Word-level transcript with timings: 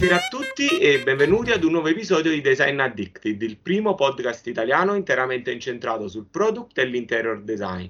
Buonasera 0.00 0.28
a 0.28 0.28
tutti 0.30 0.78
e 0.78 1.02
benvenuti 1.02 1.50
ad 1.50 1.62
un 1.62 1.72
nuovo 1.72 1.88
episodio 1.88 2.30
di 2.30 2.40
Design 2.40 2.80
Addicted, 2.80 3.42
il 3.42 3.58
primo 3.58 3.94
podcast 3.94 4.46
italiano 4.46 4.94
interamente 4.94 5.50
incentrato 5.50 6.08
sul 6.08 6.24
product 6.24 6.78
e 6.78 6.86
l'interior 6.86 7.42
design. 7.42 7.86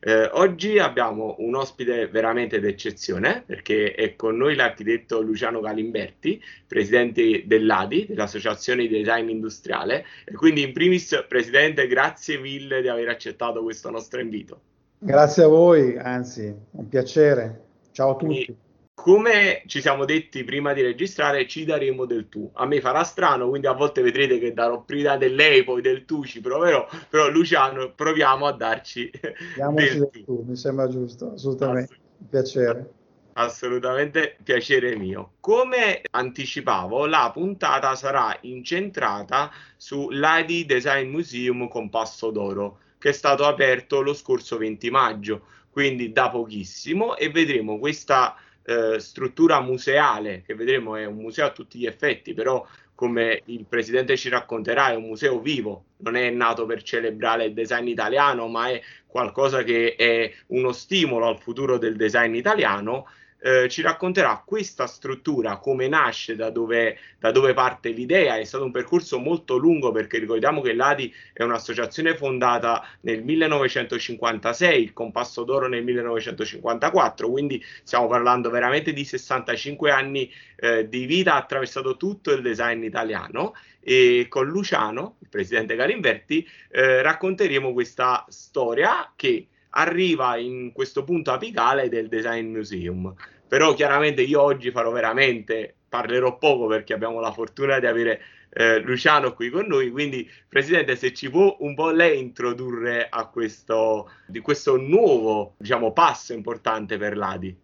Eh, 0.00 0.30
oggi 0.32 0.78
abbiamo 0.78 1.34
un 1.40 1.54
ospite 1.56 2.06
veramente 2.06 2.60
d'eccezione 2.60 3.42
perché 3.44 3.92
è 3.92 4.16
con 4.16 4.38
noi 4.38 4.54
l'architetto 4.54 5.20
Luciano 5.20 5.60
Galimberti, 5.60 6.42
presidente 6.66 7.42
dell'ADI, 7.44 8.06
dell'Associazione 8.08 8.86
di 8.86 8.96
Design 8.96 9.28
Industriale. 9.28 10.06
E 10.24 10.32
quindi 10.32 10.62
in 10.62 10.72
primis, 10.72 11.26
presidente, 11.28 11.86
grazie 11.86 12.38
mille 12.38 12.80
di 12.80 12.88
aver 12.88 13.10
accettato 13.10 13.62
questo 13.62 13.90
nostro 13.90 14.18
invito. 14.18 14.60
Grazie 14.98 15.42
a 15.42 15.48
voi, 15.48 15.98
anzi, 15.98 16.54
un 16.70 16.88
piacere. 16.88 17.64
Ciao 17.92 18.12
a 18.12 18.16
tutti. 18.16 18.44
E 18.44 18.56
come 19.02 19.62
ci 19.66 19.80
siamo 19.80 20.04
detti 20.04 20.44
prima 20.44 20.74
di 20.74 20.82
registrare, 20.82 21.46
ci 21.46 21.64
daremo 21.64 22.04
del 22.04 22.28
tu. 22.28 22.50
A 22.54 22.66
me 22.66 22.82
farà 22.82 23.02
strano, 23.02 23.48
quindi 23.48 23.66
a 23.66 23.72
volte 23.72 24.02
vedrete 24.02 24.38
che 24.38 24.52
darò 24.52 24.82
prima 24.82 25.16
del 25.16 25.34
lei, 25.34 25.64
poi 25.64 25.80
del 25.80 26.04
tu, 26.04 26.24
ci 26.26 26.42
proverò, 26.42 26.86
però 27.08 27.30
Luciano 27.30 27.92
proviamo 27.94 28.46
a 28.46 28.52
darci 28.52 29.10
Diamoci 29.54 29.98
del, 29.98 30.10
tu. 30.12 30.24
tu. 30.24 30.44
Mi 30.46 30.54
sembra 30.54 30.86
giusto, 30.88 31.32
assolutamente. 31.32 31.94
Assolut- 31.94 32.28
piacere. 32.28 32.90
Assolutamente 33.32 34.36
piacere 34.42 34.96
mio. 34.96 35.32
Come 35.40 36.02
anticipavo, 36.10 37.06
la 37.06 37.30
puntata 37.32 37.94
sarà 37.94 38.36
incentrata 38.42 39.50
sull'ADI 39.78 40.66
Design 40.66 41.08
Museum 41.08 41.68
con 41.68 41.88
Passo 41.88 42.30
d'Oro, 42.30 42.80
che 42.98 43.08
è 43.08 43.12
stato 43.12 43.46
aperto 43.46 44.02
lo 44.02 44.12
scorso 44.12 44.58
20 44.58 44.90
maggio, 44.90 45.46
quindi 45.70 46.12
da 46.12 46.28
pochissimo, 46.28 47.16
e 47.16 47.30
vedremo 47.30 47.78
questa 47.78 48.36
eh, 48.70 49.00
struttura 49.00 49.60
museale, 49.60 50.42
che 50.46 50.54
vedremo 50.54 50.96
è 50.96 51.04
un 51.04 51.16
museo 51.16 51.46
a 51.46 51.50
tutti 51.50 51.78
gli 51.78 51.86
effetti, 51.86 52.34
però 52.34 52.66
come 52.94 53.42
il 53.46 53.64
presidente 53.66 54.16
ci 54.16 54.28
racconterà 54.28 54.90
è 54.90 54.94
un 54.94 55.04
museo 55.04 55.40
vivo, 55.40 55.84
non 55.98 56.16
è 56.16 56.28
nato 56.30 56.66
per 56.66 56.82
celebrare 56.82 57.46
il 57.46 57.54
design 57.54 57.86
italiano, 57.86 58.46
ma 58.46 58.68
è 58.68 58.80
qualcosa 59.06 59.62
che 59.62 59.94
è 59.96 60.30
uno 60.48 60.72
stimolo 60.72 61.26
al 61.26 61.38
futuro 61.38 61.78
del 61.78 61.96
design 61.96 62.34
italiano 62.34 63.06
eh, 63.40 63.68
ci 63.68 63.82
racconterà 63.82 64.42
questa 64.44 64.86
struttura, 64.86 65.58
come 65.58 65.88
nasce, 65.88 66.36
da 66.36 66.50
dove, 66.50 66.98
da 67.18 67.30
dove, 67.30 67.54
parte 67.54 67.90
l'idea. 67.90 68.36
È 68.36 68.44
stato 68.44 68.64
un 68.64 68.70
percorso 68.70 69.18
molto 69.18 69.56
lungo 69.56 69.92
perché 69.92 70.18
ricordiamo 70.18 70.60
che 70.60 70.74
l'ADI 70.74 71.12
è 71.32 71.42
un'associazione 71.42 72.16
fondata 72.16 72.86
nel 73.00 73.22
1956, 73.22 74.82
il 74.82 74.92
Compasso 74.92 75.44
d'Oro 75.44 75.68
nel 75.68 75.84
1954, 75.84 77.30
quindi 77.30 77.62
stiamo 77.82 78.06
parlando 78.06 78.50
veramente 78.50 78.92
di 78.92 79.04
65 79.04 79.90
anni 79.90 80.30
eh, 80.56 80.88
di 80.88 81.06
vita, 81.06 81.34
attraversato 81.34 81.96
tutto 81.96 82.32
il 82.32 82.42
design 82.42 82.82
italiano 82.82 83.54
e 83.80 84.26
con 84.28 84.46
Luciano, 84.46 85.16
il 85.20 85.28
presidente 85.28 85.74
Galimberti, 85.74 86.46
eh, 86.70 87.00
racconteremo 87.02 87.72
questa 87.72 88.26
storia 88.28 89.10
che 89.16 89.46
arriva 89.70 90.36
in 90.36 90.72
questo 90.72 91.04
punto 91.04 91.32
apicale 91.32 91.88
del 91.88 92.08
Design 92.08 92.50
Museum. 92.50 93.14
Però 93.46 93.74
chiaramente 93.74 94.22
io 94.22 94.40
oggi 94.40 94.70
farò 94.70 94.90
veramente, 94.90 95.74
parlerò 95.88 96.38
poco 96.38 96.66
perché 96.66 96.92
abbiamo 96.92 97.20
la 97.20 97.32
fortuna 97.32 97.78
di 97.78 97.86
avere 97.86 98.20
eh, 98.50 98.78
Luciano 98.80 99.32
qui 99.32 99.50
con 99.50 99.66
noi, 99.66 99.90
quindi 99.90 100.28
Presidente 100.48 100.96
se 100.96 101.12
ci 101.12 101.30
può 101.30 101.56
un 101.60 101.74
po' 101.74 101.90
lei 101.90 102.18
introdurre 102.18 103.06
a 103.08 103.26
questo, 103.26 104.10
di 104.26 104.40
questo 104.40 104.76
nuovo 104.76 105.54
diciamo, 105.56 105.92
passo 105.92 106.32
importante 106.32 106.98
per 106.98 107.16
l'ADI. 107.16 107.56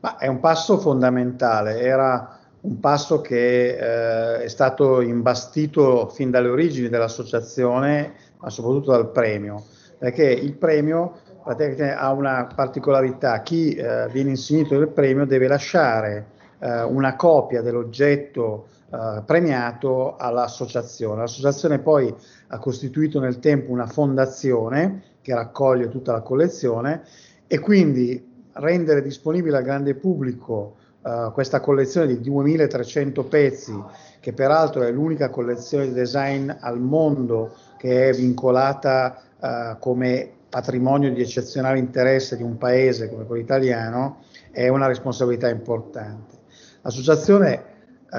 Ma 0.00 0.18
è 0.18 0.26
un 0.26 0.40
passo 0.40 0.78
fondamentale, 0.78 1.80
era 1.80 2.38
un 2.60 2.80
passo 2.80 3.20
che 3.20 3.76
eh, 3.76 4.42
è 4.42 4.48
stato 4.48 5.00
imbastito 5.00 6.08
fin 6.08 6.30
dalle 6.30 6.48
origini 6.48 6.88
dell'associazione, 6.88 8.14
ma 8.38 8.50
soprattutto 8.50 8.90
dal 8.90 9.10
premio, 9.10 9.64
perché 9.98 10.24
il 10.24 10.54
premio 10.54 11.20
ha 11.44 12.12
una 12.12 12.48
particolarità, 12.54 13.42
chi 13.42 13.74
eh, 13.74 14.08
viene 14.10 14.30
insignito 14.30 14.78
del 14.78 14.88
premio 14.88 15.26
deve 15.26 15.46
lasciare 15.46 16.26
eh, 16.58 16.82
una 16.82 17.16
copia 17.16 17.60
dell'oggetto 17.60 18.66
eh, 18.90 19.22
premiato 19.26 20.16
all'associazione. 20.16 21.20
L'associazione 21.20 21.78
poi 21.80 22.14
ha 22.48 22.58
costituito 22.58 23.20
nel 23.20 23.40
tempo 23.40 23.72
una 23.72 23.86
fondazione 23.86 25.02
che 25.20 25.34
raccoglie 25.34 25.88
tutta 25.88 26.12
la 26.12 26.20
collezione 26.20 27.02
e 27.46 27.58
quindi 27.58 28.32
rendere 28.52 29.02
disponibile 29.02 29.56
al 29.56 29.64
grande 29.64 29.94
pubblico 29.94 30.76
uh, 31.00 31.32
questa 31.32 31.60
collezione 31.60 32.06
di 32.06 32.20
2300 32.20 33.24
pezzi, 33.24 33.82
che 34.20 34.32
peraltro 34.32 34.82
è 34.82 34.90
l'unica 34.90 35.30
collezione 35.30 35.86
di 35.86 35.92
design 35.92 36.50
al 36.60 36.78
mondo 36.78 37.52
che 37.78 38.10
è 38.10 38.12
vincolata 38.12 39.20
uh, 39.40 39.78
come 39.78 40.30
patrimonio 40.54 41.12
di 41.12 41.20
eccezionale 41.20 41.80
interesse 41.80 42.36
di 42.36 42.44
un 42.44 42.56
paese 42.58 43.08
come 43.08 43.24
quello 43.24 43.42
italiano 43.42 44.18
è 44.52 44.68
una 44.68 44.86
responsabilità 44.86 45.48
importante. 45.48 46.36
L'associazione 46.82 47.54
eh, 47.54 48.16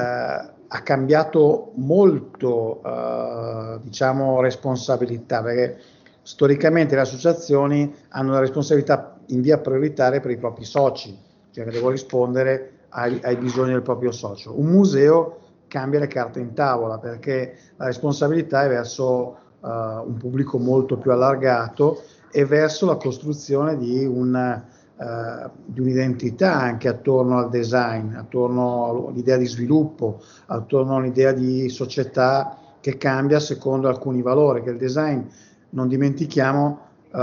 ha 0.68 0.82
cambiato 0.84 1.72
molto 1.76 2.82
eh, 2.84 3.80
diciamo, 3.84 4.42
responsabilità 4.42 5.42
perché 5.42 5.80
storicamente 6.24 6.96
le 6.96 7.02
associazioni 7.02 7.96
hanno 8.10 8.34
la 8.34 8.40
responsabilità 8.40 9.18
in 9.28 9.40
via 9.40 9.58
prioritaria 9.60 10.20
per 10.20 10.32
i 10.32 10.38
propri 10.38 10.66
soci, 10.66 11.18
cioè 11.52 11.64
che 11.64 11.72
devono 11.72 11.92
rispondere 11.92 12.72
ai, 12.90 13.18
ai 13.24 13.38
bisogni 13.38 13.72
del 13.72 13.82
proprio 13.82 14.12
socio. 14.12 14.60
Un 14.60 14.66
museo 14.66 15.38
cambia 15.68 16.02
le 16.02 16.08
carte 16.08 16.42
in 16.42 16.54
tavola 16.54 16.98
perché 16.98 17.56
la 17.78 17.86
responsabilità 17.86 18.66
è 18.66 18.68
verso 18.68 19.38
uh, 19.62 19.70
un 19.70 20.18
pubblico 20.18 20.58
molto 20.58 20.98
più 20.98 21.12
allargato 21.12 22.02
e 22.36 22.44
verso 22.44 22.86
la 22.86 22.98
costruzione 22.98 23.78
di, 23.78 24.04
un, 24.04 24.62
uh, 24.98 25.50
di 25.64 25.80
un'identità 25.80 26.54
anche 26.54 26.90
attorno 26.90 27.38
al 27.38 27.50
design, 27.50 28.14
attorno 28.14 29.08
all'idea 29.08 29.38
di 29.38 29.46
sviluppo, 29.46 30.22
attorno 30.48 30.98
all'idea 30.98 31.32
di 31.32 31.70
società 31.70 32.58
che 32.82 32.98
cambia 32.98 33.40
secondo 33.40 33.88
alcuni 33.88 34.22
valori, 34.22 34.64
che 34.64 34.72
il 34.72 34.78
design, 34.78 35.22
non 35.70 35.88
dimentichiamo, 35.88 36.80
uh, 37.10 37.18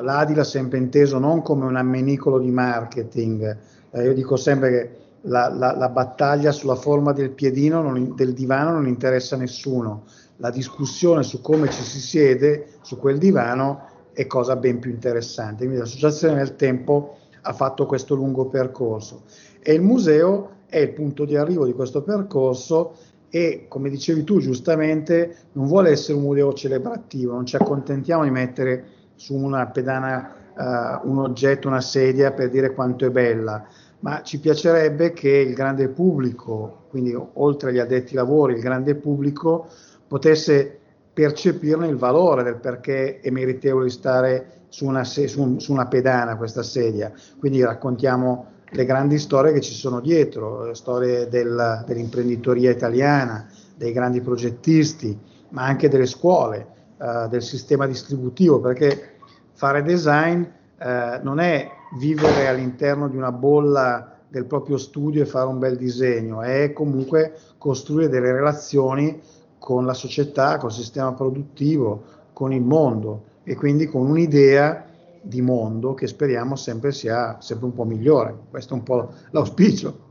l'Adi 0.00 0.32
l'ha 0.32 0.44
sempre 0.44 0.78
inteso 0.78 1.18
non 1.18 1.42
come 1.42 1.64
un 1.64 1.74
ammenicolo 1.74 2.38
di 2.38 2.52
marketing, 2.52 3.56
uh, 3.90 4.00
io 4.00 4.14
dico 4.14 4.36
sempre 4.36 4.70
che 4.70 4.96
la, 5.22 5.52
la, 5.52 5.74
la, 5.74 5.88
battaglia 5.88 6.52
sulla 6.52 6.76
forma 6.76 7.10
del 7.10 7.30
piedino, 7.30 7.82
non, 7.82 8.14
del 8.14 8.32
divano, 8.32 8.70
non 8.70 8.86
interessa 8.86 9.34
a 9.34 9.38
nessuno. 9.38 10.04
La 10.36 10.50
discussione 10.50 11.24
su 11.24 11.40
come 11.40 11.68
ci 11.68 11.82
si 11.82 11.98
siede 11.98 12.74
su 12.82 12.96
quel 12.96 13.18
divano 13.18 13.90
è 14.12 14.26
cosa 14.26 14.56
ben 14.56 14.78
più 14.78 14.90
interessante. 14.90 15.64
Quindi 15.64 15.78
l'associazione 15.78 16.34
nel 16.34 16.56
tempo 16.56 17.16
ha 17.42 17.52
fatto 17.52 17.86
questo 17.86 18.14
lungo 18.14 18.46
percorso 18.46 19.22
e 19.60 19.72
il 19.72 19.82
museo 19.82 20.50
è 20.66 20.78
il 20.78 20.92
punto 20.92 21.24
di 21.24 21.36
arrivo 21.36 21.66
di 21.66 21.72
questo 21.72 22.02
percorso 22.02 22.94
e 23.28 23.66
come 23.68 23.88
dicevi 23.90 24.24
tu 24.24 24.40
giustamente 24.40 25.36
non 25.52 25.66
vuole 25.66 25.90
essere 25.90 26.18
un 26.18 26.24
museo 26.24 26.52
celebrativo, 26.52 27.32
non 27.32 27.46
ci 27.46 27.56
accontentiamo 27.56 28.24
di 28.24 28.30
mettere 28.30 28.84
su 29.14 29.34
una 29.34 29.66
pedana 29.68 30.34
uh, 30.54 31.08
un 31.08 31.18
oggetto, 31.18 31.68
una 31.68 31.80
sedia 31.80 32.32
per 32.32 32.50
dire 32.50 32.74
quanto 32.74 33.06
è 33.06 33.10
bella, 33.10 33.66
ma 34.00 34.22
ci 34.22 34.38
piacerebbe 34.38 35.12
che 35.12 35.30
il 35.30 35.54
grande 35.54 35.88
pubblico, 35.88 36.84
quindi 36.90 37.16
oltre 37.34 37.70
agli 37.70 37.78
addetti 37.78 38.14
lavori, 38.14 38.54
il 38.54 38.60
grande 38.60 38.94
pubblico 38.96 39.66
potesse 40.06 40.80
percepirne 41.12 41.88
il 41.88 41.96
valore 41.96 42.42
del 42.42 42.56
perché 42.56 43.20
è 43.20 43.30
meritevole 43.30 43.84
di 43.84 43.90
stare 43.90 44.46
su 44.68 44.86
una, 44.86 45.04
su, 45.04 45.40
un, 45.40 45.60
su 45.60 45.72
una 45.72 45.86
pedana 45.86 46.36
questa 46.36 46.62
sedia. 46.62 47.12
Quindi 47.38 47.62
raccontiamo 47.62 48.46
le 48.70 48.84
grandi 48.86 49.18
storie 49.18 49.52
che 49.52 49.60
ci 49.60 49.74
sono 49.74 50.00
dietro, 50.00 50.64
le 50.64 50.74
storie 50.74 51.28
del, 51.28 51.84
dell'imprenditoria 51.86 52.70
italiana, 52.70 53.46
dei 53.76 53.92
grandi 53.92 54.22
progettisti, 54.22 55.18
ma 55.50 55.64
anche 55.64 55.90
delle 55.90 56.06
scuole, 56.06 56.66
eh, 56.98 57.26
del 57.28 57.42
sistema 57.42 57.86
distributivo, 57.86 58.60
perché 58.60 59.16
fare 59.52 59.82
design 59.82 60.42
eh, 60.78 61.20
non 61.22 61.38
è 61.38 61.68
vivere 61.98 62.48
all'interno 62.48 63.08
di 63.08 63.16
una 63.16 63.32
bolla 63.32 64.16
del 64.28 64.46
proprio 64.46 64.78
studio 64.78 65.20
e 65.20 65.26
fare 65.26 65.46
un 65.46 65.58
bel 65.58 65.76
disegno, 65.76 66.40
è 66.40 66.72
comunque 66.72 67.34
costruire 67.58 68.08
delle 68.08 68.32
relazioni 68.32 69.20
con 69.62 69.86
la 69.86 69.94
società, 69.94 70.56
col 70.56 70.72
sistema 70.72 71.12
produttivo, 71.12 72.30
con 72.32 72.52
il 72.52 72.62
mondo 72.62 73.26
e 73.44 73.54
quindi 73.54 73.86
con 73.86 74.10
un'idea 74.10 74.90
di 75.22 75.40
mondo 75.40 75.94
che 75.94 76.08
speriamo 76.08 76.56
sempre 76.56 76.90
sia 76.90 77.40
sempre 77.40 77.66
un 77.66 77.72
po' 77.72 77.84
migliore. 77.84 78.36
Questo 78.50 78.74
è 78.74 78.76
un 78.78 78.82
po' 78.82 79.14
l'auspicio. 79.30 80.10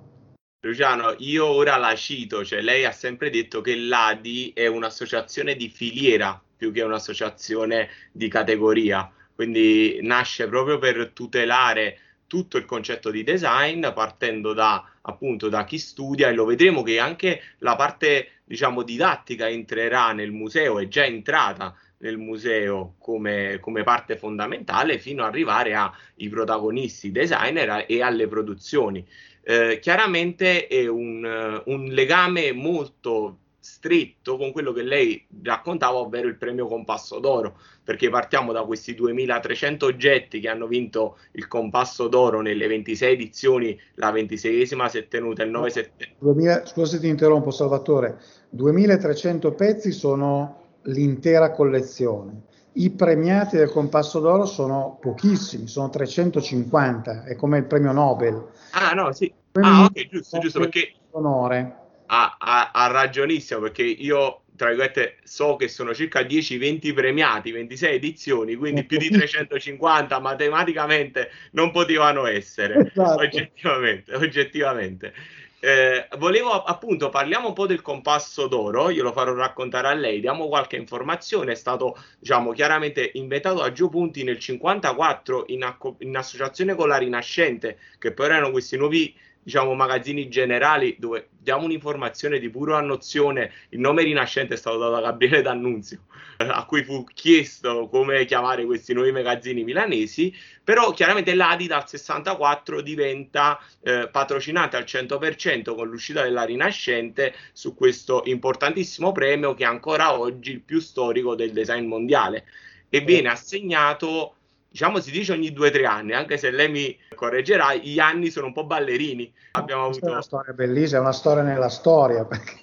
Luciano, 0.62 1.16
io 1.18 1.48
ora 1.48 1.76
la 1.76 1.94
cito, 1.96 2.46
cioè 2.46 2.62
lei 2.62 2.86
ha 2.86 2.94
sempre 2.94 3.30
detto 3.30 3.60
che 3.60 3.76
l'ADI 3.76 4.54
è 4.56 4.68
un'associazione 4.68 5.58
di 5.58 5.68
filiera 5.68 6.42
più 6.56 6.72
che 6.72 6.82
un'associazione 6.84 7.90
di 8.14 8.30
categoria, 8.30 9.12
quindi 9.36 10.00
nasce 10.02 10.48
proprio 10.48 10.78
per 10.78 11.12
tutelare 11.14 11.98
tutto 12.26 12.56
il 12.56 12.64
concetto 12.64 13.12
di 13.12 13.24
design 13.24 13.86
partendo 13.94 14.54
da 14.54 14.92
appunto 15.02 15.50
da 15.50 15.66
chi 15.66 15.78
studia 15.78 16.30
e 16.30 16.34
lo 16.34 16.46
vedremo 16.46 16.82
che 16.82 17.00
anche 17.00 17.42
la 17.58 17.76
parte 17.76 18.41
diciamo 18.52 18.84
didattica 18.84 19.48
entrerà 19.48 20.12
nel 20.12 20.34
museo 20.34 20.78
è 20.80 20.90
già 20.90 21.06
entrata 21.06 21.74
nel 22.00 22.18
museo 22.18 22.96
come, 23.00 23.60
come 23.62 23.84
parte 23.84 24.18
fondamentale 24.18 25.00
fino 25.00 25.24
ad 25.24 25.30
arrivare 25.30 25.74
ai 25.74 26.28
protagonisti 26.30 27.14
designer 27.14 27.86
e 27.88 28.02
alle 28.02 28.28
produzioni. 28.28 29.08
Eh, 29.42 29.80
chiaramente 29.82 30.68
è 30.68 30.86
un, 30.86 31.62
un 31.66 31.86
legame 31.86 32.52
molto 32.52 33.38
stretto 33.58 34.36
con 34.36 34.52
quello 34.52 34.74
che 34.74 34.82
lei 34.82 35.26
raccontava, 35.44 36.00
ovvero 36.00 36.28
il 36.28 36.36
premio 36.36 36.68
Compasso 36.68 37.20
d'Oro, 37.20 37.58
perché 37.92 38.10
partiamo 38.10 38.54
da 38.54 38.64
questi 38.64 38.96
2300 38.96 39.86
oggetti 39.86 40.40
che 40.40 40.48
hanno 40.48 40.66
vinto 40.66 41.18
il 41.34 41.46
Compasso 41.50 42.08
d'Oro 42.08 42.40
nelle 42.40 42.66
26 42.66 43.14
edizioni, 43.14 43.78
la 43.96 44.14
26esima 44.14 44.88
si 44.88 45.00
è 45.00 45.08
tenuta 45.10 45.44
il 45.44 45.50
9 45.50 45.70
settembre. 45.70 46.64
Scusa 46.66 46.96
se 46.96 47.02
ti 47.02 47.10
interrompo 47.10 47.52
Salvatore, 47.52 48.18
2300 48.50 49.52
pezzi 49.56 49.92
sono 49.92 50.78
l'intera 50.84 51.52
collezione. 51.52 52.44
I 52.74 52.92
premiati 52.92 53.58
del 53.58 53.70
Compasso 53.70 54.22
d'Oro 54.22 54.46
sono 54.46 54.98
pochissimi, 55.02 55.68
sono 55.68 55.90
350, 55.90 57.26
è 57.26 57.36
come 57.36 57.58
il 57.58 57.66
premio 57.66 57.92
Nobel. 57.92 58.42
Ah 58.72 58.94
no, 58.94 59.12
sì. 59.12 59.34
Ah 59.60 59.84
ok, 59.84 60.08
giusto, 60.08 60.40
giusto, 60.40 60.60
perché... 60.60 60.94
Onore 61.14 61.82
ha, 62.14 62.90
ragionissimo 62.92 63.62
perché 63.62 63.84
io 63.84 64.41
tra 64.62 64.70
virgolette 64.70 65.18
so 65.24 65.56
che 65.56 65.68
sono 65.68 65.92
circa 65.92 66.22
10-20 66.22 66.94
premiati, 66.94 67.52
26 67.52 67.96
edizioni, 67.96 68.54
quindi 68.54 68.84
più 68.84 69.00
di 69.00 69.10
350 69.10 70.20
matematicamente 70.20 71.32
non 71.54 71.72
potevano 71.72 72.28
essere, 72.28 72.92
esatto. 72.94 73.24
oggettivamente. 73.24 74.14
oggettivamente. 74.14 75.14
Eh, 75.60 76.08
volevo 76.20 76.52
appunto 76.64 77.10
parliamo 77.10 77.48
un 77.48 77.54
po' 77.54 77.66
del 77.66 77.82
compasso 77.82 78.46
d'oro, 78.46 78.92
io 78.92 79.02
lo 79.02 79.12
farò 79.12 79.34
raccontare 79.34 79.88
a 79.88 79.94
lei, 79.94 80.20
diamo 80.20 80.48
qualche 80.48 80.76
informazione, 80.76 81.54
è 81.54 81.56
stato 81.56 81.98
diciamo 82.20 82.52
chiaramente 82.52 83.10
inventato 83.16 83.64
a 83.64 83.72
Gio 83.72 83.90
Punti 83.90 84.24
nel 84.24 84.38
54 84.38 85.46
in, 85.48 85.76
in 86.00 86.16
associazione 86.16 86.76
con 86.76 86.88
la 86.88 86.98
Rinascente, 86.98 87.80
che 87.98 88.12
poi 88.12 88.28
erano 88.28 88.52
questi 88.52 88.78
nuovi 88.78 89.16
diciamo, 89.44 89.74
magazzini 89.74 90.30
generali 90.30 90.96
dove 91.00 91.30
diamo 91.38 91.66
un'informazione 91.66 92.40
di 92.40 92.50
pura 92.50 92.80
nozione. 92.82 93.52
Il 93.70 93.80
nome 93.80 94.04
rinascente 94.04 94.54
è 94.54 94.58
stato 94.58 94.78
dato 94.78 94.92
da 94.92 95.02
Gabriele 95.02 95.42
D'Annunzio, 95.42 96.06
a 96.38 96.66
cui 96.66 96.84
fu 96.84 97.04
chiesto 97.14 97.88
come 97.90 98.26
chiamare 98.26 98.66
questi 98.66 98.94
nuovi 98.94 99.12
magazzini 99.12 99.64
milanesi, 99.64 100.34
però 100.64 100.92
chiaramente 100.92 101.34
l'Adi 101.34 101.68
dal 101.68 101.88
64 101.88 102.82
diventa 102.82 103.60
eh, 103.82 104.08
patrocinante 104.12 104.78
al 104.78 104.84
100% 104.84 105.76
con 105.76 105.88
l'uscita 105.88 106.24
della 106.24 106.44
Rinascente 106.44 107.34
su 107.52 107.74
questo 107.74 108.22
importantissimo 108.26 109.12
premio 109.12 109.54
che 109.54 109.64
è 109.64 109.68
ancora 109.68 110.18
oggi 110.18 110.52
il 110.52 110.62
più 110.62 110.80
storico 110.80 111.36
del 111.36 111.52
design 111.52 111.86
mondiale 111.86 112.46
e 112.90 113.00
viene 113.00 113.30
assegnato 113.30 114.36
diciamo 114.72 115.02
si 115.02 115.12
dice 115.12 115.34
ogni 115.34 115.52
due 115.52 115.68
o 115.68 115.72
tre 115.72 115.86
anni, 115.86 116.14
anche 116.14 116.38
se 116.38 116.50
lei 116.50 116.70
mi 116.70 116.98
correggerà, 117.14 117.76
gli 117.76 118.00
anni 118.00 118.30
sono 118.30 118.48
un 118.48 118.54
po' 118.54 118.66
ballerini. 118.66 119.32
Abbiamo 119.52 119.86
avuto... 119.86 120.08
È 120.08 120.12
una 120.12 120.22
storia 120.22 120.54
bellissima, 120.54 121.00
è 121.00 121.02
una 121.02 121.12
storia 121.12 121.44
nella 121.44 121.68
storia. 121.68 122.24
Perché... 122.24 122.54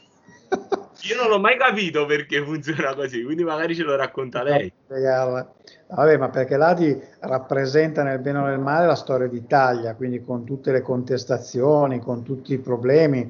Io 1.02 1.22
non 1.22 1.30
ho 1.30 1.38
mai 1.38 1.58
capito 1.58 2.06
perché 2.06 2.42
funziona 2.42 2.94
così, 2.94 3.22
quindi 3.22 3.44
magari 3.44 3.74
ce 3.76 3.82
lo 3.82 3.94
racconta 3.94 4.42
lei. 4.42 4.72
Vabbè, 4.88 6.16
ma 6.16 6.28
perché 6.30 6.56
l'Adi 6.56 6.98
rappresenta 7.20 8.02
nel 8.02 8.18
bene 8.18 8.38
o 8.38 8.46
nel 8.46 8.58
male 8.58 8.86
la 8.86 8.94
storia 8.94 9.28
d'Italia, 9.28 9.94
quindi 9.94 10.24
con 10.24 10.44
tutte 10.44 10.72
le 10.72 10.80
contestazioni, 10.80 12.00
con 12.00 12.22
tutti 12.24 12.54
i 12.54 12.58
problemi 12.58 13.20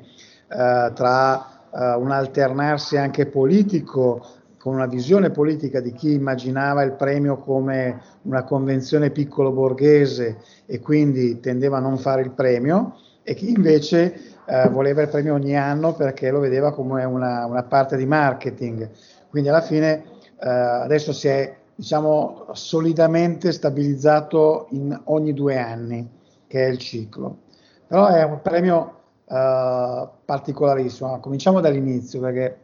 eh, 0.49 0.93
tra 0.95 1.69
eh, 1.75 1.95
un 1.95 2.11
alternarsi 2.11 2.97
anche 2.97 3.27
politico 3.27 4.38
con 4.59 4.75
una 4.75 4.87
visione 4.87 5.31
politica 5.31 5.81
di 5.81 5.93
chi 5.93 6.13
immaginava 6.13 6.83
il 6.83 6.93
premio 6.93 7.39
come 7.39 8.01
una 8.23 8.43
convenzione 8.43 9.11
piccolo 9.11 9.53
borghese 9.53 10.39
e 10.67 10.81
quindi 10.81 11.41
tendeva 11.41 11.79
a 11.79 11.81
non 11.81 11.97
fare 11.97 12.23
il 12.23 12.31
premio 12.31 12.97
e 13.23 13.35
chi 13.35 13.51
invece 13.51 14.21
eh, 14.47 14.69
voleva 14.69 15.03
il 15.03 15.09
premio 15.09 15.35
ogni 15.35 15.57
anno 15.57 15.95
perché 15.95 16.31
lo 16.31 16.41
vedeva 16.41 16.73
come 16.73 17.05
una, 17.05 17.47
una 17.47 17.63
parte 17.63 17.97
di 17.97 18.07
marketing. 18.07 18.89
Quindi 19.29 19.49
alla 19.49 19.61
fine 19.61 20.05
eh, 20.41 20.49
adesso 20.49 21.13
si 21.13 21.29
è 21.29 21.57
diciamo 21.75 22.47
solidamente 22.53 23.53
stabilizzato 23.53 24.67
in 24.71 24.99
ogni 25.05 25.33
due 25.33 25.59
anni, 25.59 26.09
che 26.47 26.65
è 26.65 26.69
il 26.69 26.79
ciclo. 26.79 27.43
Però 27.87 28.07
è 28.09 28.25
un 28.25 28.41
premio 28.43 28.95
eh, 29.27 30.09
particolarissimo. 30.25 31.21
Cominciamo 31.21 31.61
dall'inizio 31.61 32.21
perché 32.21 32.57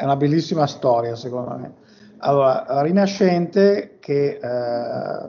è 0.00 0.04
una 0.04 0.16
bellissima 0.16 0.66
storia 0.66 1.14
secondo 1.14 1.56
me. 1.58 1.72
Allora, 2.22 2.80
Rinascente 2.80 3.98
che 4.00 4.38
eh, 4.42 5.28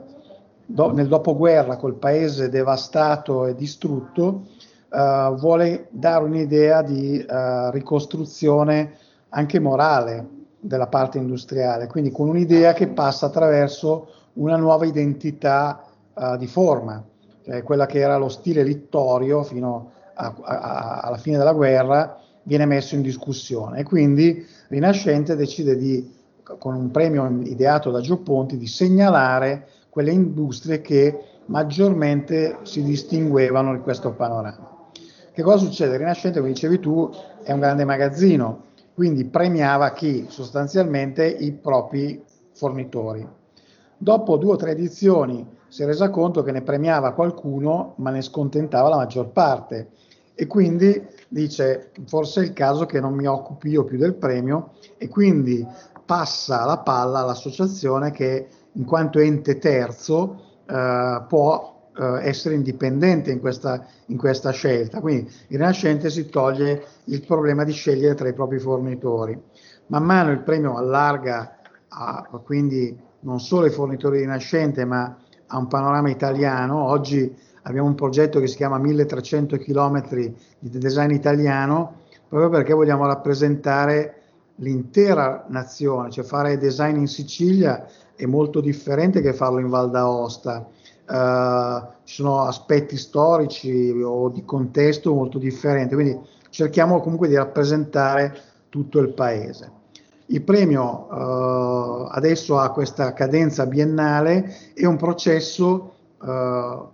do, 0.64 0.92
nel 0.92 1.08
dopoguerra 1.08 1.76
col 1.76 1.96
paese 1.96 2.48
devastato 2.48 3.44
e 3.44 3.54
distrutto 3.54 4.46
eh, 4.90 5.34
vuole 5.36 5.88
dare 5.90 6.24
un'idea 6.24 6.80
di 6.80 7.18
eh, 7.18 7.70
ricostruzione 7.70 8.96
anche 9.28 9.60
morale 9.60 10.26
della 10.58 10.86
parte 10.86 11.18
industriale, 11.18 11.86
quindi 11.86 12.10
con 12.10 12.28
un'idea 12.28 12.72
che 12.72 12.88
passa 12.88 13.26
attraverso 13.26 14.08
una 14.34 14.56
nuova 14.56 14.86
identità 14.86 15.84
eh, 16.14 16.36
di 16.38 16.46
forma, 16.46 17.04
cioè 17.44 17.62
quella 17.62 17.84
che 17.84 17.98
era 17.98 18.16
lo 18.16 18.30
stile 18.30 18.62
littorio 18.62 19.42
fino 19.42 19.90
a, 20.14 20.34
a, 20.40 21.00
alla 21.00 21.18
fine 21.18 21.36
della 21.36 21.52
guerra 21.52 22.16
viene 22.44 22.66
messo 22.66 22.94
in 22.94 23.02
discussione 23.02 23.80
e 23.80 23.82
quindi 23.82 24.44
Rinascente 24.72 25.36
decide 25.36 25.76
di, 25.76 26.10
con 26.42 26.74
un 26.74 26.90
premio 26.90 27.28
ideato 27.42 27.90
da 27.90 28.00
Gio 28.00 28.22
Ponti, 28.22 28.56
di 28.56 28.66
segnalare 28.66 29.68
quelle 29.90 30.12
industrie 30.12 30.80
che 30.80 31.24
maggiormente 31.46 32.56
si 32.62 32.82
distinguevano 32.82 33.74
in 33.74 33.82
questo 33.82 34.12
panorama. 34.12 34.88
Che 35.30 35.42
cosa 35.42 35.66
succede? 35.66 35.98
Rinascente, 35.98 36.38
come 36.38 36.52
dicevi 36.52 36.80
tu, 36.80 37.10
è 37.42 37.52
un 37.52 37.60
grande 37.60 37.84
magazzino, 37.84 38.64
quindi 38.94 39.26
premiava 39.26 39.92
chi? 39.92 40.24
Sostanzialmente 40.30 41.26
i 41.26 41.52
propri 41.52 42.24
fornitori. 42.54 43.28
Dopo 43.98 44.38
due 44.38 44.52
o 44.54 44.56
tre 44.56 44.70
edizioni 44.70 45.46
si 45.68 45.82
è 45.82 45.84
resa 45.84 46.08
conto 46.08 46.42
che 46.42 46.50
ne 46.50 46.62
premiava 46.62 47.12
qualcuno, 47.12 47.92
ma 47.96 48.08
ne 48.08 48.22
scontentava 48.22 48.88
la 48.88 48.96
maggior 48.96 49.28
parte 49.32 49.90
e 50.34 50.46
quindi 50.46 51.08
dice 51.32 51.92
forse 52.04 52.42
è 52.42 52.44
il 52.44 52.52
caso 52.52 52.84
che 52.84 53.00
non 53.00 53.14
mi 53.14 53.26
occupi 53.26 53.70
io 53.70 53.84
più 53.84 53.96
del 53.96 54.14
premio 54.14 54.72
e 54.98 55.08
quindi 55.08 55.66
passa 56.04 56.64
la 56.66 56.78
palla 56.78 57.20
all'associazione 57.20 58.10
che 58.10 58.46
in 58.72 58.84
quanto 58.84 59.18
ente 59.18 59.58
terzo 59.58 60.60
eh, 60.66 61.24
può 61.26 61.90
eh, 61.96 62.28
essere 62.28 62.54
indipendente 62.54 63.30
in 63.30 63.40
questa, 63.40 63.86
in 64.06 64.18
questa 64.18 64.50
scelta. 64.50 65.00
Quindi 65.00 65.30
il 65.48 65.58
Rinascente 65.58 66.10
si 66.10 66.28
toglie 66.28 66.84
il 67.04 67.24
problema 67.24 67.64
di 67.64 67.72
scegliere 67.72 68.14
tra 68.14 68.28
i 68.28 68.34
propri 68.34 68.58
fornitori. 68.58 69.40
Man 69.86 70.04
mano 70.04 70.30
il 70.32 70.40
premio 70.40 70.76
allarga 70.76 71.56
a, 71.88 72.28
quindi 72.44 72.98
non 73.20 73.40
solo 73.40 73.66
i 73.66 73.70
fornitori 73.70 74.18
di 74.18 74.24
Rinascente 74.24 74.84
ma 74.84 75.16
a 75.46 75.56
un 75.58 75.66
panorama 75.66 76.10
italiano. 76.10 76.88
Oggi 76.88 77.34
abbiamo 77.62 77.88
un 77.88 77.94
progetto 77.94 78.40
che 78.40 78.46
si 78.46 78.56
chiama 78.56 78.78
1300 78.78 79.56
km 79.58 80.08
di 80.58 80.78
design 80.78 81.10
italiano, 81.10 82.00
proprio 82.28 82.50
perché 82.50 82.72
vogliamo 82.72 83.06
rappresentare 83.06 84.22
l'intera 84.56 85.46
nazione, 85.48 86.10
cioè 86.10 86.24
fare 86.24 86.58
design 86.58 86.96
in 86.96 87.08
Sicilia 87.08 87.86
è 88.14 88.26
molto 88.26 88.60
differente 88.60 89.20
che 89.20 89.32
farlo 89.32 89.58
in 89.58 89.68
Val 89.68 89.90
d'Aosta. 89.90 90.66
Uh, 91.04 91.84
ci 92.04 92.14
sono 92.14 92.42
aspetti 92.42 92.96
storici 92.96 93.90
o 94.02 94.28
di 94.28 94.44
contesto 94.44 95.12
molto 95.12 95.38
differenti, 95.38 95.94
quindi 95.94 96.18
cerchiamo 96.50 97.00
comunque 97.00 97.28
di 97.28 97.34
rappresentare 97.34 98.34
tutto 98.68 98.98
il 99.00 99.12
paese. 99.12 99.80
Il 100.26 100.42
premio 100.42 101.08
uh, 101.10 102.06
adesso 102.10 102.58
ha 102.58 102.70
questa 102.70 103.12
cadenza 103.12 103.66
biennale 103.66 104.54
e 104.74 104.86
un 104.86 104.96
processo 104.96 105.94
uh, 106.22 106.88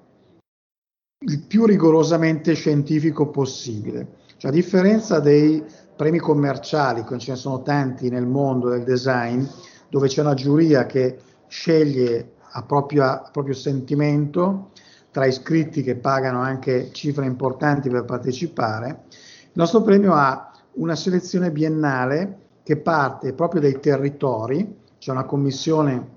il 1.21 1.43
più 1.43 1.65
rigorosamente 1.67 2.55
scientifico 2.55 3.29
possibile. 3.29 4.19
Cioè, 4.37 4.53
a 4.53 4.55
differenza 4.55 5.19
dei 5.19 5.65
premi 5.97 6.19
commerciali, 6.19 7.03
che 7.03 7.19
ce 7.19 7.33
ne 7.33 7.37
sono 7.37 7.63
tanti 7.63 8.09
nel 8.09 8.27
mondo 8.27 8.69
del 8.69 8.85
design, 8.85 9.45
dove 9.89 10.07
c'è 10.07 10.21
una 10.21 10.35
giuria 10.35 10.87
che 10.87 11.19
sceglie 11.49 12.35
a 12.53 12.63
proprio, 12.63 13.05
a 13.05 13.29
proprio 13.33 13.55
sentimento 13.55 14.71
tra 15.11 15.27
iscritti 15.27 15.83
che 15.83 15.97
pagano 15.97 16.41
anche 16.41 16.91
cifre 16.93 17.27
importanti 17.27 17.89
per 17.89 18.05
partecipare, 18.05 19.05
il 19.09 19.55
nostro 19.55 19.83
premio 19.83 20.13
ha 20.15 20.53
una 20.75 20.95
selezione 20.95 21.51
biennale 21.51 22.39
che 22.63 22.77
parte 22.77 23.33
proprio 23.33 23.61
dai 23.61 23.81
territori, 23.81 24.77
c'è 24.99 25.11
una 25.11 25.25
commissione 25.25 26.17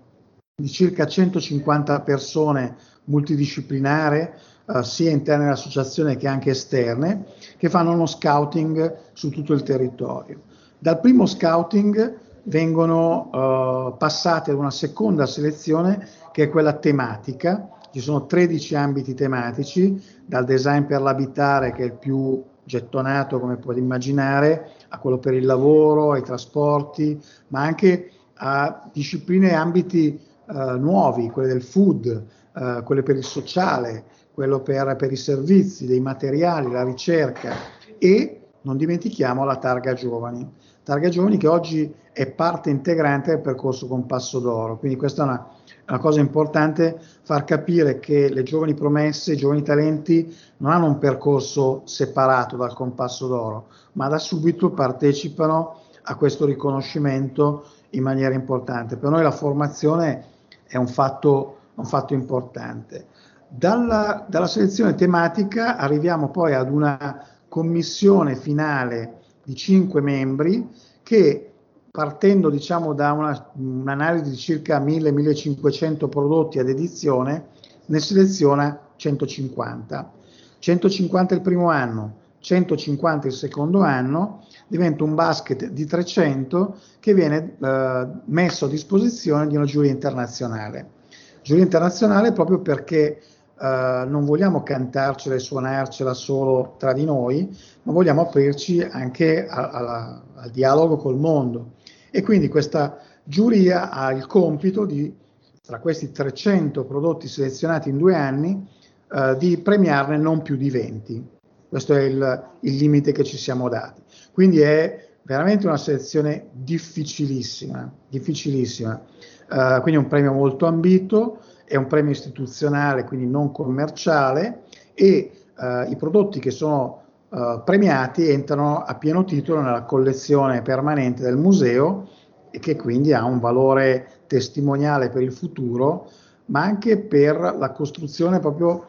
di 0.62 0.68
circa 0.68 1.08
150 1.08 2.02
persone 2.02 2.76
multidisciplinare, 3.06 4.38
eh, 4.74 4.84
sia 4.84 5.12
interne 5.12 5.46
all'associazione 5.46 6.16
che 6.16 6.28
anche 6.28 6.52
esterne, 6.52 7.26
che 7.58 7.70
fanno 7.70 7.92
uno 7.92 8.06
scouting 8.06 8.98
su 9.14 9.30
tutto 9.30 9.54
il 9.54 9.64
territorio. 9.64 10.42
Dal 10.78 11.00
primo 11.00 11.26
scouting 11.26 12.18
vengono 12.44 13.30
eh, 13.34 13.98
passate 13.98 14.52
ad 14.52 14.58
una 14.58 14.72
seconda 14.72 15.26
selezione 15.26 16.08
che 16.32 16.44
è 16.44 16.50
quella 16.50 16.74
tematica. 16.74 17.70
Ci 17.92 18.00
sono 18.00 18.26
13 18.26 18.76
ambiti 18.76 19.14
tematici, 19.14 20.02
dal 20.26 20.46
design 20.46 20.84
per 20.84 21.02
l'abitare 21.02 21.74
che 21.74 21.84
è 21.84 21.86
il 21.86 21.98
più 21.98 22.42
gettonato 22.64 23.40
come 23.40 23.58
puoi 23.58 23.78
immaginare, 23.78 24.72
a 24.90 24.98
quello 25.00 25.18
per 25.18 25.34
il 25.34 25.46
lavoro, 25.46 26.14
ai 26.14 26.24
trasporti, 26.24 27.22
ma 27.50 27.62
anche 27.62 28.12
a 28.36 28.90
discipline 28.92 29.50
e 29.50 29.54
ambiti 29.54 30.18
eh, 30.18 30.78
nuovi, 30.78 31.30
quelle 31.30 31.50
del 31.50 31.62
food, 31.62 32.26
eh, 32.56 32.82
quelle 32.84 33.04
per 33.04 33.16
il 33.16 33.24
sociale, 33.24 34.06
quello 34.34 34.62
per, 34.62 34.96
per 34.96 35.12
i 35.12 35.18
servizi, 35.18 35.86
dei 35.86 36.00
materiali, 36.00 36.72
la 36.72 36.84
ricerca 36.84 37.54
e 37.98 38.42
non 38.62 38.78
dimentichiamo 38.78 39.44
la 39.44 39.58
targa 39.58 39.94
giovani. 39.94 40.50
Targa 40.84 41.10
giovani 41.10 41.38
che 41.38 41.48
oggi 41.48 41.94
è 42.12 42.30
parte 42.30 42.70
integrante 42.70 43.32
del 43.32 43.42
percorso 43.42 43.88
Compasso 43.88 44.40
d'Oro, 44.40 44.78
quindi 44.78 44.98
questa 44.98 45.24
è 45.24 45.26
una, 45.26 45.48
una 45.88 46.00
cosa 46.00 46.20
importante, 46.20 47.00
far 47.22 47.44
capire 47.46 48.00
che 48.00 48.30
le 48.30 48.44
giovani 48.44 48.74
promesse, 48.74 49.34
i 49.34 49.38
giovani 49.38 49.62
talenti 49.62 50.36
non 50.58 50.72
hanno 50.72 50.88
un 50.88 50.98
percorso 50.98 51.84
separato 51.86 52.58
dal 52.58 52.74
Compasso 52.74 53.28
d'Oro, 53.28 53.68
ma 53.94 54.08
da 54.08 54.18
subito 54.18 54.72
partecipano 54.72 55.80
a 56.04 56.16
questo 56.16 56.46
riconoscimento 56.46 57.66
in 57.92 58.04
maniera 58.04 58.34
importante. 58.34 58.98
Per 58.98 59.10
noi 59.10 59.24
la 59.24 59.32
formazione 59.32 60.26
è 60.66 60.78
un 60.78 60.88
fatto, 60.88 61.58
un 61.76 61.86
fatto 61.86 62.14
importante. 62.14 63.08
Dalla, 63.48 64.26
dalla, 64.30 64.48
selezione 64.48 64.96
tematica 64.96 65.76
arriviamo 65.76 66.30
poi 66.30 66.54
ad 66.54 66.72
una 66.72 67.26
commissione 67.50 68.36
finale 68.36 69.20
di 69.44 69.56
cinque 69.56 70.00
membri 70.00 70.70
che 71.04 71.52
partendo 71.92 72.50
diciamo 72.50 72.94
da 72.94 73.12
una, 73.12 73.52
un'analisi 73.56 74.30
di 74.30 74.38
circa 74.38 74.80
1000-1500 74.80 76.08
prodotti 76.08 76.60
ad 76.60 76.70
edizione 76.70 77.48
ne 77.88 78.00
seleziona 78.00 78.80
150. 78.96 80.12
150 80.60 81.34
il 81.36 81.42
primo 81.42 81.70
anno, 81.70 82.16
150 82.40 83.28
il 83.28 83.34
secondo 83.34 83.82
anno, 83.82 84.46
diventa 84.68 85.04
un 85.04 85.16
basket 85.16 85.68
di 85.68 85.86
300 85.86 86.78
che 87.00 87.14
viene 87.14 87.58
eh, 87.60 88.08
messo 88.26 88.66
a 88.66 88.70
disposizione 88.70 89.48
di 89.48 89.58
una 89.58 89.66
giuria 89.66 89.92
internazionale. 89.92 91.00
Giuria 91.42 91.64
internazionale 91.64 92.32
proprio 92.32 92.60
perché 92.60 93.22
Uh, 93.62 94.10
non 94.10 94.26
vogliamo 94.26 94.64
cantarcela 94.64 95.36
e 95.36 95.40
suonarcela 95.40 96.16
solo 96.16 96.78
tra 96.80 96.94
di 96.94 97.06
noi, 97.06 97.48
ma 97.84 97.92
vogliamo 97.92 98.22
aprirci 98.22 98.82
anche 98.82 99.46
a, 99.46 99.70
a, 99.70 100.24
al 100.34 100.50
dialogo 100.50 100.98
col 100.98 101.20
mondo. 101.20 101.74
E 102.10 102.24
quindi 102.24 102.48
questa 102.48 102.98
giuria 103.24 103.92
ha 103.92 104.12
il 104.14 104.26
compito 104.26 104.84
di, 104.86 105.16
tra 105.62 105.80
questi 105.80 106.12
300 106.12 106.86
prodotti 106.86 107.28
selezionati 107.28 107.90
in 107.90 108.00
due 108.00 108.16
anni, 108.16 108.68
uh, 109.10 109.38
di 109.38 109.60
premiarne 109.60 110.18
non 110.18 110.42
più 110.42 110.56
di 110.56 110.72
20. 110.72 111.28
Questo 111.70 111.94
è 111.94 112.02
il, 112.02 112.44
il 112.62 112.76
limite 112.78 113.12
che 113.12 113.24
ci 113.24 113.38
siamo 113.38 113.70
dati. 113.70 114.02
Quindi 114.32 114.60
è 114.60 115.08
veramente 115.22 115.68
una 115.68 115.78
selezione 115.78 116.48
difficilissima, 116.52 117.94
difficilissima. 118.10 119.02
Uh, 119.52 119.82
quindi 119.82 120.00
un 120.00 120.08
premio 120.08 120.32
molto 120.32 120.66
ambito, 120.66 121.40
è 121.66 121.76
un 121.76 121.88
premio 121.88 122.12
istituzionale, 122.12 123.04
quindi 123.04 123.28
non 123.28 123.52
commerciale, 123.52 124.62
e 124.94 125.30
uh, 125.58 125.92
i 125.92 125.98
prodotti 125.98 126.40
che 126.40 126.52
sono 126.52 127.02
uh, 127.28 127.62
premiati 127.66 128.30
entrano 128.30 128.82
a 128.82 128.96
pieno 128.96 129.26
titolo 129.26 129.60
nella 129.60 129.84
collezione 129.84 130.62
permanente 130.62 131.22
del 131.22 131.36
museo 131.36 132.08
e 132.50 132.60
che 132.60 132.78
quindi 132.78 133.12
ha 133.12 133.26
un 133.26 133.40
valore 133.40 134.22
testimoniale 134.28 135.10
per 135.10 135.22
il 135.22 135.34
futuro, 135.34 136.10
ma 136.46 136.62
anche 136.62 136.98
per 136.98 137.38
la 137.58 137.72
costruzione 137.72 138.40
proprio 138.40 138.86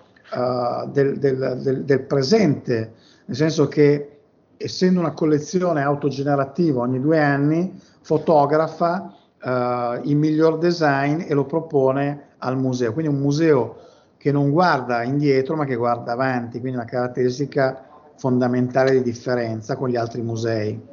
del, 0.92 1.18
del, 1.18 1.58
del, 1.60 1.84
del 1.84 2.00
presente, 2.04 2.94
nel 3.26 3.36
senso 3.36 3.68
che 3.68 4.20
essendo 4.56 4.98
una 4.98 5.12
collezione 5.12 5.82
autogenerativa 5.82 6.80
ogni 6.80 6.98
due 7.00 7.20
anni, 7.20 7.78
fotografa 8.00 9.14
uh, 9.42 10.00
il 10.04 10.16
miglior 10.16 10.58
design 10.58 11.22
e 11.26 11.34
lo 11.34 11.44
propone 11.44 12.34
al 12.38 12.56
museo. 12.56 12.92
Quindi 12.92 13.12
un 13.12 13.20
museo 13.20 13.78
che 14.16 14.30
non 14.30 14.50
guarda 14.50 15.02
indietro 15.02 15.56
ma 15.56 15.64
che 15.64 15.74
guarda 15.74 16.12
avanti, 16.12 16.60
quindi 16.60 16.78
una 16.78 16.86
caratteristica 16.86 17.88
fondamentale 18.16 18.92
di 18.92 19.02
differenza 19.02 19.76
con 19.76 19.88
gli 19.88 19.96
altri 19.96 20.22
musei. 20.22 20.90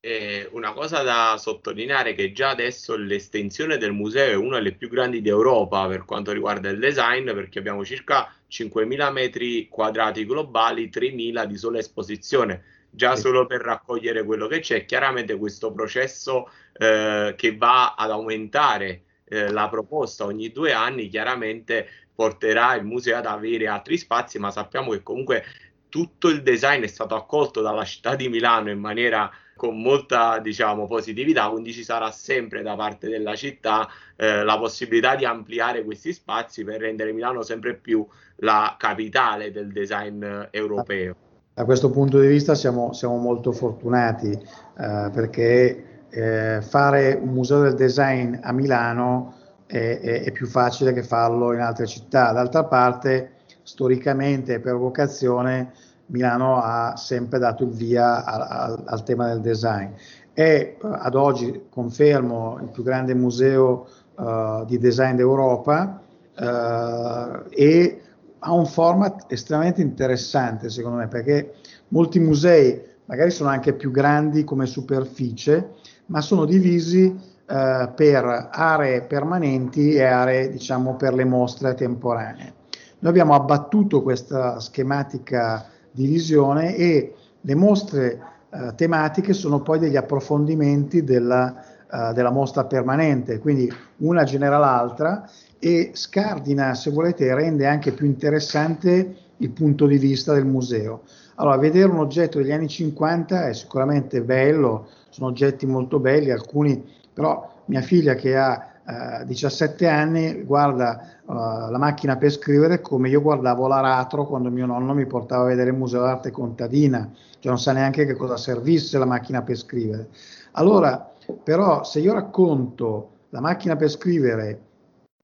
Eh, 0.00 0.48
una 0.52 0.72
cosa 0.72 1.02
da 1.02 1.34
sottolineare 1.38 2.10
è 2.10 2.14
che 2.14 2.30
già 2.30 2.50
adesso 2.50 2.96
l'estensione 2.96 3.78
del 3.78 3.92
museo 3.92 4.30
è 4.30 4.36
una 4.36 4.58
delle 4.58 4.74
più 4.74 4.88
grandi 4.88 5.20
d'Europa 5.20 5.88
per 5.88 6.04
quanto 6.04 6.30
riguarda 6.30 6.68
il 6.68 6.78
design, 6.78 7.32
perché 7.32 7.58
abbiamo 7.58 7.84
circa 7.84 8.32
5.000 8.48 9.12
metri 9.12 9.68
quadrati 9.68 10.24
globali, 10.24 10.88
3.000 10.88 11.44
di 11.46 11.56
sola 11.56 11.78
esposizione 11.78 12.62
già 12.90 13.16
solo 13.16 13.46
per 13.46 13.60
raccogliere 13.60 14.24
quello 14.24 14.46
che 14.46 14.60
c'è. 14.60 14.84
Chiaramente 14.84 15.36
questo 15.36 15.72
processo 15.72 16.50
eh, 16.72 17.34
che 17.36 17.56
va 17.56 17.94
ad 17.94 18.10
aumentare 18.10 19.02
eh, 19.24 19.50
la 19.50 19.68
proposta 19.68 20.24
ogni 20.24 20.50
due 20.50 20.72
anni, 20.72 21.08
chiaramente 21.08 21.88
porterà 22.14 22.74
il 22.74 22.84
museo 22.84 23.16
ad 23.16 23.26
avere 23.26 23.68
altri 23.68 23.96
spazi, 23.96 24.38
ma 24.38 24.50
sappiamo 24.50 24.90
che 24.90 25.02
comunque 25.02 25.44
tutto 25.88 26.28
il 26.28 26.42
design 26.42 26.82
è 26.82 26.88
stato 26.88 27.14
accolto 27.14 27.60
dalla 27.60 27.84
città 27.84 28.14
di 28.14 28.28
Milano 28.28 28.70
in 28.70 28.80
maniera 28.80 29.30
con 29.56 29.80
molta 29.80 30.38
diciamo 30.38 30.86
positività. 30.86 31.48
Quindi 31.48 31.72
ci 31.72 31.84
sarà 31.84 32.10
sempre 32.10 32.62
da 32.62 32.74
parte 32.74 33.08
della 33.08 33.36
città 33.36 33.88
eh, 34.16 34.42
la 34.42 34.58
possibilità 34.58 35.14
di 35.14 35.24
ampliare 35.24 35.84
questi 35.84 36.12
spazi 36.12 36.64
per 36.64 36.80
rendere 36.80 37.12
Milano 37.12 37.42
sempre 37.42 37.74
più 37.74 38.06
la 38.36 38.76
capitale 38.78 39.50
del 39.50 39.70
design 39.72 40.24
europeo 40.50 41.27
da 41.58 41.64
questo 41.64 41.90
punto 41.90 42.20
di 42.20 42.28
vista 42.28 42.54
siamo, 42.54 42.92
siamo 42.92 43.16
molto 43.16 43.50
fortunati 43.50 44.30
eh, 44.30 45.10
perché 45.12 46.04
eh, 46.08 46.60
fare 46.62 47.18
un 47.20 47.30
museo 47.30 47.62
del 47.62 47.74
design 47.74 48.36
a 48.40 48.52
Milano 48.52 49.34
è, 49.66 49.98
è, 50.00 50.22
è, 50.22 50.30
più 50.30 50.46
facile 50.46 50.92
che 50.92 51.02
farlo 51.02 51.52
in 51.52 51.58
altre 51.58 51.86
città. 51.86 52.30
D'altra 52.30 52.62
parte, 52.62 53.32
storicamente 53.64 54.54
e 54.54 54.60
per 54.60 54.76
vocazione, 54.76 55.72
Milano 56.06 56.62
ha 56.62 56.94
sempre 56.96 57.40
dato 57.40 57.64
il 57.64 57.70
via 57.70 58.24
al, 58.24 58.40
al, 58.40 58.82
al 58.86 59.02
tema 59.02 59.26
del 59.26 59.40
design. 59.40 59.90
È 60.32 60.76
ad 60.80 61.14
oggi, 61.16 61.64
confermo, 61.68 62.60
il 62.62 62.68
più 62.68 62.84
grande 62.84 63.16
museo 63.16 63.88
uh, 64.14 64.64
di 64.64 64.78
design 64.78 65.16
d'Europa 65.16 66.00
uh, 66.38 67.46
e 67.50 68.02
ha 68.40 68.52
un 68.52 68.66
format 68.66 69.24
estremamente 69.28 69.80
interessante 69.82 70.70
secondo 70.70 70.98
me 70.98 71.08
perché 71.08 71.54
molti 71.88 72.18
musei 72.18 72.80
magari 73.06 73.30
sono 73.30 73.48
anche 73.48 73.72
più 73.72 73.90
grandi 73.90 74.44
come 74.44 74.66
superficie 74.66 75.74
ma 76.06 76.20
sono 76.20 76.44
divisi 76.44 77.36
eh, 77.50 77.90
per 77.94 78.48
aree 78.52 79.02
permanenti 79.02 79.94
e 79.94 80.04
aree 80.04 80.50
diciamo 80.50 80.96
per 80.96 81.14
le 81.14 81.24
mostre 81.24 81.74
temporanee. 81.74 82.52
Noi 82.98 83.10
abbiamo 83.10 83.34
abbattuto 83.34 84.02
questa 84.02 84.60
schematica 84.60 85.64
divisione 85.90 86.76
e 86.76 87.14
le 87.40 87.54
mostre 87.54 88.20
eh, 88.50 88.74
tematiche 88.74 89.32
sono 89.32 89.62
poi 89.62 89.78
degli 89.78 89.96
approfondimenti 89.96 91.04
della, 91.04 91.54
uh, 91.90 92.12
della 92.12 92.30
mostra 92.30 92.64
permanente, 92.64 93.38
quindi 93.38 93.72
una 93.98 94.24
genera 94.24 94.58
l'altra 94.58 95.26
e 95.58 95.90
scardina, 95.94 96.74
se 96.74 96.90
volete, 96.90 97.34
rende 97.34 97.66
anche 97.66 97.92
più 97.92 98.06
interessante 98.06 99.16
il 99.36 99.50
punto 99.50 99.86
di 99.86 99.98
vista 99.98 100.32
del 100.32 100.46
museo. 100.46 101.02
Allora, 101.36 101.56
vedere 101.56 101.90
un 101.90 101.98
oggetto 101.98 102.38
degli 102.38 102.52
anni 102.52 102.68
50 102.68 103.48
è 103.48 103.54
sicuramente 103.54 104.22
bello, 104.22 104.88
sono 105.10 105.28
oggetti 105.28 105.66
molto 105.66 105.98
belli, 106.00 106.30
alcuni, 106.30 106.84
però 107.12 107.62
mia 107.66 107.80
figlia 107.80 108.14
che 108.14 108.36
ha 108.36 108.68
eh, 108.88 109.26
17 109.26 109.86
anni 109.86 110.42
guarda 110.44 111.20
uh, 111.26 111.32
la 111.70 111.76
macchina 111.78 112.16
per 112.16 112.30
scrivere 112.30 112.80
come 112.80 113.10
io 113.10 113.20
guardavo 113.20 113.66
l'aratro 113.66 114.24
quando 114.24 114.48
mio 114.48 114.64
nonno 114.64 114.94
mi 114.94 115.04
portava 115.04 115.42
a 115.42 115.48
vedere 115.48 115.70
il 115.70 115.76
Museo 115.76 116.00
d'Arte 116.00 116.30
Contadina, 116.30 117.10
cioè 117.38 117.50
non 117.52 117.58
sa 117.58 117.72
neanche 117.72 118.06
che 118.06 118.14
cosa 118.14 118.38
servisse 118.38 118.96
la 118.96 119.04
macchina 119.04 119.42
per 119.42 119.56
scrivere. 119.56 120.08
Allora, 120.52 121.12
però, 121.42 121.84
se 121.84 122.00
io 122.00 122.14
racconto 122.14 123.10
la 123.28 123.40
macchina 123.40 123.76
per 123.76 123.90
scrivere 123.90 124.67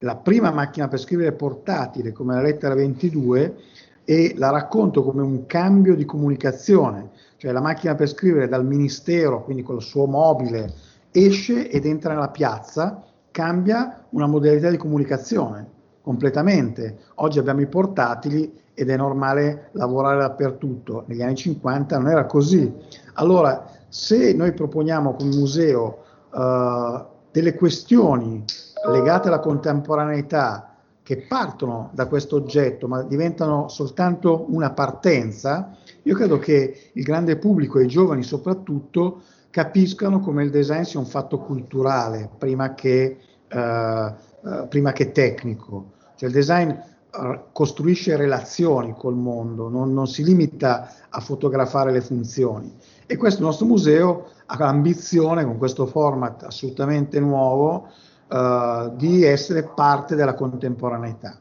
la 0.04 0.16
prima 0.16 0.50
macchina 0.50 0.86
per 0.86 1.00
scrivere 1.00 1.32
portatile 1.32 2.12
come 2.12 2.34
la 2.34 2.42
lettera 2.42 2.74
22 2.74 3.56
e 4.04 4.34
la 4.36 4.50
racconto 4.50 5.02
come 5.02 5.22
un 5.22 5.46
cambio 5.46 5.96
di 5.96 6.04
comunicazione, 6.04 7.10
cioè 7.38 7.52
la 7.52 7.62
macchina 7.62 7.94
per 7.94 8.08
scrivere 8.08 8.46
dal 8.46 8.66
ministero, 8.66 9.42
quindi 9.42 9.62
col 9.62 9.82
suo 9.82 10.06
mobile, 10.06 10.72
esce 11.10 11.70
ed 11.70 11.86
entra 11.86 12.12
nella 12.12 12.28
piazza 12.28 13.02
cambia 13.30 14.04
una 14.10 14.26
modalità 14.26 14.68
di 14.68 14.76
comunicazione 14.76 15.66
completamente. 16.02 16.98
Oggi 17.16 17.38
abbiamo 17.38 17.62
i 17.62 17.66
portatili 17.66 18.60
ed 18.74 18.90
è 18.90 18.96
normale 18.96 19.70
lavorare 19.72 20.18
dappertutto. 20.18 21.04
Negli 21.06 21.22
anni 21.22 21.34
50 21.34 21.98
non 21.98 22.10
era 22.10 22.26
così. 22.26 22.70
Allora, 23.14 23.70
se 23.88 24.34
noi 24.34 24.52
proponiamo 24.52 25.14
come 25.14 25.34
museo 25.34 25.98
uh, 26.30 27.04
delle 27.30 27.54
questioni 27.54 28.44
legate 28.90 29.28
alla 29.28 29.40
contemporaneità 29.40 30.74
che 31.02 31.18
partono 31.28 31.90
da 31.92 32.06
questo 32.06 32.36
oggetto 32.36 32.88
ma 32.88 33.02
diventano 33.02 33.68
soltanto 33.68 34.46
una 34.48 34.70
partenza, 34.70 35.76
io 36.02 36.14
credo 36.14 36.38
che 36.38 36.90
il 36.92 37.02
grande 37.02 37.36
pubblico 37.36 37.78
e 37.78 37.84
i 37.84 37.88
giovani 37.88 38.22
soprattutto 38.22 39.20
capiscano 39.50 40.20
come 40.20 40.42
il 40.44 40.50
design 40.50 40.82
sia 40.82 40.98
un 40.98 41.06
fatto 41.06 41.38
culturale 41.38 42.30
prima 42.38 42.74
che, 42.74 43.18
uh, 43.52 43.58
uh, 43.58 44.68
prima 44.68 44.92
che 44.92 45.12
tecnico. 45.12 45.92
Cioè 46.16 46.28
il 46.28 46.34
design 46.34 46.72
costruisce 47.52 48.16
relazioni 48.16 48.94
col 48.96 49.14
mondo, 49.14 49.68
non, 49.68 49.92
non, 49.92 50.08
si 50.08 50.24
limita 50.24 50.90
a 51.08 51.20
fotografare 51.20 51.92
le 51.92 52.00
funzioni. 52.00 52.74
E 53.06 53.16
questo 53.16 53.42
nostro 53.42 53.66
museo 53.66 54.30
ha 54.46 54.58
l'ambizione, 54.58 55.44
con 55.44 55.56
questo 55.56 55.86
format 55.86 56.42
assolutamente 56.42 57.20
nuovo, 57.20 57.88
uh, 58.34 58.96
di 58.96 59.24
essere 59.24 59.70
parte 59.74 60.16
della 60.16 60.34
contemporaneità. 60.34 61.40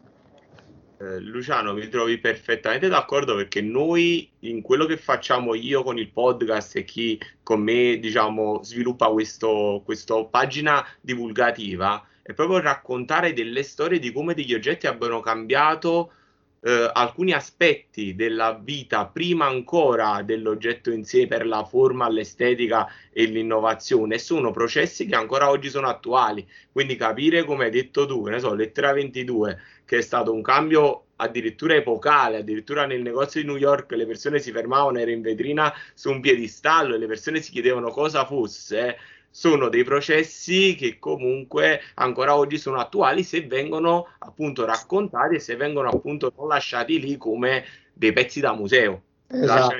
Eh, 0.99 1.19
Luciano, 1.19 1.73
mi 1.73 1.89
trovi 1.89 2.19
perfettamente 2.19 2.87
d'accordo 2.87 3.35
perché 3.35 3.61
noi 3.61 4.29
in 4.39 4.61
quello 4.61 4.85
che 4.85 4.97
facciamo 4.97 5.55
io 5.55 5.83
con 5.83 5.97
il 5.97 6.11
podcast 6.11 6.75
e 6.77 6.83
chi 6.83 7.19
con 7.41 7.61
me, 7.61 7.97
diciamo, 7.99 8.61
sviluppa 8.63 9.09
questa 9.09 10.23
pagina 10.29 10.85
divulgativa, 11.01 12.05
è 12.21 12.33
proprio 12.33 12.61
raccontare 12.61 13.33
delle 13.33 13.63
storie 13.63 13.99
di 13.99 14.13
come 14.13 14.33
degli 14.33 14.53
oggetti 14.53 14.87
abbiano 14.87 15.19
cambiato 15.19 16.13
eh, 16.65 16.89
alcuni 16.93 17.33
aspetti 17.33 18.15
della 18.15 18.53
vita 18.53 19.05
prima 19.05 19.45
ancora 19.45 20.21
dell'oggetto 20.23 20.91
in 20.91 21.03
sé 21.03 21.27
per 21.27 21.45
la 21.45 21.63
forma, 21.65 22.09
l'estetica 22.09 22.87
e 23.11 23.25
l'innovazione. 23.25 24.17
Sono 24.17 24.51
processi 24.51 25.05
che 25.05 25.15
ancora 25.15 25.49
oggi 25.49 25.69
sono 25.69 25.87
attuali. 25.87 26.47
Quindi 26.71 26.95
capire, 26.95 27.43
come 27.43 27.65
hai 27.65 27.71
detto 27.71 28.05
tu, 28.05 28.25
ne 28.25 28.39
so, 28.39 28.53
lettera 28.53 28.93
22, 28.93 29.59
che 29.85 29.97
è 29.97 30.01
stato 30.01 30.31
un 30.31 30.41
cambio 30.41 31.07
addirittura 31.17 31.75
epocale, 31.75 32.37
addirittura 32.37 32.85
nel 32.85 33.01
negozio 33.01 33.41
di 33.41 33.47
New 33.47 33.57
York 33.57 33.91
le 33.91 34.05
persone 34.05 34.39
si 34.39 34.51
fermavano, 34.51 34.99
era 34.99 35.11
in 35.11 35.21
vetrina 35.21 35.73
su 35.93 36.09
un 36.09 36.21
piedistallo 36.21 36.95
e 36.95 36.97
le 36.97 37.07
persone 37.07 37.41
si 37.41 37.51
chiedevano 37.51 37.89
cosa 37.91 38.25
fosse 38.25 38.97
sono 39.35 39.67
dei 39.67 39.83
processi 39.83 40.75
che 40.75 40.99
comunque 40.99 41.79
ancora 41.95 42.37
oggi 42.37 42.59
sono 42.59 42.77
attuali 42.77 43.23
se 43.23 43.47
vengono 43.47 44.05
appunto 44.19 44.63
raccontati 44.63 45.35
e 45.35 45.39
se 45.39 45.55
vengono 45.55 45.89
appunto 45.89 46.31
non 46.37 46.49
lasciati 46.49 46.99
lì 46.99 47.17
come 47.17 47.63
dei 47.91 48.13
pezzi 48.13 48.39
da 48.39 48.53
museo. 48.53 49.01
Esatto, 49.27 49.73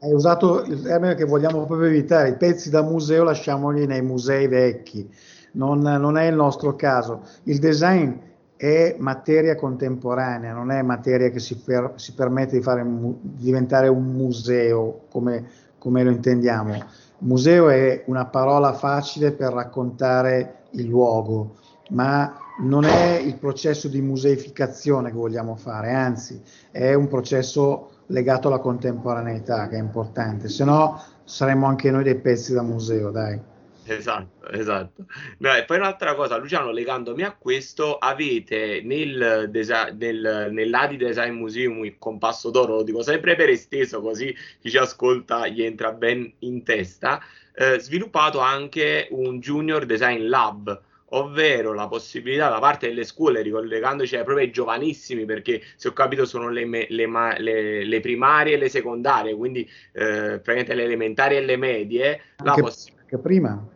hai 0.00 0.12
usato 0.12 0.64
il 0.64 0.82
termine 0.82 1.14
che 1.14 1.24
vogliamo 1.24 1.64
proprio 1.64 1.86
evitare, 1.86 2.30
i 2.30 2.36
pezzi 2.36 2.70
da 2.70 2.82
museo 2.82 3.22
lasciamoli 3.22 3.86
nei 3.86 4.02
musei 4.02 4.48
vecchi, 4.48 5.08
non, 5.52 5.78
non 5.78 6.16
è 6.16 6.26
il 6.26 6.34
nostro 6.34 6.74
caso. 6.74 7.22
Il 7.44 7.60
design 7.60 8.10
è 8.56 8.96
materia 8.98 9.54
contemporanea, 9.54 10.52
non 10.52 10.72
è 10.72 10.82
materia 10.82 11.30
che 11.30 11.38
si, 11.38 11.56
per, 11.56 11.92
si 11.94 12.14
permette 12.14 12.56
di, 12.56 12.62
fare, 12.62 12.84
di 12.84 13.44
diventare 13.44 13.86
un 13.86 14.06
museo 14.06 15.02
come, 15.08 15.48
come 15.78 16.02
lo 16.02 16.10
intendiamo 16.10 16.84
Museo 17.22 17.68
è 17.68 18.02
una 18.06 18.26
parola 18.26 18.72
facile 18.72 19.30
per 19.30 19.52
raccontare 19.52 20.64
il 20.70 20.86
luogo, 20.86 21.54
ma 21.90 22.36
non 22.62 22.84
è 22.84 23.16
il 23.16 23.36
processo 23.36 23.86
di 23.86 24.00
museificazione 24.00 25.10
che 25.10 25.16
vogliamo 25.16 25.54
fare, 25.54 25.92
anzi 25.92 26.42
è 26.72 26.94
un 26.94 27.06
processo 27.06 27.90
legato 28.06 28.48
alla 28.48 28.58
contemporaneità 28.58 29.68
che 29.68 29.76
è 29.76 29.80
importante, 29.80 30.48
se 30.48 30.64
no 30.64 31.00
saremmo 31.22 31.66
anche 31.66 31.92
noi 31.92 32.02
dei 32.02 32.18
pezzi 32.18 32.54
da 32.54 32.62
museo, 32.62 33.10
dai. 33.10 33.40
Esatto, 33.84 34.48
esatto. 34.50 35.06
No, 35.38 35.52
e 35.54 35.64
poi 35.64 35.78
un'altra 35.78 36.14
cosa, 36.14 36.36
Luciano, 36.36 36.70
legandomi 36.70 37.24
a 37.24 37.34
questo, 37.36 37.98
avete 37.98 38.80
nel 38.84 39.48
desa- 39.50 39.92
nel, 39.92 40.48
nell'Adi 40.52 40.96
Design 40.96 41.32
Museum 41.34 41.84
il 41.84 41.98
compasso 41.98 42.50
d'oro, 42.50 42.76
lo 42.76 42.82
dico 42.84 43.02
sempre 43.02 43.34
per 43.34 43.48
esteso, 43.48 44.00
così 44.00 44.32
chi 44.60 44.70
ci 44.70 44.78
ascolta 44.78 45.48
gli 45.48 45.62
entra 45.64 45.90
ben 45.92 46.32
in 46.40 46.62
testa, 46.62 47.20
eh, 47.54 47.80
sviluppato 47.80 48.38
anche 48.38 49.08
un 49.10 49.40
Junior 49.40 49.84
Design 49.84 50.28
Lab, 50.28 50.80
ovvero 51.14 51.74
la 51.74 51.88
possibilità 51.88 52.48
da 52.48 52.60
parte 52.60 52.86
delle 52.86 53.04
scuole, 53.04 53.42
ricollegandoci 53.42 54.16
ai 54.16 54.22
proprio 54.22 54.46
ai 54.46 54.52
giovanissimi, 54.52 55.24
perché 55.24 55.60
se 55.74 55.88
ho 55.88 55.92
capito 55.92 56.24
sono 56.24 56.48
le, 56.50 56.64
me, 56.64 56.86
le, 56.88 57.06
le, 57.38 57.84
le 57.84 58.00
primarie 58.00 58.54
e 58.54 58.58
le 58.58 58.68
secondarie, 58.68 59.34
quindi 59.34 59.68
eh, 59.92 60.38
praticamente 60.38 60.74
le 60.74 60.84
elementari 60.84 61.36
e 61.36 61.40
le 61.40 61.56
medie, 61.56 62.10
anche, 62.36 62.44
la 62.44 62.54
possibilità... 62.54 63.00
Anche 63.12 63.18
prima? 63.18 63.68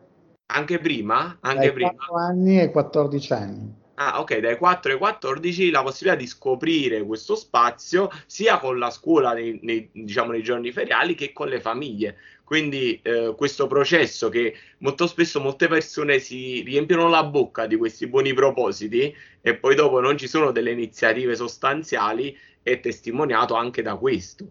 Anche 0.46 0.78
prima? 0.78 1.36
Anche 1.40 1.58
Dai 1.58 1.72
prima. 1.72 1.90
4 1.90 2.16
anni 2.16 2.60
e 2.60 2.70
14 2.70 3.32
anni. 3.34 3.74
Ah, 3.98 4.20
ok, 4.20 4.38
dai 4.38 4.56
4 4.56 4.92
ai 4.92 4.98
14 4.98 5.70
la 5.70 5.82
possibilità 5.82 6.18
di 6.18 6.26
scoprire 6.26 7.02
questo 7.02 7.34
spazio 7.34 8.10
sia 8.26 8.58
con 8.58 8.78
la 8.78 8.90
scuola 8.90 9.32
nei, 9.32 9.58
nei, 9.62 9.90
diciamo, 9.92 10.32
nei 10.32 10.42
giorni 10.42 10.72
feriali 10.72 11.14
che 11.14 11.32
con 11.34 11.48
le 11.48 11.60
famiglie. 11.60 12.16
Quindi 12.44 12.98
eh, 13.02 13.34
questo 13.36 13.66
processo 13.66 14.30
che 14.30 14.54
molto 14.78 15.06
spesso 15.06 15.40
molte 15.40 15.68
persone 15.68 16.18
si 16.18 16.62
riempiono 16.62 17.08
la 17.08 17.24
bocca 17.24 17.66
di 17.66 17.76
questi 17.76 18.06
buoni 18.06 18.32
propositi 18.32 19.14
e 19.40 19.56
poi 19.56 19.74
dopo 19.74 20.00
non 20.00 20.16
ci 20.16 20.28
sono 20.28 20.50
delle 20.50 20.70
iniziative 20.70 21.34
sostanziali 21.34 22.36
è 22.62 22.80
testimoniato 22.80 23.54
anche 23.54 23.82
da 23.82 23.96
questo. 23.96 24.46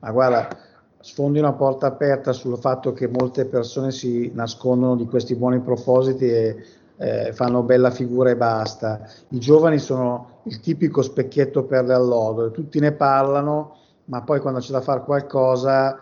Ma 0.00 0.10
guarda, 0.10 0.71
sfondi 1.02 1.40
una 1.40 1.52
porta 1.52 1.88
aperta 1.88 2.32
sul 2.32 2.56
fatto 2.56 2.92
che 2.92 3.08
molte 3.08 3.44
persone 3.44 3.90
si 3.90 4.30
nascondono 4.34 4.96
di 4.96 5.06
questi 5.06 5.34
buoni 5.34 5.60
propositi 5.60 6.30
e 6.30 6.64
eh, 6.96 7.32
fanno 7.32 7.62
bella 7.62 7.90
figura 7.90 8.30
e 8.30 8.36
basta. 8.36 9.06
I 9.30 9.38
giovani 9.40 9.78
sono 9.78 10.40
il 10.44 10.60
tipico 10.60 11.02
specchietto 11.02 11.64
per 11.64 11.84
le 11.84 11.94
allodole, 11.94 12.52
tutti 12.52 12.78
ne 12.78 12.92
parlano, 12.92 13.76
ma 14.06 14.22
poi 14.22 14.40
quando 14.40 14.60
c'è 14.60 14.70
da 14.70 14.80
fare 14.80 15.02
qualcosa 15.02 16.00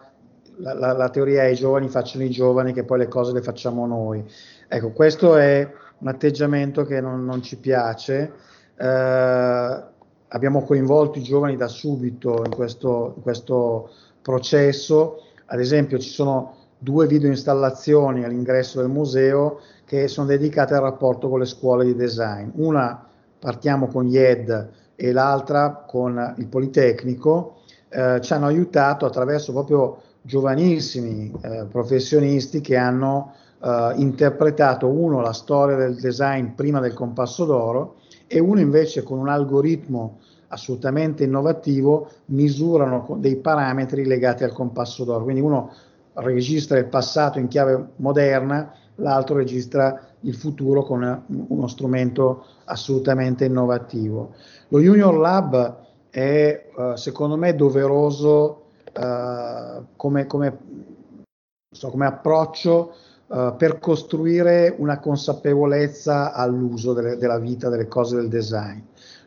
la, 0.58 0.74
la, 0.74 0.92
la, 0.92 1.08
teoria 1.08 1.44
è 1.44 1.46
i 1.46 1.54
giovani 1.54 1.88
facciano 1.88 2.24
i 2.24 2.30
giovani 2.30 2.72
che 2.74 2.84
poi 2.84 2.98
le 2.98 3.08
cose 3.08 3.32
le 3.32 3.42
facciamo 3.42 3.86
noi. 3.86 4.22
Ecco, 4.68 4.90
questo 4.90 5.36
è 5.36 5.68
un 5.98 6.08
atteggiamento 6.08 6.84
che 6.84 7.00
non, 7.00 7.24
non 7.24 7.42
ci 7.42 7.56
piace. 7.56 8.32
Eh, 8.76 9.82
abbiamo 10.28 10.62
coinvolto 10.62 11.18
i 11.18 11.22
giovani 11.22 11.56
da 11.56 11.68
subito 11.68 12.42
in 12.44 12.54
questo, 12.54 13.14
in 13.16 13.22
questo 13.22 13.90
processo. 14.22 15.22
Ad 15.46 15.60
esempio, 15.60 15.98
ci 15.98 16.10
sono 16.10 16.54
due 16.78 17.06
video 17.06 17.28
installazioni 17.28 18.24
all'ingresso 18.24 18.80
del 18.80 18.88
museo 18.88 19.60
che 19.84 20.08
sono 20.08 20.26
dedicate 20.26 20.74
al 20.74 20.82
rapporto 20.82 21.28
con 21.28 21.40
le 21.40 21.44
scuole 21.46 21.84
di 21.84 21.94
design. 21.94 22.48
Una 22.54 23.06
partiamo 23.38 23.88
con 23.88 24.06
IED 24.06 24.70
e 24.94 25.12
l'altra 25.12 25.84
con 25.86 26.34
il 26.38 26.46
Politecnico. 26.46 27.56
Eh, 27.88 28.20
ci 28.20 28.32
hanno 28.32 28.46
aiutato 28.46 29.04
attraverso 29.04 29.52
proprio 29.52 30.02
giovanissimi 30.22 31.32
eh, 31.40 31.66
professionisti 31.70 32.60
che 32.60 32.76
hanno 32.76 33.34
eh, 33.62 33.92
interpretato 33.96 34.88
uno 34.88 35.20
la 35.20 35.32
storia 35.32 35.76
del 35.76 35.96
design 35.96 36.48
prima 36.54 36.80
del 36.80 36.94
compasso 36.94 37.44
d'oro 37.44 37.96
e 38.26 38.38
uno 38.38 38.60
invece 38.60 39.02
con 39.02 39.18
un 39.18 39.28
algoritmo 39.28 40.18
assolutamente 40.50 41.24
innovativo 41.24 42.10
misurano 42.26 43.16
dei 43.18 43.36
parametri 43.36 44.04
legati 44.04 44.44
al 44.44 44.52
compasso 44.52 45.04
d'oro. 45.04 45.24
Quindi 45.24 45.40
uno 45.40 45.72
registra 46.14 46.78
il 46.78 46.86
passato 46.86 47.38
in 47.38 47.48
chiave 47.48 47.90
moderna, 47.96 48.72
l'altro 48.96 49.36
registra 49.36 50.08
il 50.20 50.34
futuro 50.34 50.82
con 50.82 51.24
uno 51.48 51.66
strumento 51.66 52.44
assolutamente 52.64 53.44
innovativo. 53.44 54.34
Lo 54.68 54.80
Junior 54.80 55.16
Lab 55.16 55.78
è 56.10 56.70
eh, 56.76 56.92
secondo 56.96 57.36
me 57.36 57.54
doveroso 57.54 58.64
uh, 58.92 59.84
come, 59.96 60.26
come, 60.26 60.58
so, 61.72 61.90
come, 61.90 62.06
approccio 62.06 62.94
uh, 63.28 63.54
per 63.56 63.78
costruire 63.78 64.74
una 64.76 64.98
consapevolezza 64.98 66.32
all'uso 66.32 66.92
delle, 66.92 67.16
della 67.16 67.38
vita, 67.38 67.68
delle 67.68 67.86
cose 67.86 68.16
del 68.16 68.28
design. 68.28 68.80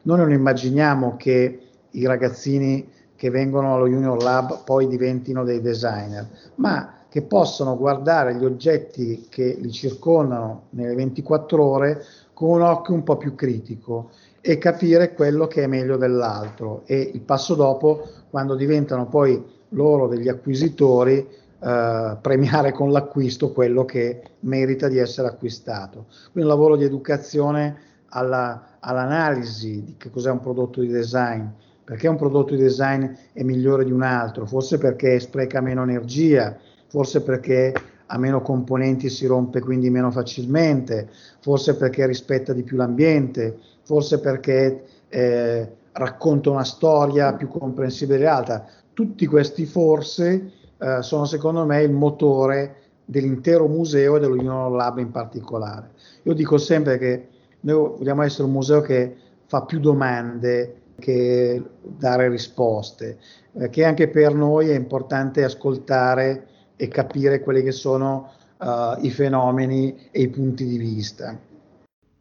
Noi 0.03 0.17
non 0.17 0.31
immaginiamo 0.31 1.15
che 1.17 1.59
i 1.91 2.05
ragazzini 2.05 2.89
che 3.15 3.29
vengono 3.29 3.73
allo 3.73 3.87
Junior 3.87 4.21
Lab 4.21 4.63
poi 4.63 4.87
diventino 4.87 5.43
dei 5.43 5.61
designer, 5.61 6.27
ma 6.55 7.03
che 7.07 7.21
possano 7.21 7.77
guardare 7.77 8.35
gli 8.35 8.43
oggetti 8.43 9.27
che 9.29 9.55
li 9.59 9.71
circondano 9.71 10.63
nelle 10.71 10.95
24 10.95 11.63
ore 11.63 12.03
con 12.33 12.49
un 12.49 12.61
occhio 12.61 12.95
un 12.95 13.03
po' 13.03 13.17
più 13.17 13.35
critico 13.35 14.09
e 14.41 14.57
capire 14.57 15.13
quello 15.13 15.47
che 15.47 15.63
è 15.63 15.67
meglio 15.67 15.95
dell'altro 15.95 16.81
e 16.85 17.11
il 17.13 17.21
passo 17.21 17.55
dopo 17.55 18.09
quando 18.29 18.55
diventano 18.55 19.07
poi 19.07 19.41
loro 19.69 20.07
degli 20.07 20.27
acquisitori 20.27 21.25
eh, 21.65 22.17
premiare 22.19 22.73
con 22.73 22.91
l'acquisto 22.91 23.53
quello 23.53 23.85
che 23.85 24.21
merita 24.41 24.89
di 24.89 24.97
essere 24.97 25.29
acquistato. 25.29 26.07
Quindi 26.31 26.49
un 26.49 26.55
lavoro 26.55 26.75
di 26.75 26.83
educazione 26.83 27.77
alla, 28.09 28.72
all'analisi 28.83 29.83
di 29.83 29.95
che 29.97 30.09
cos'è 30.09 30.29
un 30.29 30.39
prodotto 30.39 30.81
di 30.81 30.87
design, 30.87 31.45
perché 31.83 32.07
un 32.07 32.15
prodotto 32.15 32.55
di 32.55 32.61
design 32.61 33.05
è 33.33 33.43
migliore 33.43 33.85
di 33.85 33.91
un 33.91 34.03
altro, 34.03 34.45
forse 34.45 34.77
perché 34.77 35.19
spreca 35.19 35.61
meno 35.61 35.83
energia, 35.83 36.57
forse 36.87 37.21
perché 37.21 37.73
ha 38.05 38.17
meno 38.17 38.41
componenti 38.41 39.07
e 39.07 39.09
si 39.09 39.25
rompe 39.25 39.59
quindi 39.61 39.89
meno 39.89 40.11
facilmente, 40.11 41.09
forse 41.39 41.75
perché 41.75 42.05
rispetta 42.05 42.53
di 42.53 42.63
più 42.63 42.77
l'ambiente, 42.77 43.57
forse 43.83 44.19
perché 44.19 44.83
eh, 45.09 45.67
racconta 45.93 46.49
una 46.49 46.63
storia 46.63 47.33
più 47.33 47.47
comprensibile 47.47 48.27
alta. 48.27 48.65
Tutti 48.93 49.25
questi 49.25 49.65
forse 49.65 50.51
eh, 50.77 51.01
sono 51.01 51.25
secondo 51.25 51.65
me 51.65 51.81
il 51.81 51.91
motore 51.91 52.75
dell'intero 53.05 53.67
museo 53.67 54.17
e 54.17 54.19
dell'Union 54.19 54.75
Lab 54.75 54.99
in 54.99 55.11
particolare. 55.11 55.91
Io 56.23 56.33
dico 56.33 56.57
sempre 56.57 56.97
che 56.97 57.27
noi 57.63 57.95
vogliamo 57.97 58.23
essere 58.23 58.43
un 58.43 58.51
museo 58.51 58.81
che 58.81 59.15
fa 59.45 59.63
più 59.63 59.79
domande 59.79 60.81
che 60.99 61.61
dare 61.81 62.29
risposte, 62.29 63.17
eh, 63.59 63.69
che 63.69 63.83
anche 63.83 64.07
per 64.07 64.33
noi 64.33 64.69
è 64.69 64.75
importante 64.75 65.43
ascoltare 65.43 66.47
e 66.75 66.87
capire 66.87 67.41
quelli 67.41 67.63
che 67.63 67.71
sono 67.71 68.33
uh, 68.57 69.03
i 69.05 69.09
fenomeni 69.09 70.09
e 70.11 70.21
i 70.21 70.29
punti 70.29 70.65
di 70.65 70.77
vista. 70.77 71.39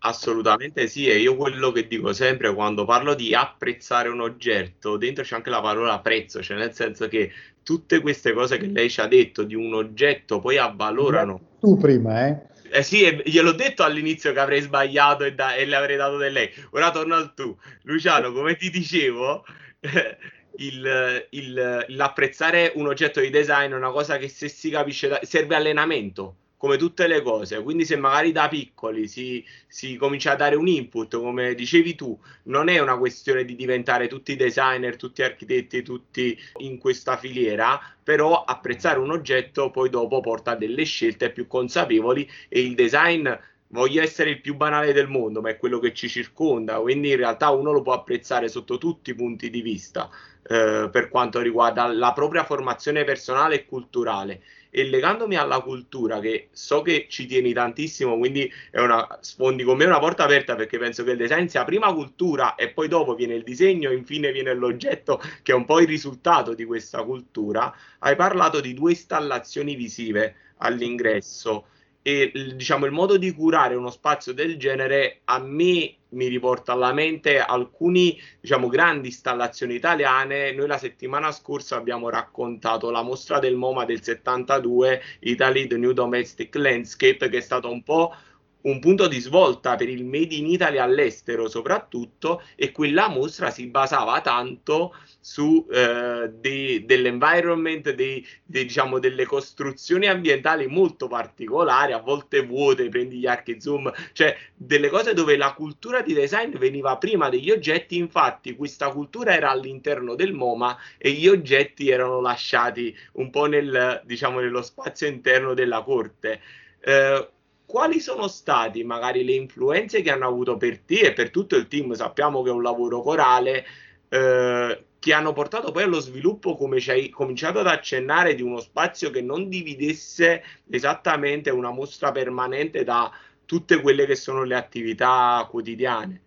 Assolutamente 0.04 0.88
sì, 0.88 1.08
e 1.08 1.18
io 1.18 1.36
quello 1.36 1.70
che 1.70 1.86
dico 1.86 2.12
sempre 2.12 2.52
quando 2.52 2.84
parlo 2.84 3.14
di 3.14 3.34
apprezzare 3.34 4.08
un 4.08 4.20
oggetto, 4.20 4.96
dentro 4.96 5.22
c'è 5.22 5.36
anche 5.36 5.50
la 5.50 5.60
parola 5.60 6.00
prezzo, 6.00 6.42
cioè 6.42 6.56
nel 6.56 6.72
senso 6.72 7.06
che 7.06 7.30
tutte 7.62 8.00
queste 8.00 8.32
cose 8.32 8.58
che 8.58 8.66
lei 8.66 8.90
ci 8.90 9.00
ha 9.00 9.06
detto 9.06 9.44
di 9.44 9.54
un 9.54 9.72
oggetto 9.74 10.40
poi 10.40 10.58
avvalorano. 10.58 11.40
Tu 11.60 11.76
prima, 11.76 12.26
eh? 12.26 12.40
Eh 12.74 12.82
sì, 12.82 13.20
gliel'ho 13.26 13.52
detto 13.52 13.82
all'inizio 13.82 14.32
che 14.32 14.40
avrei 14.40 14.62
sbagliato 14.62 15.24
e, 15.24 15.34
da, 15.34 15.54
e 15.54 15.66
le 15.66 15.76
avrei 15.76 15.96
dato 15.96 16.16
del 16.16 16.32
lei. 16.32 16.50
Ora 16.70 16.90
torno 16.90 17.14
al 17.14 17.34
tu. 17.34 17.56
Luciano, 17.82 18.32
come 18.32 18.56
ti 18.56 18.70
dicevo, 18.70 19.44
il, 20.56 21.26
il, 21.30 21.84
l'apprezzare 21.88 22.72
un 22.76 22.86
oggetto 22.86 23.20
di 23.20 23.28
design 23.30 23.72
è 23.72 23.74
una 23.74 23.90
cosa 23.90 24.16
che 24.16 24.28
se 24.28 24.48
si 24.48 24.70
capisce 24.70 25.20
serve 25.22 25.54
allenamento 25.54 26.36
come 26.62 26.76
tutte 26.76 27.08
le 27.08 27.22
cose. 27.22 27.60
Quindi, 27.60 27.84
se 27.84 27.96
magari 27.96 28.30
da 28.30 28.46
piccoli 28.46 29.08
si, 29.08 29.44
si, 29.66 29.96
comincia 29.96 30.30
a 30.30 30.36
dare 30.36 30.54
un 30.54 30.68
input, 30.68 31.18
come 31.18 31.56
dicevi 31.56 31.96
tu, 31.96 32.16
non 32.44 32.68
è 32.68 32.78
una 32.78 32.96
questione 32.96 33.44
di 33.44 33.56
diventare 33.56 34.06
tutti 34.06 34.36
designer, 34.36 34.94
tutti 34.94 35.24
architetti, 35.24 35.82
tutti 35.82 36.38
in 36.58 36.78
questa 36.78 37.16
filiera, 37.16 37.80
però 38.00 38.44
apprezzare 38.44 39.00
un 39.00 39.10
oggetto 39.10 39.70
poi 39.72 39.90
dopo 39.90 40.20
porta 40.20 40.52
a 40.52 40.54
delle 40.54 40.84
scelte 40.84 41.32
più 41.32 41.48
consapevoli 41.48 42.30
e 42.48 42.60
il 42.60 42.76
design 42.76 43.28
voglio 43.72 44.00
essere 44.00 44.30
il 44.30 44.40
più 44.40 44.54
banale 44.54 44.92
del 44.92 45.08
mondo, 45.08 45.40
ma 45.40 45.48
è 45.50 45.56
quello 45.56 45.80
che 45.80 45.92
ci 45.92 46.08
circonda, 46.08 46.78
quindi 46.78 47.10
in 47.10 47.16
realtà 47.16 47.50
uno 47.50 47.72
lo 47.72 47.82
può 47.82 47.94
apprezzare 47.94 48.46
sotto 48.46 48.78
tutti 48.78 49.10
i 49.10 49.14
punti 49.16 49.50
di 49.50 49.62
vista 49.62 50.08
eh, 50.44 50.88
per 50.92 51.08
quanto 51.08 51.40
riguarda 51.40 51.86
la 51.86 52.12
propria 52.12 52.44
formazione 52.44 53.02
personale 53.02 53.56
e 53.56 53.64
culturale. 53.64 54.42
E 54.74 54.84
legandomi 54.88 55.36
alla 55.36 55.60
cultura, 55.60 56.18
che 56.18 56.48
so 56.52 56.80
che 56.80 57.04
ci 57.10 57.26
tieni 57.26 57.52
tantissimo, 57.52 58.16
quindi 58.16 58.50
è 58.70 58.80
una, 58.80 59.18
sfondi 59.20 59.64
con 59.64 59.76
me 59.76 59.84
una 59.84 59.98
porta 59.98 60.24
aperta 60.24 60.54
perché 60.56 60.78
penso 60.78 61.04
che 61.04 61.10
il 61.10 61.18
design 61.18 61.44
sia 61.44 61.64
prima 61.64 61.92
cultura 61.92 62.54
e 62.54 62.70
poi 62.70 62.88
dopo 62.88 63.14
viene 63.14 63.34
il 63.34 63.42
disegno 63.42 63.90
e 63.90 63.94
infine 63.94 64.32
viene 64.32 64.54
l'oggetto 64.54 65.20
che 65.42 65.52
è 65.52 65.54
un 65.54 65.66
po' 65.66 65.78
il 65.80 65.86
risultato 65.86 66.54
di 66.54 66.64
questa 66.64 67.04
cultura. 67.04 67.70
Hai 67.98 68.16
parlato 68.16 68.60
di 68.60 68.72
due 68.72 68.92
installazioni 68.92 69.74
visive 69.74 70.36
all'ingresso 70.56 71.66
e 72.02 72.32
diciamo 72.56 72.84
il 72.84 72.92
modo 72.92 73.16
di 73.16 73.32
curare 73.32 73.76
uno 73.76 73.90
spazio 73.90 74.34
del 74.34 74.58
genere 74.58 75.20
a 75.24 75.38
me 75.38 75.96
mi 76.12 76.26
riporta 76.26 76.72
alla 76.72 76.92
mente 76.92 77.38
alcune 77.38 78.16
diciamo 78.40 78.68
grandi 78.68 79.08
installazioni 79.08 79.74
italiane. 79.74 80.52
Noi 80.52 80.66
la 80.66 80.78
settimana 80.78 81.32
scorsa 81.32 81.76
abbiamo 81.76 82.10
raccontato 82.10 82.90
la 82.90 83.02
mostra 83.02 83.38
del 83.38 83.56
MoMA 83.56 83.84
del 83.84 84.02
72 84.02 85.00
Italy 85.20 85.66
the 85.68 85.78
New 85.78 85.92
Domestic 85.92 86.54
Landscape 86.56 87.28
che 87.28 87.38
è 87.38 87.40
stata 87.40 87.68
un 87.68 87.82
po' 87.82 88.14
un 88.62 88.78
punto 88.78 89.08
di 89.08 89.18
svolta 89.20 89.76
per 89.76 89.88
il 89.88 90.04
Made 90.04 90.34
in 90.34 90.46
Italy 90.46 90.78
all'estero 90.78 91.48
soprattutto 91.48 92.42
e 92.54 92.72
quella 92.72 93.08
mostra 93.08 93.50
si 93.50 93.66
basava 93.66 94.20
tanto 94.20 94.94
su 95.20 95.66
eh, 95.70 96.30
de, 96.32 96.82
dell'environment, 96.84 97.90
de, 97.90 98.24
de, 98.44 98.62
diciamo, 98.64 98.98
delle 98.98 99.24
costruzioni 99.24 100.06
ambientali 100.06 100.66
molto 100.66 101.06
particolari, 101.06 101.92
a 101.92 101.98
volte 101.98 102.44
vuote, 102.44 102.88
prendi 102.88 103.18
gli 103.18 103.26
archi 103.26 103.60
zoom, 103.60 103.92
cioè 104.12 104.36
delle 104.54 104.88
cose 104.88 105.14
dove 105.14 105.36
la 105.36 105.52
cultura 105.54 106.02
di 106.02 106.12
design 106.12 106.56
veniva 106.56 106.96
prima 106.98 107.28
degli 107.28 107.50
oggetti, 107.50 107.96
infatti 107.96 108.54
questa 108.56 108.90
cultura 108.90 109.34
era 109.34 109.50
all'interno 109.50 110.14
del 110.14 110.32
MoMA 110.32 110.76
e 110.98 111.12
gli 111.12 111.28
oggetti 111.28 111.88
erano 111.88 112.20
lasciati 112.20 112.96
un 113.12 113.30
po' 113.30 113.46
nel, 113.46 114.02
diciamo, 114.04 114.40
nello 114.40 114.62
spazio 114.62 115.06
interno 115.06 115.54
della 115.54 115.82
corte. 115.82 116.40
Eh, 116.80 117.28
quali 117.72 118.00
sono 118.00 118.28
stati 118.28 118.84
magari 118.84 119.24
le 119.24 119.32
influenze 119.32 120.02
che 120.02 120.10
hanno 120.10 120.26
avuto 120.26 120.58
per 120.58 120.80
te 120.80 121.00
e 121.00 121.12
per 121.14 121.30
tutto 121.30 121.56
il 121.56 121.68
team? 121.68 121.94
Sappiamo 121.94 122.42
che 122.42 122.50
è 122.50 122.52
un 122.52 122.60
lavoro 122.60 123.00
corale. 123.00 123.64
Eh, 124.10 124.84
che 124.98 125.12
hanno 125.14 125.32
portato 125.32 125.72
poi 125.72 125.84
allo 125.84 125.98
sviluppo, 125.98 126.54
come 126.54 126.78
ci 126.80 126.90
hai 126.90 127.08
cominciato 127.08 127.60
ad 127.60 127.66
accennare, 127.66 128.34
di 128.34 128.42
uno 128.42 128.60
spazio 128.60 129.08
che 129.08 129.22
non 129.22 129.48
dividesse 129.48 130.42
esattamente 130.68 131.48
una 131.48 131.70
mostra 131.70 132.12
permanente 132.12 132.84
da 132.84 133.10
tutte 133.46 133.80
quelle 133.80 134.04
che 134.04 134.16
sono 134.16 134.44
le 134.44 134.54
attività 134.54 135.44
quotidiane. 135.50 136.20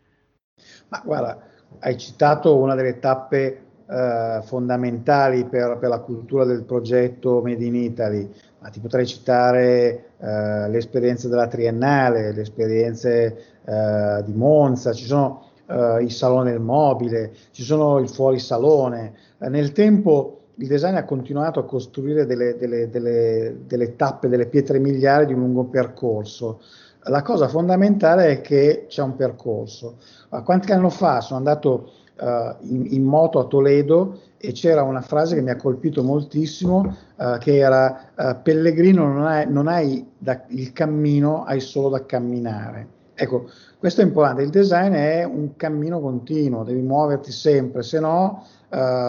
Ma 0.87 0.99
guarda, 1.05 1.47
hai 1.77 1.95
citato 1.95 2.57
una 2.57 2.73
delle 2.73 2.97
tappe 2.97 3.65
eh, 3.87 4.41
fondamentali 4.43 5.45
per, 5.45 5.77
per, 5.77 5.89
la 5.89 5.99
cultura 5.99 6.43
del 6.43 6.63
progetto 6.63 7.41
Made 7.43 7.63
in 7.63 7.75
Italy, 7.75 8.29
ma 8.59 8.69
ti 8.69 8.79
potrei 8.79 9.05
citare 9.05 10.14
eh, 10.25 10.69
le 10.69 10.77
esperienze 10.77 11.29
della 11.29 11.47
Triennale, 11.47 12.33
le 12.33 12.41
esperienze 12.41 13.37
eh, 13.63 14.23
di 14.25 14.33
Monza, 14.33 14.91
ci 14.91 15.05
sono 15.05 15.43
eh, 15.67 16.01
il 16.01 16.11
salone 16.11 16.49
del 16.49 16.61
mobile, 16.61 17.31
ci 17.51 17.61
sono 17.61 17.99
il 17.99 18.09
fuorisalone. 18.09 19.13
Eh, 19.37 19.49
nel 19.49 19.71
tempo 19.71 20.39
il 20.55 20.67
design 20.67 20.95
ha 20.95 21.05
continuato 21.05 21.59
a 21.59 21.65
costruire 21.65 22.25
delle, 22.25 22.57
delle, 22.57 22.89
delle, 22.89 23.57
delle 23.67 23.95
tappe, 23.95 24.27
delle 24.27 24.47
pietre 24.47 24.79
miliari 24.79 25.27
di 25.27 25.33
un 25.33 25.41
lungo 25.41 25.65
percorso. 25.65 26.59
La 27.07 27.21
cosa 27.21 27.47
fondamentale 27.47 28.29
è 28.29 28.41
che 28.41 28.85
c'è 28.87 29.03
un 29.03 29.15
percorso. 29.15 29.97
Qualche 30.43 30.73
anno 30.73 30.89
fa 30.89 31.21
sono 31.21 31.37
andato 31.37 31.91
uh, 32.19 32.55
in, 32.61 32.87
in, 32.89 33.03
moto 33.03 33.39
a 33.39 33.45
Toledo 33.45 34.19
e 34.37 34.51
c'era 34.51 34.83
una 34.83 35.01
frase 35.01 35.35
che 35.35 35.41
mi 35.41 35.49
ha 35.49 35.55
colpito 35.55 36.03
moltissimo, 36.03 36.95
uh, 37.15 37.37
che 37.37 37.57
era 37.57 38.11
Pellegrino 38.41 39.11
non 39.11 39.25
hai, 39.25 39.45
non 39.49 39.67
hai 39.67 40.05
da, 40.17 40.43
il 40.47 40.71
cammino, 40.73 41.43
hai 41.43 41.59
solo 41.59 41.89
da 41.89 42.05
camminare. 42.05 42.93
Ecco, 43.15 43.49
questo 43.77 44.01
è 44.01 44.03
importante, 44.03 44.41
il 44.41 44.49
design 44.49 44.93
è 44.93 45.23
un 45.23 45.55
cammino 45.55 46.01
continuo, 46.01 46.63
devi 46.63 46.81
muoverti 46.81 47.31
sempre, 47.31 47.81
se 47.81 47.99
no 47.99 48.45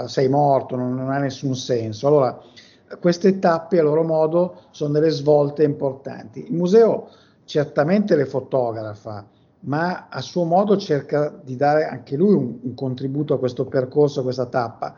sei 0.06 0.28
morto, 0.28 0.76
non, 0.76 0.94
non, 0.94 1.10
ha 1.10 1.18
nessun 1.18 1.56
senso. 1.56 2.06
Allora, 2.06 2.40
queste 3.00 3.40
tappe 3.40 3.80
a 3.80 3.82
loro 3.82 4.04
modo 4.04 4.60
sono 4.70 4.92
delle 4.92 5.10
svolte 5.10 5.64
importanti. 5.64 6.46
Il 6.46 6.54
museo 6.54 7.08
certamente 7.46 8.16
le 8.16 8.26
fotografa, 8.26 9.24
ma 9.66 10.08
a 10.08 10.20
suo 10.20 10.44
modo 10.44 10.76
cerca 10.76 11.32
di 11.42 11.56
dare 11.56 11.84
anche 11.84 12.16
lui 12.16 12.34
un, 12.34 12.58
un 12.62 12.74
contributo 12.74 13.34
a 13.34 13.38
questo 13.38 13.66
percorso, 13.66 14.20
a 14.20 14.24
questa 14.24 14.46
tappa 14.46 14.96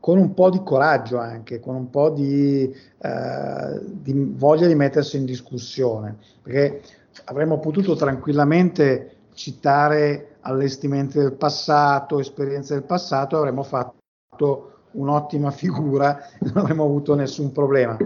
con 0.00 0.18
un 0.18 0.32
po' 0.32 0.48
di 0.50 0.62
coraggio 0.62 1.18
anche, 1.18 1.60
con 1.60 1.74
un 1.74 1.90
po' 1.90 2.10
di, 2.10 2.62
eh, 2.62 3.80
di, 3.84 4.32
voglia 4.36 4.66
di 4.66 4.74
mettersi 4.74 5.16
in 5.16 5.24
discussione, 5.24 6.16
perché 6.40 6.82
avremmo 7.24 7.58
potuto 7.58 7.96
tranquillamente 7.96 9.16
citare 9.34 10.36
allestimenti 10.42 11.18
del 11.18 11.32
passato, 11.32 12.20
esperienze 12.20 12.74
del 12.74 12.84
passato, 12.84 13.36
avremmo 13.36 13.62
fatto 13.62 14.72
un'ottima 14.92 15.50
figura 15.50 16.18
non 16.40 16.56
avremmo 16.56 16.84
avuto 16.84 17.14
nessun 17.14 17.52
problema. 17.52 17.96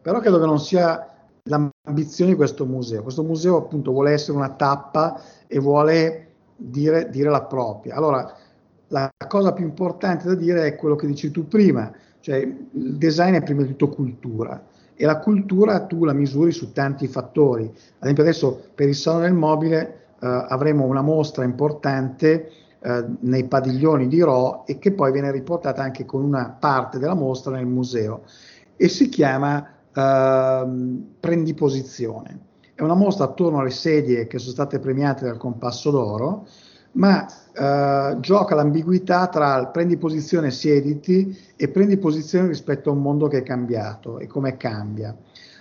Però 0.00 0.20
credo 0.20 0.38
che 0.38 0.46
non 0.46 0.58
sia 0.58 1.06
l'ambizione 1.44 1.71
di 1.84 2.34
questo 2.36 2.64
museo. 2.64 3.02
Questo 3.02 3.24
museo 3.24 3.56
appunto 3.56 3.90
vuole 3.90 4.12
essere 4.12 4.36
una 4.36 4.50
tappa 4.50 5.20
e 5.48 5.58
vuole 5.58 6.28
dire, 6.54 7.10
dire 7.10 7.28
la 7.28 7.42
propria. 7.42 7.96
Allora, 7.96 8.32
la 8.86 9.10
cosa 9.26 9.52
più 9.52 9.64
importante 9.64 10.28
da 10.28 10.36
dire 10.36 10.64
è 10.64 10.76
quello 10.76 10.94
che 10.94 11.08
dici 11.08 11.32
tu 11.32 11.48
prima, 11.48 11.92
cioè 12.20 12.36
il 12.36 12.96
design 12.96 13.34
è 13.34 13.42
prima 13.42 13.62
di 13.62 13.68
tutto 13.70 13.88
cultura 13.88 14.64
e 14.94 15.04
la 15.04 15.18
cultura 15.18 15.84
tu 15.86 16.04
la 16.04 16.12
misuri 16.12 16.52
su 16.52 16.70
tanti 16.70 17.08
fattori. 17.08 17.64
Ad 17.64 18.02
esempio 18.02 18.22
adesso 18.22 18.62
per 18.76 18.86
il 18.86 18.94
Salone 18.94 19.24
del 19.24 19.34
Mobile 19.34 19.80
eh, 20.20 20.26
avremo 20.48 20.84
una 20.84 21.02
mostra 21.02 21.42
importante 21.42 22.48
eh, 22.78 23.04
nei 23.20 23.44
padiglioni 23.48 24.06
di 24.06 24.20
Ro 24.20 24.64
e 24.66 24.78
che 24.78 24.92
poi 24.92 25.10
viene 25.10 25.32
riportata 25.32 25.82
anche 25.82 26.04
con 26.04 26.22
una 26.22 26.56
parte 26.60 27.00
della 27.00 27.14
mostra 27.14 27.56
nel 27.56 27.66
museo 27.66 28.22
e 28.76 28.86
si 28.88 29.08
chiama 29.08 29.71
uh, 29.94 31.04
prendi 31.20 31.54
posizione. 31.54 32.40
È 32.74 32.82
una 32.82 32.94
mostra 32.94 33.24
attorno 33.24 33.58
alle 33.58 33.70
sedie 33.70 34.26
che 34.26 34.38
sono 34.38 34.52
state 34.52 34.78
premiate 34.78 35.24
dal 35.24 35.36
Compasso 35.36 35.90
d'Oro, 35.90 36.46
ma 36.92 37.24
uh, 37.24 38.20
gioca 38.20 38.54
l'ambiguità 38.54 39.28
tra 39.28 39.58
il 39.58 39.68
prendi 39.68 39.96
posizione, 39.96 40.50
siediti 40.50 41.36
e 41.56 41.68
prendi 41.68 41.96
posizione 41.96 42.48
rispetto 42.48 42.90
a 42.90 42.92
un 42.92 43.00
mondo 43.00 43.28
che 43.28 43.38
è 43.38 43.42
cambiato 43.42 44.18
e 44.18 44.26
come 44.26 44.56
cambia. 44.56 45.16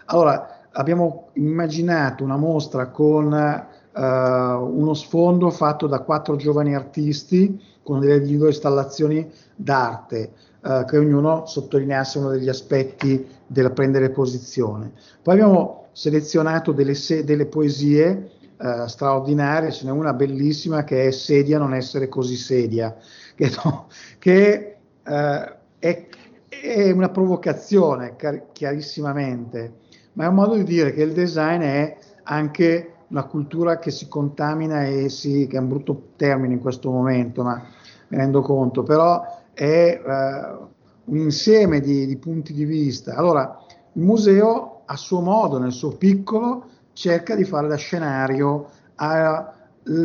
Allora, 0.06 0.68
abbiamo 0.72 1.30
immaginato 1.34 2.24
una 2.24 2.38
mostra 2.38 2.88
con 2.88 3.32
uh, 3.32 4.00
uno 4.00 4.94
sfondo 4.94 5.50
fatto 5.50 5.88
da 5.88 6.00
quattro 6.00 6.36
giovani 6.36 6.76
artisti 6.76 7.62
con 7.84 8.00
delle 8.00 8.20
video 8.20 8.48
installazioni 8.48 9.30
d'arte, 9.56 10.32
uh, 10.62 10.86
che 10.86 10.98
ognuno 10.98 11.46
sottolineasse 11.46 12.18
uno 12.20 12.30
degli 12.30 12.50
aspetti 12.50 13.28
del 13.52 13.72
prendere 13.74 14.10
posizione. 14.10 14.92
Poi 15.22 15.34
abbiamo 15.34 15.88
selezionato 15.92 16.72
delle, 16.72 16.94
se- 16.94 17.24
delle 17.24 17.46
poesie 17.46 18.32
uh, 18.58 18.88
straordinarie, 18.88 19.72
ce 19.72 19.86
n'è 19.86 19.92
una 19.92 20.14
bellissima 20.14 20.84
che 20.84 21.08
è 21.08 21.12
Sedia 21.12 21.58
non 21.58 21.74
essere 21.74 22.08
così 22.08 22.36
sedia, 22.36 22.96
che, 23.36 23.52
no, 23.64 23.88
che 24.20 24.78
è, 25.04 26.08
è, 26.48 26.92
una 26.92 27.10
provocazione 27.10 28.16
car- 28.16 28.52
chiarissimamente 28.54 29.80
ma 30.14 30.26
è 30.26 30.28
un 30.28 30.36
modo 30.36 30.56
di 30.56 30.64
dire 30.64 30.92
che 30.92 31.04
il 31.04 31.14
design 31.14 31.62
è 31.62 31.98
anche 32.24 32.94
una 33.08 33.24
cultura 33.24 33.80
che 33.80 33.92
si 33.92 34.08
contamina 34.08 34.84
e 34.84 35.10
si, 35.10 35.48
che 35.48 35.58
è 35.58 35.60
un 35.60 35.68
brutto 35.68 36.10
termine 36.16 36.54
in 36.54 36.60
questo 36.60 36.92
momento, 36.92 37.44
ma 37.44 37.62
mi 38.08 38.18
rendo 38.18 38.42
conto, 38.42 38.84
però 38.84 39.22
è 39.54 40.02
uh, 40.04 40.68
un 41.06 41.18
insieme 41.18 41.80
di, 41.80 42.06
di, 42.06 42.18
punti 42.18 42.54
di 42.54 42.66
vista. 42.66 43.16
Allora, 43.16 43.60
il 43.94 44.02
museo 44.02 44.82
a 44.86 44.96
suo 44.96 45.22
modo, 45.22 45.58
nel 45.58 45.72
suo 45.72 45.96
piccolo, 45.98 46.66
cerca 46.94 47.36
di 47.36 47.44
fare 47.44 47.68
da 47.68 47.76
scenario 47.76 48.70
al 48.96 49.54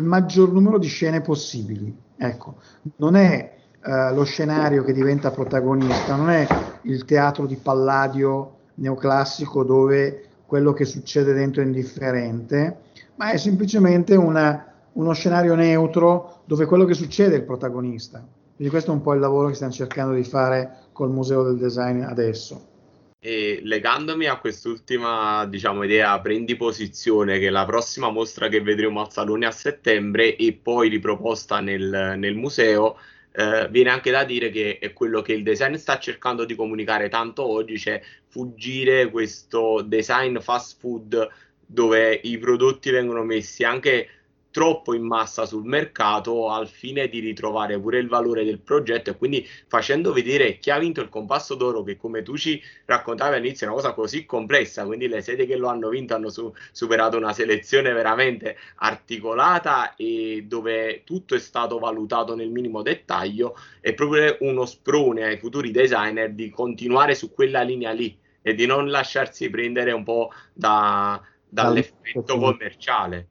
maggior 0.03 0.53
numero 0.53 0.79
di 0.79 0.87
scene 0.87 1.21
possibili. 1.21 1.95
Ecco, 2.17 2.57
non 2.97 3.15
è 3.15 3.55
uh, 3.85 4.15
lo 4.15 4.25
scenario 4.25 4.83
che 4.83 4.93
diventa 4.93 5.31
protagonista, 5.31 6.17
non 6.17 6.31
è 6.31 6.47
il 6.83 7.05
teatro 7.05 7.47
di 7.47 7.57
Palladio 7.57 8.55
neoclassico 8.75 9.65
dove 9.65 10.23
quello 10.47 10.73
che 10.73 10.85
succede 10.85 11.33
dentro 11.33 11.63
è 11.63 11.67
indifferente, 11.67 12.79
ma 13.17 13.31
è 13.31 13.37
semplicemente 13.37 14.15
una, 14.15 14.73
uno 14.93 15.13
scenario 15.13 15.55
neutro 15.55 16.43
dove 16.47 16.67
quello 16.67 16.85
che 16.85 16.95
succede 16.95 17.35
è 17.35 17.39
il 17.39 17.45
protagonista. 17.45 18.25
Quindi 18.57 18.73
questo 18.73 18.91
è 18.91 18.95
un 18.95 19.03
po' 19.03 19.13
il 19.13 19.21
lavoro 19.21 19.49
che 19.49 19.55
stiamo 19.55 19.73
cercando 19.73 20.15
di 20.15 20.25
fare 20.25 20.87
col 20.93 21.11
Museo 21.11 21.43
del 21.43 21.59
Design 21.59 22.01
adesso. 22.01 22.75
E 23.21 23.61
legandomi 23.63 24.27
a 24.27 24.39
quest'ultima 24.39 25.45
diciamo, 25.45 25.83
idea, 25.83 26.19
prendi 26.21 26.57
posizione, 26.57 27.39
che 27.39 27.51
la 27.51 27.67
prossima 27.67 28.11
mostra 28.11 28.49
che 28.49 28.63
vedremo 28.63 29.01
al 29.03 29.13
Salone 29.13 29.45
a 29.45 29.51
settembre 29.51 30.37
e 30.37 30.55
poi 30.55 30.89
riproposta 30.89 31.61
nel, 31.61 32.15
nel 32.17 32.35
museo, 32.35 32.97
eh, 33.33 33.69
viene 33.71 33.91
anche 33.91 34.11
da 34.11 34.25
dire 34.25 34.49
che 34.49 34.79
è 34.79 34.95
quello 34.95 35.21
che 35.21 35.35
il 35.35 35.43
design 35.43 35.75
sta 35.75 35.99
cercando 35.99 36.47
di 36.47 36.55
comunicare 36.55 37.11
tanto 37.11 37.47
oggi, 37.47 37.79
cioè 37.79 38.01
fuggire 38.29 39.11
questo 39.11 39.83
design 39.83 40.39
fast 40.39 40.79
food 40.79 41.29
dove 41.67 42.21
i 42.23 42.39
prodotti 42.39 42.91
vengono 42.91 43.23
messi 43.23 43.65
anche 43.65 44.09
troppo 44.57 44.95
in 44.95 45.03
massa 45.03 45.45
sul 45.45 45.67
mercato 45.67 46.49
al 46.49 46.67
fine 46.67 47.11
di 47.11 47.21
ritrovare 47.21 47.79
pure 47.79 47.99
il 47.99 48.09
valore 48.09 48.43
del 48.43 48.59
progetto 48.59 49.11
e 49.11 49.17
quindi 49.19 49.47
facendo 49.67 50.15
vedere 50.15 50.59
chi 50.59 50.71
ha 50.71 50.79
vinto 50.79 51.03
il 51.03 51.11
compasso 51.11 51.55
d'oro 51.57 51.83
che 51.83 51.99
come 51.99 52.23
tu 52.23 52.39
ci 52.39 52.59
raccontavi 52.87 53.37
all'inizio 53.37 53.67
è 53.67 53.69
una 53.69 53.79
cosa 53.79 53.93
così 53.93 54.25
complessa 54.25 54.87
quindi 54.87 55.09
le 55.09 55.21
sedi 55.21 55.45
che 55.45 55.57
lo 55.57 55.69
hanno 55.69 55.91
vinto 55.91 56.15
hanno 56.15 56.31
su- 56.31 56.51
superato 56.73 57.19
una 57.19 57.35
selezione 57.35 57.93
veramente 57.93 58.57
articolata 58.77 59.95
e 59.95 60.47
dove 60.49 61.03
tutto 61.05 61.35
è 61.35 61.39
stato 61.39 61.79
valutato 61.79 62.35
nel 62.35 62.49
minimo 62.49 62.81
dettaglio 62.81 63.59
è 63.83 63.93
proprio 63.93 64.39
uno 64.41 64.65
sprone 64.65 65.25
ai 65.25 65.37
futuri 65.37 65.71
designer 65.71 66.33
di 66.33 66.49
continuare 66.49 67.15
su 67.15 67.31
quella 67.31 67.61
linea 67.61 67.93
lì 67.93 68.19
e 68.41 68.55
di 68.55 68.65
non 68.65 68.89
lasciarsi 68.89 69.51
prendere 69.51 69.93
un 69.93 70.03
po' 70.03 70.33
da, 70.55 71.23
dall'effetto 71.47 72.39
commerciale 72.39 73.29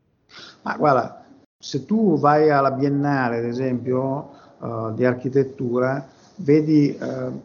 ma 0.65 0.75
guarda, 0.77 1.23
se 1.59 1.85
tu 1.85 2.17
vai 2.17 2.49
alla 2.49 2.71
Biennale, 2.71 3.37
ad 3.37 3.45
esempio, 3.45 4.29
uh, 4.57 4.93
di 4.93 5.05
architettura, 5.05 6.07
vedi, 6.37 6.97
uh, 6.99 7.39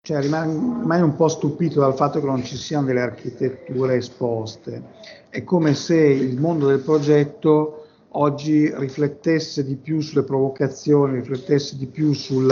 cioè 0.00 0.20
rimani, 0.20 1.02
un 1.02 1.16
po' 1.16 1.26
stupito 1.26 1.80
dal 1.80 1.96
fatto 1.96 2.20
che 2.20 2.26
non 2.26 2.44
ci 2.44 2.56
siano 2.56 2.86
delle 2.86 3.00
architetture 3.00 3.96
esposte. 3.96 4.80
È 5.28 5.42
come 5.42 5.74
se 5.74 5.96
il 5.96 6.40
mondo 6.40 6.68
del 6.68 6.78
progetto 6.78 7.86
oggi 8.10 8.72
riflettesse 8.72 9.64
di 9.64 9.74
più 9.74 10.00
sulle 10.00 10.22
provocazioni, 10.22 11.16
riflettesse 11.16 11.76
di 11.76 11.86
più 11.86 12.12
sul, 12.12 12.48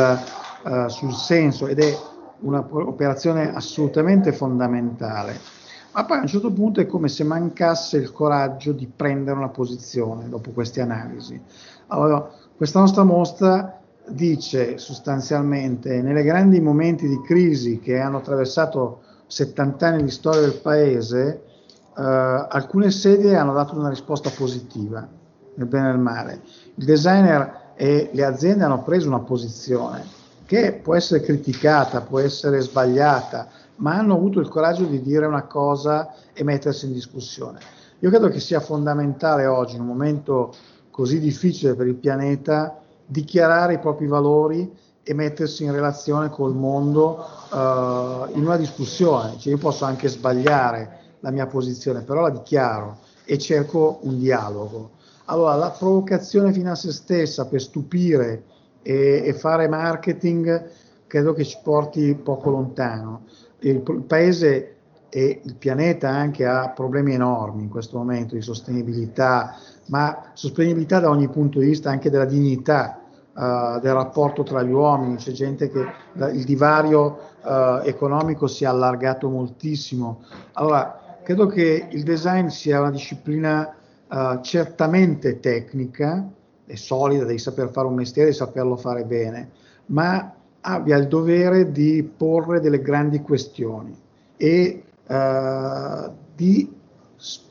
uh, 0.64 0.88
sul 0.88 1.14
senso 1.14 1.68
ed 1.68 1.78
è 1.78 1.96
un'operazione 2.40 3.54
assolutamente 3.54 4.32
fondamentale 4.32 5.53
ma 5.94 6.04
poi 6.04 6.18
a 6.18 6.20
un 6.22 6.26
certo 6.26 6.50
punto 6.50 6.80
è 6.80 6.86
come 6.86 7.08
se 7.08 7.22
mancasse 7.22 7.96
il 7.98 8.10
coraggio 8.10 8.72
di 8.72 8.90
prendere 8.94 9.38
una 9.38 9.48
posizione 9.48 10.28
dopo 10.28 10.50
queste 10.50 10.80
analisi. 10.80 11.40
Allora, 11.88 12.28
questa 12.56 12.80
nostra 12.80 13.04
mostra 13.04 13.80
dice 14.08 14.76
sostanzialmente, 14.78 16.02
nei 16.02 16.24
grandi 16.24 16.60
momenti 16.60 17.06
di 17.06 17.20
crisi 17.22 17.78
che 17.78 18.00
hanno 18.00 18.18
attraversato 18.18 19.02
70 19.28 19.86
anni 19.86 20.02
di 20.02 20.10
storia 20.10 20.40
del 20.40 20.60
paese, 20.60 21.44
eh, 21.96 22.02
alcune 22.02 22.90
sedie 22.90 23.36
hanno 23.36 23.52
dato 23.52 23.78
una 23.78 23.88
risposta 23.88 24.30
positiva, 24.30 25.06
nel 25.54 25.66
bene 25.68 25.88
e 25.88 25.90
nel 25.90 26.00
male. 26.00 26.40
Il 26.74 26.84
designer 26.86 27.72
e 27.76 28.10
le 28.12 28.24
aziende 28.24 28.64
hanno 28.64 28.82
preso 28.82 29.06
una 29.06 29.20
posizione 29.20 30.02
che 30.44 30.72
può 30.72 30.96
essere 30.96 31.20
criticata, 31.20 32.00
può 32.00 32.18
essere 32.18 32.60
sbagliata, 32.60 33.48
ma 33.76 33.94
hanno 33.94 34.14
avuto 34.14 34.40
il 34.40 34.48
coraggio 34.48 34.84
di 34.84 35.00
dire 35.00 35.26
una 35.26 35.44
cosa 35.44 36.14
e 36.32 36.44
mettersi 36.44 36.86
in 36.86 36.92
discussione. 36.92 37.58
Io 38.00 38.10
credo 38.10 38.28
che 38.28 38.40
sia 38.40 38.60
fondamentale 38.60 39.46
oggi, 39.46 39.76
in 39.76 39.80
un 39.80 39.86
momento 39.86 40.54
così 40.90 41.18
difficile 41.18 41.74
per 41.74 41.86
il 41.86 41.94
pianeta, 41.94 42.80
dichiarare 43.06 43.74
i 43.74 43.78
propri 43.78 44.06
valori 44.06 44.70
e 45.02 45.14
mettersi 45.14 45.64
in 45.64 45.72
relazione 45.72 46.30
col 46.30 46.54
mondo 46.54 47.24
uh, 47.50 48.36
in 48.36 48.42
una 48.44 48.56
discussione. 48.56 49.38
Cioè 49.38 49.52
io 49.52 49.58
posso 49.58 49.84
anche 49.84 50.08
sbagliare 50.08 51.00
la 51.20 51.30
mia 51.30 51.46
posizione, 51.46 52.02
però 52.02 52.20
la 52.20 52.30
dichiaro 52.30 52.98
e 53.24 53.38
cerco 53.38 54.00
un 54.02 54.18
dialogo. 54.18 54.90
Allora, 55.26 55.54
la 55.54 55.70
provocazione 55.70 56.52
fino 56.52 56.70
a 56.70 56.74
se 56.74 56.92
stessa 56.92 57.46
per 57.46 57.62
stupire 57.62 58.44
e, 58.82 59.22
e 59.24 59.32
fare 59.32 59.68
marketing 59.68 60.70
credo 61.06 61.32
che 61.32 61.44
ci 61.44 61.58
porti 61.62 62.14
poco 62.14 62.50
lontano 62.50 63.22
il, 63.70 64.02
paese 64.06 64.76
e 65.08 65.40
il 65.44 65.54
pianeta 65.54 66.08
anche 66.08 66.44
ha 66.44 66.70
problemi 66.70 67.14
enormi 67.14 67.62
in 67.62 67.68
questo 67.68 67.98
momento 67.98 68.34
di 68.34 68.42
sostenibilità, 68.42 69.56
ma 69.86 70.30
sostenibilità 70.32 71.00
da 71.00 71.08
ogni 71.08 71.28
punto 71.28 71.60
di 71.60 71.66
vista 71.66 71.90
anche 71.90 72.10
della 72.10 72.24
dignità 72.24 73.00
uh, 73.32 73.78
del 73.80 73.92
rapporto 73.92 74.42
tra 74.42 74.62
gli 74.62 74.72
uomini, 74.72 75.16
c'è 75.16 75.32
gente 75.32 75.70
che 75.70 75.86
il 76.32 76.44
divario 76.44 77.18
uh, 77.42 77.80
economico 77.84 78.46
si 78.46 78.64
è 78.64 78.66
allargato 78.66 79.28
moltissimo. 79.28 80.24
Allora, 80.54 81.18
credo 81.22 81.46
che 81.46 81.86
il 81.90 82.02
design 82.02 82.48
sia 82.48 82.80
una 82.80 82.90
disciplina 82.90 83.72
uh, 84.08 84.40
certamente 84.40 85.38
tecnica, 85.38 86.28
è 86.66 86.74
solida, 86.74 87.24
devi 87.24 87.38
saper 87.38 87.70
fare 87.70 87.86
un 87.86 87.94
mestiere 87.94 88.30
e 88.30 88.32
saperlo 88.32 88.76
fare 88.76 89.04
bene, 89.04 89.50
ma 89.86 90.33
abbia 90.66 90.96
il 90.96 91.08
dovere 91.08 91.70
di 91.70 92.02
porre 92.02 92.60
delle 92.60 92.80
grandi 92.80 93.20
questioni 93.20 93.94
e 94.36 94.82
uh, 95.06 96.10
di 96.34 96.72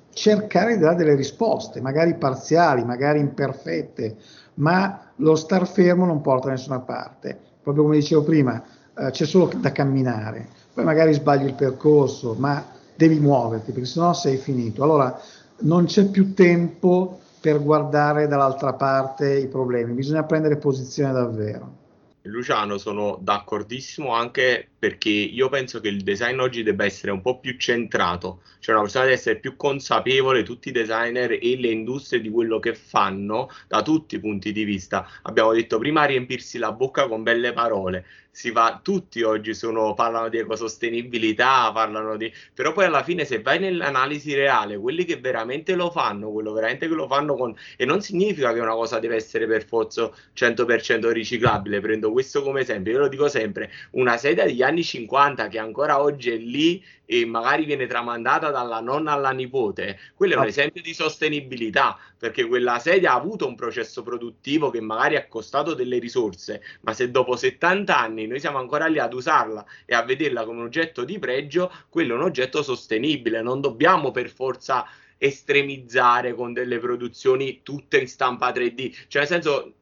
cercare 0.10 0.76
di 0.76 0.82
dare 0.82 0.96
delle 0.96 1.16
risposte, 1.16 1.82
magari 1.82 2.16
parziali, 2.16 2.84
magari 2.84 3.20
imperfette, 3.20 4.16
ma 4.56 5.00
lo 5.18 5.36
star 5.36 5.68
fermo 5.68 6.06
non 6.06 6.22
porta 6.22 6.48
da 6.48 6.54
nessuna 6.54 6.80
parte. 6.80 7.38
Proprio 7.62 7.84
come 7.84 7.98
dicevo 7.98 8.24
prima, 8.24 8.62
uh, 8.96 9.10
c'è 9.10 9.26
solo 9.26 9.52
da 9.58 9.72
camminare, 9.72 10.48
poi 10.74 10.84
magari 10.84 11.14
sbagli 11.14 11.46
il 11.46 11.54
percorso, 11.54 12.36
ma 12.38 12.66
devi 12.96 13.20
muoverti 13.20 13.72
perché 13.72 13.88
sennò 13.88 14.14
sei 14.14 14.38
finito. 14.38 14.84
Allora 14.84 15.20
non 15.60 15.86
c'è 15.86 16.06
più 16.06 16.34
tempo 16.34 17.20
per 17.40 17.62
guardare 17.62 18.28
dall'altra 18.28 18.74
parte 18.74 19.36
i 19.36 19.48
problemi, 19.48 19.94
bisogna 19.94 20.24
prendere 20.24 20.58
posizione 20.58 21.12
davvero. 21.12 21.82
Luciano, 22.24 22.78
sono 22.78 23.18
d'accordissimo 23.22 24.14
anche 24.14 24.73
perché 24.84 25.08
io 25.08 25.48
penso 25.48 25.80
che 25.80 25.88
il 25.88 26.02
design 26.02 26.40
oggi 26.40 26.62
debba 26.62 26.84
essere 26.84 27.14
un 27.14 27.22
po' 27.22 27.40
più 27.40 27.56
centrato, 27.56 28.42
cioè 28.60 28.74
una 28.74 28.84
persona 28.84 29.06
deve 29.06 29.16
essere 29.16 29.40
più 29.40 29.56
consapevole, 29.56 30.44
tutti 30.44 30.68
i 30.68 30.72
designer 30.74 31.32
e 31.32 31.56
le 31.56 31.70
industrie 31.70 32.20
di 32.20 32.30
quello 32.30 32.60
che 32.60 32.76
fanno 32.76 33.50
da 33.70 33.82
tutti 33.82 34.16
i 34.16 34.20
punti 34.20 34.52
di 34.52 34.66
vista. 34.66 35.08
Abbiamo 35.22 35.54
detto 35.54 35.78
prima 35.78 36.04
riempirsi 36.04 36.58
la 36.58 36.74
bocca 36.74 37.08
con 37.08 37.24
belle 37.24 37.54
parole, 37.54 38.04
si 38.34 38.50
va, 38.50 38.80
tutti 38.82 39.22
oggi 39.22 39.54
sono, 39.54 39.94
parlano 39.94 40.28
di 40.28 40.40
ecosostenibilità, 40.40 41.72
parlano 41.72 42.18
di, 42.18 42.34
però 42.52 42.74
poi 42.74 42.86
alla 42.86 43.04
fine 43.04 43.26
se 43.26 43.44
vai 43.44 43.60
nell'analisi 43.60 44.34
reale, 44.34 44.76
quelli 44.76 45.06
che 45.06 45.18
veramente 45.18 45.76
lo 45.76 45.92
fanno, 45.92 46.32
quello 46.32 46.52
veramente 46.52 46.88
che 46.88 46.96
lo 46.96 47.08
fanno 47.08 47.36
con, 47.36 47.56
e 47.78 47.86
non 47.86 48.02
significa 48.02 48.52
che 48.52 48.60
una 48.60 48.74
cosa 48.74 48.98
deve 48.98 49.18
essere 49.18 49.46
per 49.46 49.64
forza 49.68 50.12
100% 50.36 51.12
riciclabile, 51.12 51.80
prendo 51.80 52.12
questo 52.12 52.42
come 52.42 52.62
esempio, 52.62 52.94
io 52.94 53.00
lo 53.00 53.08
dico 53.08 53.28
sempre, 53.28 53.70
una 53.92 54.18
sedia 54.18 54.46
degli 54.46 54.64
anni 54.64 54.73
50 54.82 55.50
che 55.50 55.60
ancora 55.60 56.02
oggi 56.02 56.32
è 56.32 56.38
lì 56.38 56.82
e 57.06 57.26
magari 57.26 57.66
viene 57.66 57.86
tramandata 57.86 58.50
dalla 58.50 58.80
nonna 58.80 59.12
alla 59.12 59.32
nipote, 59.32 60.00
quello 60.16 60.36
è 60.36 60.38
un 60.38 60.46
esempio 60.46 60.82
di 60.82 60.94
sostenibilità, 60.94 62.00
perché 62.18 62.46
quella 62.46 62.80
sedia 62.80 63.12
ha 63.12 63.16
avuto 63.16 63.46
un 63.46 63.56
processo 63.56 64.02
produttivo 64.02 64.70
che 64.70 64.80
magari 64.82 65.18
ha 65.18 65.28
costato 65.28 65.74
delle 65.74 66.00
risorse, 66.00 66.64
ma 66.82 66.94
se 66.94 67.12
dopo 67.12 67.36
70 67.36 67.96
anni 67.96 68.26
noi 68.26 68.40
siamo 68.40 68.58
ancora 68.58 68.88
lì 68.88 69.00
ad 69.00 69.14
usarla 69.14 69.66
e 69.86 69.94
a 69.94 70.04
vederla 70.04 70.46
come 70.46 70.62
un 70.62 70.66
oggetto 70.66 71.04
di 71.04 71.20
pregio, 71.20 71.72
quello 71.90 72.14
è 72.14 72.18
un 72.18 72.24
oggetto 72.24 72.64
sostenibile, 72.64 73.42
non 73.42 73.62
dobbiamo 73.62 74.12
per 74.12 74.30
forza 74.30 74.88
estremizzare 75.18 76.34
con 76.34 76.54
delle 76.54 76.80
produzioni 76.80 77.62
tutte 77.64 78.00
in 78.00 78.08
stampa 78.08 78.52
3D, 78.52 79.06
cioè 79.08 79.22
nel 79.22 79.28
senso 79.28 79.74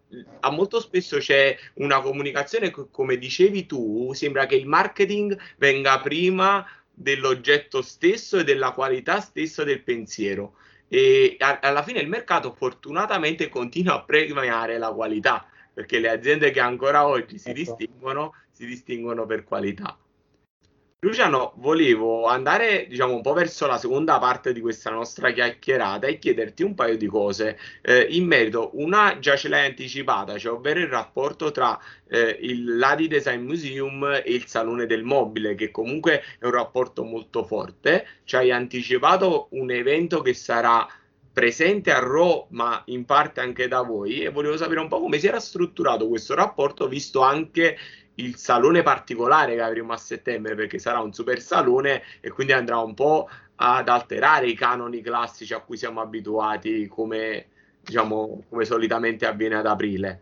a 0.41 0.51
molto 0.51 0.79
spesso 0.79 1.17
c'è 1.17 1.57
una 1.75 2.01
comunicazione 2.01 2.71
come 2.71 3.17
dicevi 3.17 3.65
tu, 3.65 4.11
sembra 4.13 4.45
che 4.45 4.55
il 4.55 4.67
marketing 4.67 5.37
venga 5.57 5.99
prima 5.99 6.65
dell'oggetto 6.93 7.81
stesso 7.81 8.39
e 8.39 8.43
della 8.43 8.71
qualità 8.71 9.19
stessa 9.19 9.63
del 9.63 9.81
pensiero. 9.81 10.55
E 10.87 11.37
a- 11.39 11.59
alla 11.61 11.83
fine 11.83 11.99
il 12.01 12.09
mercato 12.09 12.53
fortunatamente 12.53 13.47
continua 13.49 13.95
a 13.95 14.03
premiare 14.03 14.77
la 14.77 14.91
qualità, 14.91 15.45
perché 15.73 15.99
le 15.99 16.09
aziende 16.09 16.51
che 16.51 16.59
ancora 16.59 17.07
oggi 17.07 17.37
si 17.37 17.49
ecco. 17.49 17.59
distinguono, 17.59 18.33
si 18.51 18.65
distinguono 18.65 19.25
per 19.25 19.43
qualità. 19.45 19.97
Luciano, 21.03 21.53
volevo 21.55 22.27
andare 22.27 22.85
diciamo 22.87 23.15
un 23.15 23.23
po' 23.23 23.33
verso 23.33 23.65
la 23.65 23.79
seconda 23.79 24.19
parte 24.19 24.53
di 24.53 24.61
questa 24.61 24.91
nostra 24.91 25.31
chiacchierata 25.31 26.05
e 26.05 26.19
chiederti 26.19 26.61
un 26.61 26.75
paio 26.75 26.95
di 26.95 27.07
cose 27.07 27.57
eh, 27.81 28.05
in 28.11 28.27
merito. 28.27 28.69
Una 28.73 29.17
già 29.17 29.35
ce 29.35 29.49
l'hai 29.49 29.65
anticipata, 29.65 30.37
cioè 30.37 30.53
ovvero 30.53 30.79
il 30.79 30.89
rapporto 30.89 31.49
tra 31.49 31.79
eh, 32.07 32.37
il 32.41 32.77
Ladi 32.77 33.07
Design 33.07 33.43
Museum 33.43 34.21
e 34.23 34.31
il 34.31 34.45
Salone 34.45 34.85
del 34.85 35.01
Mobile, 35.03 35.55
che 35.55 35.71
comunque 35.71 36.21
è 36.37 36.45
un 36.45 36.51
rapporto 36.51 37.03
molto 37.03 37.43
forte. 37.45 38.05
Ci 38.23 38.35
hai 38.35 38.51
anticipato 38.51 39.47
un 39.53 39.71
evento 39.71 40.21
che 40.21 40.35
sarà 40.35 40.87
presente 41.33 41.91
a 41.91 41.99
Roma, 41.99 42.45
ma 42.49 42.81
in 42.85 43.05
parte 43.05 43.39
anche 43.39 43.67
da 43.67 43.81
voi, 43.81 44.21
e 44.21 44.29
volevo 44.29 44.55
sapere 44.55 44.81
un 44.81 44.87
po' 44.87 44.99
come 44.99 45.17
si 45.17 45.25
era 45.25 45.39
strutturato 45.39 46.07
questo 46.07 46.35
rapporto, 46.35 46.87
visto 46.87 47.21
anche 47.21 47.75
il 48.15 48.35
salone 48.35 48.83
particolare 48.83 49.55
che 49.55 49.61
avremo 49.61 49.93
a 49.93 49.97
settembre 49.97 50.55
perché 50.55 50.79
sarà 50.79 50.99
un 50.99 51.13
super 51.13 51.39
salone 51.39 52.01
e 52.19 52.29
quindi 52.29 52.53
andrà 52.53 52.77
un 52.79 52.93
po' 52.93 53.27
ad 53.55 53.87
alterare 53.87 54.47
i 54.47 54.55
canoni 54.55 55.01
classici 55.01 55.53
a 55.53 55.61
cui 55.61 55.77
siamo 55.77 56.01
abituati 56.01 56.87
come, 56.87 57.45
diciamo, 57.81 58.43
come 58.49 58.65
solitamente 58.65 59.25
avviene 59.25 59.55
ad 59.55 59.65
aprile. 59.67 60.21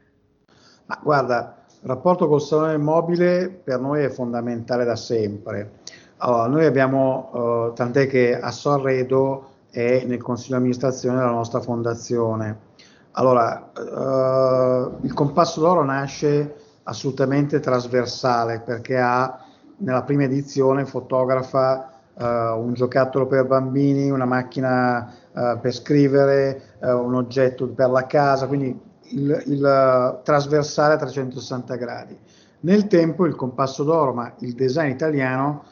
Ma 0.85 0.99
guarda, 1.01 1.65
il 1.81 1.87
rapporto 1.87 2.27
col 2.27 2.41
salone 2.41 2.77
mobile 2.77 3.49
per 3.49 3.79
noi 3.79 4.03
è 4.03 4.09
fondamentale 4.09 4.83
da 4.83 4.95
sempre. 4.95 5.77
Allora, 6.17 6.47
noi 6.47 6.65
abbiamo, 6.65 7.69
uh, 7.69 7.73
tant'è 7.73 8.07
che 8.07 8.37
a 8.37 8.51
Sorredo 8.51 9.51
è 9.69 10.03
nel 10.05 10.21
consiglio 10.21 10.55
di 10.55 10.61
amministrazione 10.61 11.17
della 11.17 11.29
nostra 11.29 11.61
fondazione. 11.61 12.67
Allora, 13.11 13.71
uh, 13.73 15.05
il 15.05 15.13
Compasso 15.13 15.61
d'Oro 15.61 15.85
nasce 15.85 16.58
assolutamente 16.89 17.59
trasversale 17.59 18.61
perché 18.61 18.97
ha 18.97 19.45
nella 19.77 20.03
prima 20.03 20.23
edizione 20.23 20.85
fotografa 20.85 21.91
uh, 22.15 22.23
un 22.23 22.73
giocattolo 22.73 23.27
per 23.27 23.45
bambini, 23.45 24.09
una 24.09 24.25
macchina 24.25 25.13
uh, 25.31 25.59
per 25.59 25.73
scrivere, 25.73 26.77
uh, 26.79 26.87
un 26.87 27.13
oggetto 27.15 27.67
per 27.67 27.89
la 27.89 28.05
casa, 28.05 28.47
quindi 28.47 28.77
il, 29.11 29.43
il 29.45 30.19
trasversale 30.23 30.95
a 30.95 30.97
360 30.97 31.75
gradi. 31.75 32.17
Nel 32.61 32.87
tempo 32.87 33.25
il 33.25 33.35
compasso 33.35 33.83
d'oro, 33.83 34.13
ma 34.13 34.33
il 34.39 34.53
design 34.53 34.89
italiano, 34.89 35.63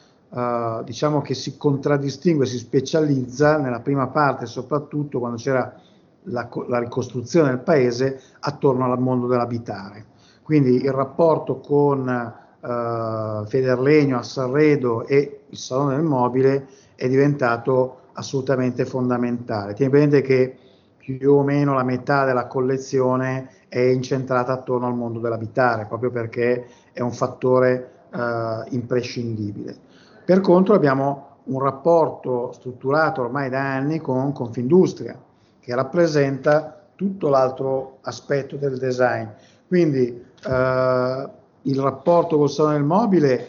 diciamo 0.84 1.22
che 1.22 1.32
si 1.32 1.56
contraddistingue, 1.56 2.44
si 2.44 2.58
specializza 2.58 3.56
nella 3.56 3.80
prima 3.80 4.08
parte, 4.08 4.44
soprattutto 4.44 5.18
quando 5.18 5.38
c'era 5.38 5.74
la, 6.24 6.48
la 6.66 6.78
ricostruzione 6.78 7.48
del 7.48 7.60
paese, 7.60 8.20
attorno 8.40 8.90
al 8.90 8.98
mondo 8.98 9.26
dell'abitare. 9.26 10.04
Quindi 10.48 10.82
il 10.82 10.92
rapporto 10.92 11.60
con 11.60 12.08
eh, 12.08 13.42
Federlegno, 13.46 14.16
Assarredo 14.16 15.06
e 15.06 15.40
il 15.46 15.58
Salone 15.58 15.96
del 15.96 16.06
Mobile 16.06 16.66
è 16.94 17.06
diventato 17.06 17.98
assolutamente 18.14 18.86
fondamentale. 18.86 19.74
Tieni 19.74 19.90
presente 19.90 20.22
che 20.22 20.56
più 20.96 21.32
o 21.32 21.42
meno 21.42 21.74
la 21.74 21.82
metà 21.82 22.24
della 22.24 22.46
collezione 22.46 23.50
è 23.68 23.78
incentrata 23.78 24.54
attorno 24.54 24.86
al 24.86 24.94
mondo 24.94 25.18
dell'abitare, 25.18 25.84
proprio 25.84 26.10
perché 26.10 26.64
è 26.94 27.02
un 27.02 27.12
fattore 27.12 27.90
eh, 28.10 28.62
imprescindibile. 28.70 29.76
Per 30.24 30.40
contro 30.40 30.72
abbiamo 30.72 31.40
un 31.44 31.60
rapporto 31.60 32.52
strutturato 32.52 33.20
ormai 33.20 33.50
da 33.50 33.74
anni 33.74 33.98
con 33.98 34.32
Confindustria, 34.32 35.14
che 35.60 35.74
rappresenta 35.74 36.86
tutto 36.94 37.28
l'altro 37.28 37.98
aspetto 38.00 38.56
del 38.56 38.78
design. 38.78 39.26
Quindi 39.66 40.24
eh, 40.46 41.28
il 41.62 41.80
rapporto 41.80 42.36
col 42.36 42.50
salone 42.50 42.74
del 42.74 42.84
mobile 42.84 43.48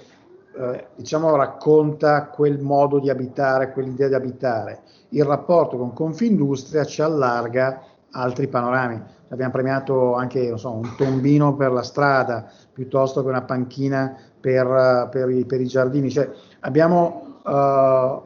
eh, 0.59 0.87
diciamo 0.95 1.35
racconta 1.35 2.25
quel 2.25 2.59
modo 2.59 2.99
di 2.99 3.09
abitare, 3.09 3.71
quell'idea 3.71 4.09
di 4.09 4.13
abitare. 4.15 4.81
Il 5.09 5.23
rapporto 5.23 5.77
con 5.77 5.93
Confindustria 5.93 6.83
ci 6.83 7.01
allarga 7.01 7.81
altri 8.11 8.47
panorami. 8.47 9.01
Abbiamo 9.29 9.51
premiato 9.51 10.15
anche 10.15 10.57
so, 10.57 10.71
un 10.71 10.95
tombino 10.97 11.55
per 11.55 11.71
la 11.71 11.83
strada 11.83 12.49
piuttosto 12.73 13.21
che 13.21 13.29
una 13.29 13.43
panchina 13.43 14.15
per, 14.39 15.07
per, 15.11 15.29
i, 15.29 15.45
per 15.45 15.61
i, 15.61 15.67
giardini. 15.67 16.09
Cioè, 16.09 16.29
abbiamo 16.61 17.37
eh, 17.45 18.19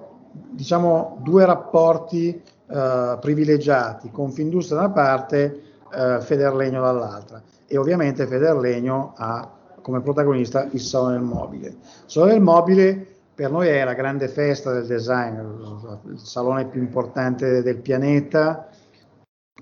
diciamo, 0.50 1.20
due 1.22 1.46
rapporti 1.46 2.42
eh, 2.68 3.18
privilegiati, 3.20 4.10
Confindustria 4.10 4.80
da 4.80 4.86
una 4.86 4.94
parte, 4.94 5.62
eh, 5.94 6.22
Federlegno 6.22 6.82
dall'altra 6.82 7.42
e 7.74 7.78
ovviamente 7.78 8.28
Federlegno 8.28 9.14
ha 9.18 9.50
come 9.82 10.02
protagonista 10.02 10.68
il 10.72 10.80
Salone 10.80 11.14
del 11.14 11.24
Mobile. 11.24 11.68
Il 11.70 11.76
Salone 12.06 12.34
del 12.34 12.42
Mobile 12.42 13.08
per 13.34 13.50
noi 13.50 13.68
è 13.68 13.84
la 13.84 13.96
grande 13.96 14.28
festa 14.28 14.72
del 14.72 14.86
design, 14.86 15.40
il 16.06 16.20
salone 16.20 16.68
più 16.68 16.80
importante 16.80 17.64
del 17.64 17.78
pianeta. 17.78 18.70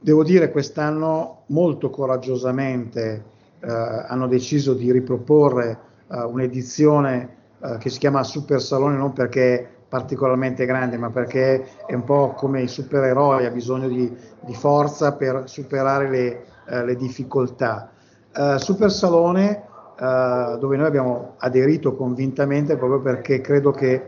Devo 0.02 0.26
dire 0.26 0.52
quest'anno 0.52 1.44
molto 1.48 1.90
coraggiosamente 1.90 3.24
eh, 3.62 3.72
hanno 3.72 4.28
deciso 4.28 4.74
di 4.74 4.92
riproporre 4.92 5.80
eh, 6.12 6.22
un'edizione 6.22 7.36
eh, 7.62 7.78
che 7.80 7.90
si 7.90 7.98
chiama 7.98 8.24
Super 8.24 8.62
Salone 8.62 8.98
non 8.98 9.14
perché 9.14 9.60
è 9.60 9.68
particolarmente 9.88 10.66
grande, 10.66 10.98
ma 10.98 11.12
perché 11.12 11.66
è 11.86 11.94
un 11.94 12.04
po' 12.04 12.34
come 12.34 12.62
i 12.62 12.68
supereroi, 12.68 13.46
ha 13.46 13.52
bisogno 13.52 13.88
di, 13.88 14.14
di 14.42 14.54
forza 14.54 15.14
per 15.14 15.44
superare 15.46 16.10
le, 16.10 16.44
eh, 16.68 16.86
le 16.86 16.96
difficoltà. 16.96 17.92
Uh, 18.34 18.58
Super 18.58 18.90
Salone, 18.90 19.64
uh, 20.00 20.58
dove 20.58 20.78
noi 20.78 20.86
abbiamo 20.86 21.34
aderito 21.40 21.96
convintamente 21.96 22.78
proprio 22.78 23.02
perché 23.02 23.42
credo 23.42 23.72
che 23.72 24.02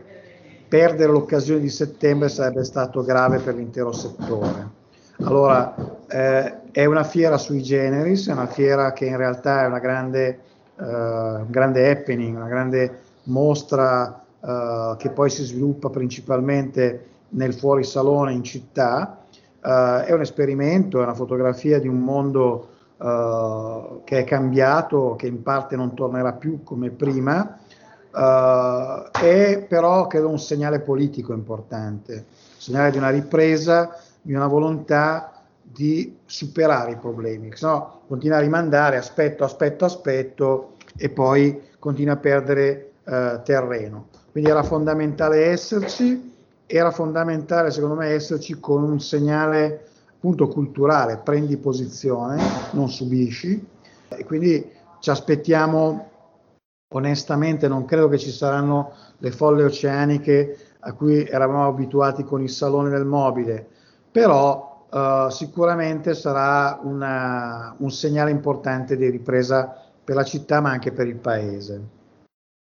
perdere 0.66 1.12
l'occasione 1.12 1.60
di 1.60 1.68
settembre 1.68 2.30
sarebbe 2.30 2.64
stato 2.64 3.04
grave 3.04 3.38
per 3.40 3.54
l'intero 3.54 3.92
settore. 3.92 4.82
Allora, 5.22 5.74
eh, 6.08 6.70
è 6.72 6.84
una 6.86 7.04
fiera 7.04 7.38
sui 7.38 7.62
generis, 7.62 8.28
è 8.28 8.32
una 8.32 8.48
fiera 8.48 8.92
che 8.92 9.04
in 9.04 9.16
realtà 9.16 9.62
è 9.62 9.66
una 9.66 9.78
grande, 9.78 10.40
un 10.76 11.46
grande 11.46 11.88
happening, 11.88 12.34
una 12.34 12.48
grande 12.48 12.98
mostra 13.24 14.24
che 14.98 15.10
poi 15.10 15.30
si 15.30 15.44
sviluppa 15.44 15.90
principalmente 15.90 17.06
nel 17.28 17.54
fuorisalone 17.54 18.32
in 18.32 18.42
città. 18.42 19.18
è 19.60 20.12
un 20.12 20.20
esperimento, 20.20 20.98
è 20.98 21.04
una 21.04 21.14
fotografia 21.14 21.78
di 21.78 21.86
un 21.86 22.00
mondo 22.00 22.73
uh, 22.96 24.02
che 24.04 24.18
è 24.18 24.24
cambiato, 24.24 25.14
che 25.16 25.26
in 25.26 25.42
parte 25.42 25.76
non 25.76 25.94
tornerà 25.94 26.32
più 26.32 26.62
come 26.62 26.90
prima, 26.90 27.58
uh, 28.10 29.10
è 29.10 29.64
però 29.68 30.06
credo 30.06 30.28
un 30.28 30.38
segnale 30.38 30.80
politico 30.80 31.32
importante, 31.32 32.12
un 32.14 32.60
segnale 32.60 32.90
di 32.90 32.98
una 32.98 33.10
ripresa, 33.10 33.96
di 34.20 34.34
una 34.34 34.46
volontà 34.46 35.42
di 35.60 36.18
superare 36.24 36.92
i 36.92 36.96
problemi, 36.96 37.50
se 37.54 37.66
no 37.66 38.02
continua 38.06 38.36
a 38.36 38.40
rimandare 38.40 38.96
aspetto, 38.96 39.44
aspetto, 39.44 39.84
aspetto 39.84 40.74
e 40.96 41.08
poi 41.08 41.60
continua 41.78 42.14
a 42.14 42.18
perdere 42.18 42.92
eh, 43.04 43.40
terreno. 43.44 44.08
Quindi 44.30 44.50
era 44.50 44.62
fondamentale 44.62 45.46
esserci, 45.46 46.32
era 46.66 46.90
fondamentale 46.90 47.70
secondo 47.70 47.96
me 47.96 48.08
esserci 48.08 48.58
con 48.60 48.82
un 48.82 49.00
segnale 49.00 49.88
appunto 50.24 50.48
culturale, 50.48 51.18
prendi 51.18 51.58
posizione, 51.58 52.42
non 52.70 52.88
subisci, 52.88 53.62
e 54.08 54.24
quindi 54.24 54.72
ci 55.00 55.10
aspettiamo 55.10 56.08
onestamente, 56.94 57.68
non 57.68 57.84
credo 57.84 58.08
che 58.08 58.16
ci 58.16 58.30
saranno 58.30 58.92
le 59.18 59.30
folle 59.30 59.64
oceaniche 59.64 60.56
a 60.80 60.94
cui 60.94 61.26
eravamo 61.26 61.66
abituati 61.66 62.24
con 62.24 62.40
il 62.40 62.48
Salone 62.48 62.88
del 62.88 63.04
Mobile, 63.04 63.68
però 64.10 64.86
uh, 64.90 65.28
sicuramente 65.28 66.14
sarà 66.14 66.80
una, 66.82 67.74
un 67.76 67.90
segnale 67.90 68.30
importante 68.30 68.96
di 68.96 69.10
ripresa 69.10 69.76
per 70.02 70.14
la 70.14 70.24
città 70.24 70.62
ma 70.62 70.70
anche 70.70 70.90
per 70.90 71.06
il 71.06 71.16
paese. 71.16 71.82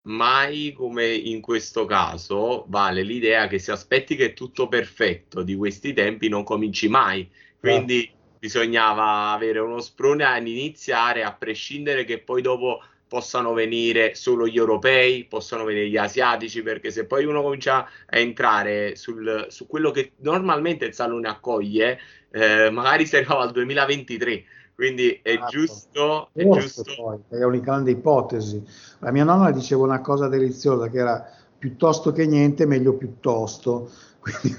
Mai 0.02 0.72
come 0.72 1.12
in 1.12 1.42
questo 1.42 1.84
caso 1.84 2.64
vale 2.68 3.02
l'idea 3.02 3.48
che 3.48 3.58
se 3.58 3.70
aspetti 3.72 4.16
che 4.16 4.32
tutto 4.32 4.66
perfetto 4.66 5.42
di 5.42 5.54
questi 5.54 5.92
tempi 5.92 6.28
non 6.28 6.42
cominci 6.42 6.88
mai, 6.88 7.30
quindi 7.58 8.04
eh. 8.04 8.12
bisognava 8.38 9.32
avere 9.32 9.58
uno 9.58 9.80
sprone 9.80 10.24
ad 10.24 10.46
iniziare 10.46 11.22
a 11.22 11.34
prescindere 11.34 12.04
che 12.04 12.18
poi 12.18 12.40
dopo 12.40 12.82
possano 13.10 13.52
venire 13.52 14.14
solo 14.14 14.46
gli 14.46 14.56
europei, 14.56 15.24
possano 15.24 15.64
venire 15.64 15.88
gli 15.88 15.96
asiatici, 15.96 16.62
perché 16.62 16.92
se 16.92 17.06
poi 17.06 17.24
uno 17.24 17.42
comincia 17.42 17.84
a 18.06 18.18
entrare 18.18 18.94
sul, 18.94 19.46
su 19.48 19.66
quello 19.66 19.90
che 19.90 20.12
normalmente 20.18 20.84
il 20.84 20.94
salone 20.94 21.28
accoglie, 21.28 21.98
eh, 22.30 22.70
magari 22.70 23.06
si 23.06 23.16
arriva 23.16 23.40
al 23.40 23.50
2023. 23.50 24.44
Quindi 24.80 25.20
è 25.22 25.32
esatto. 25.32 25.50
giusto. 25.50 26.30
È 26.32 26.48
giusto. 26.48 26.84
Poi, 26.96 27.38
è 27.38 27.44
una 27.44 27.58
grande 27.58 27.90
ipotesi. 27.90 28.64
La 29.00 29.10
mia 29.10 29.24
nonna 29.24 29.50
diceva 29.50 29.82
una 29.82 30.00
cosa 30.00 30.26
deliziosa 30.26 30.88
che 30.88 30.96
era 30.96 31.30
piuttosto 31.58 32.12
che 32.12 32.24
niente, 32.24 32.64
meglio 32.64 32.94
piuttosto. 32.94 33.90
Quindi... 34.20 34.56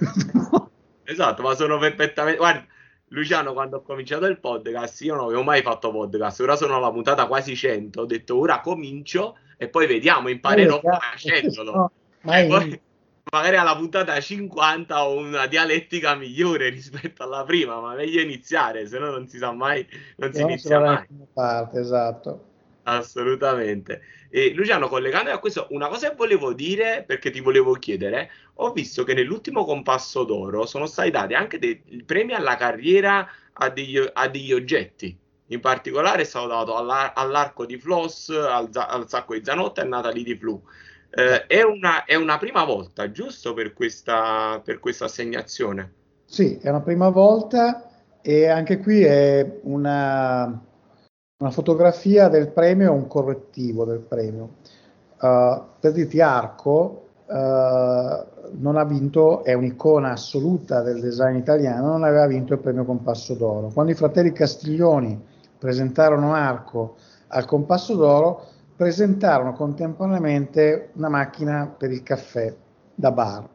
esatto, 1.05 1.41
ma 1.41 1.55
sono 1.55 1.79
perfettamente. 1.79 2.37
Guarda, 2.37 2.63
Luciano, 3.07 3.53
quando 3.53 3.77
ho 3.77 3.81
cominciato 3.81 4.27
il 4.27 4.39
podcast, 4.39 5.01
io 5.01 5.15
non 5.15 5.25
avevo 5.25 5.41
mai 5.41 5.63
fatto 5.63 5.89
podcast, 5.89 6.39
ora 6.41 6.55
sono 6.55 6.75
alla 6.75 6.91
puntata 6.91 7.25
quasi 7.25 7.55
100, 7.55 8.01
ho 8.01 8.05
detto 8.05 8.37
ora 8.37 8.61
comincio 8.61 9.37
e 9.57 9.69
poi 9.69 9.87
vediamo, 9.87 10.29
imparerò 10.29 10.81
eh, 10.83 10.97
facendolo. 10.99 11.71
No, 12.23 12.29
mai... 12.29 12.47
poi, 12.47 12.81
magari 13.31 13.55
alla 13.55 13.75
puntata 13.75 14.19
50 14.19 15.07
ho 15.07 15.17
una 15.17 15.47
dialettica 15.47 16.15
migliore 16.15 16.69
rispetto 16.69 17.23
alla 17.23 17.43
prima, 17.43 17.79
ma 17.79 17.95
meglio 17.95 18.21
iniziare, 18.21 18.87
se 18.87 18.99
no 18.99 19.09
non 19.09 19.27
si 19.27 19.37
sa 19.37 19.51
mai, 19.51 19.87
non 20.17 20.33
si 20.33 20.41
inizia 20.41 20.79
mai. 20.79 21.07
Parte, 21.33 21.79
esatto. 21.79 22.45
Assolutamente. 22.83 24.01
E 24.29 24.53
Luciano, 24.53 24.87
collegando 24.87 25.31
a 25.31 25.39
questo, 25.39 25.67
una 25.69 25.87
cosa 25.87 26.09
che 26.09 26.15
volevo 26.15 26.53
dire, 26.53 27.03
perché 27.05 27.29
ti 27.29 27.39
volevo 27.39 27.73
chiedere, 27.73 28.29
ho 28.55 28.71
visto 28.71 29.03
che 29.03 29.13
nell'ultimo 29.13 29.65
compasso 29.65 30.23
d'oro 30.23 30.65
sono 30.65 30.85
stati 30.85 31.11
dati 31.11 31.33
anche 31.33 31.59
dei 31.59 31.81
premi 32.05 32.33
alla 32.33 32.55
carriera 32.55 33.27
a 33.53 33.69
degli, 33.69 34.01
a 34.13 34.27
degli 34.27 34.51
oggetti. 34.51 35.17
In 35.47 35.59
particolare 35.59 36.21
è 36.21 36.25
stato 36.25 36.47
dato 36.47 36.75
all'ar- 36.75 37.11
all'arco 37.13 37.65
di 37.65 37.77
Floss, 37.77 38.29
al, 38.29 38.69
al, 38.73 39.07
sacco 39.07 39.33
di 39.33 39.43
Zanotta 39.43 39.81
e 39.81 39.85
a 39.85 39.87
Natalie 39.87 40.23
di 40.23 40.35
Flu. 40.35 40.61
Eh, 41.13 41.45
è, 41.45 41.61
una, 41.61 42.05
è, 42.05 42.15
una, 42.15 42.37
prima 42.37 42.63
volta, 42.63 43.11
giusto, 43.11 43.53
per 43.53 43.73
questa, 43.73 44.61
per 44.63 44.79
questa 44.79 45.05
assegnazione? 45.05 45.93
Sì, 46.25 46.57
è 46.57 46.69
una 46.69 46.81
prima 46.81 47.09
volta 47.09 47.89
e 48.21 48.47
anche 48.47 48.77
qui 48.79 49.03
è 49.03 49.59
una 49.63 50.69
una 51.41 51.49
fotografia 51.49 52.29
del 52.29 52.49
premio 52.49 52.93
un 52.93 53.07
correttivo 53.07 53.83
del 53.83 53.99
premio. 53.99 54.57
Uh, 55.19 55.61
per 55.79 55.91
dirti, 55.91 56.21
Arco 56.21 57.07
uh, 57.25 57.33
non 57.33 58.77
ha 58.77 58.83
vinto, 58.85 59.43
è 59.43 59.53
un'icona 59.53 60.11
assoluta 60.11 60.81
del 60.81 60.99
design 60.99 61.35
italiano, 61.35 61.87
non 61.87 62.03
aveva 62.03 62.27
vinto 62.27 62.53
il 62.53 62.59
premio 62.59 62.85
Compasso 62.85 63.33
d'Oro. 63.33 63.71
Quando 63.73 63.91
i 63.91 63.95
fratelli 63.95 64.31
Castiglioni 64.31 65.19
presentarono 65.57 66.33
Arco 66.33 66.95
al 67.27 67.45
Compasso 67.45 67.95
d'Oro, 67.95 68.45
presentarono 68.81 69.53
contemporaneamente 69.53 70.89
una 70.93 71.07
macchina 71.07 71.71
per 71.77 71.91
il 71.91 72.01
caffè 72.01 72.51
da 72.95 73.11
bar. 73.11 73.47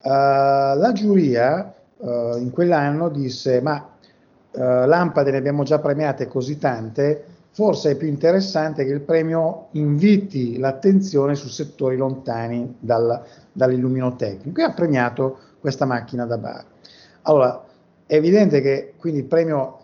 Uh, 0.00 0.78
la 0.78 0.92
giuria 0.92 1.74
in 2.00 2.50
quell'anno 2.52 3.08
disse: 3.08 3.62
Ma 3.62 3.96
eh, 4.52 4.86
lampade 4.86 5.30
ne 5.30 5.38
abbiamo 5.38 5.62
già 5.64 5.78
premiate 5.78 6.28
così 6.28 6.58
tante, 6.58 7.24
forse 7.50 7.92
è 7.92 7.96
più 7.96 8.08
interessante 8.08 8.84
che 8.84 8.92
il 8.92 9.00
premio 9.00 9.68
inviti 9.72 10.58
l'attenzione 10.58 11.34
su 11.34 11.48
settori 11.48 11.96
lontani 11.96 12.76
dal, 12.78 13.22
dall'illuminotecnico 13.50 14.60
e 14.60 14.64
ha 14.64 14.72
premiato 14.72 15.38
questa 15.60 15.86
macchina 15.86 16.24
da 16.24 16.38
bar. 16.38 16.64
Allora, 17.22 17.64
è 18.06 18.14
evidente 18.14 18.60
che 18.60 18.92
quindi 18.96 19.20
il 19.20 19.26
premio, 19.26 19.77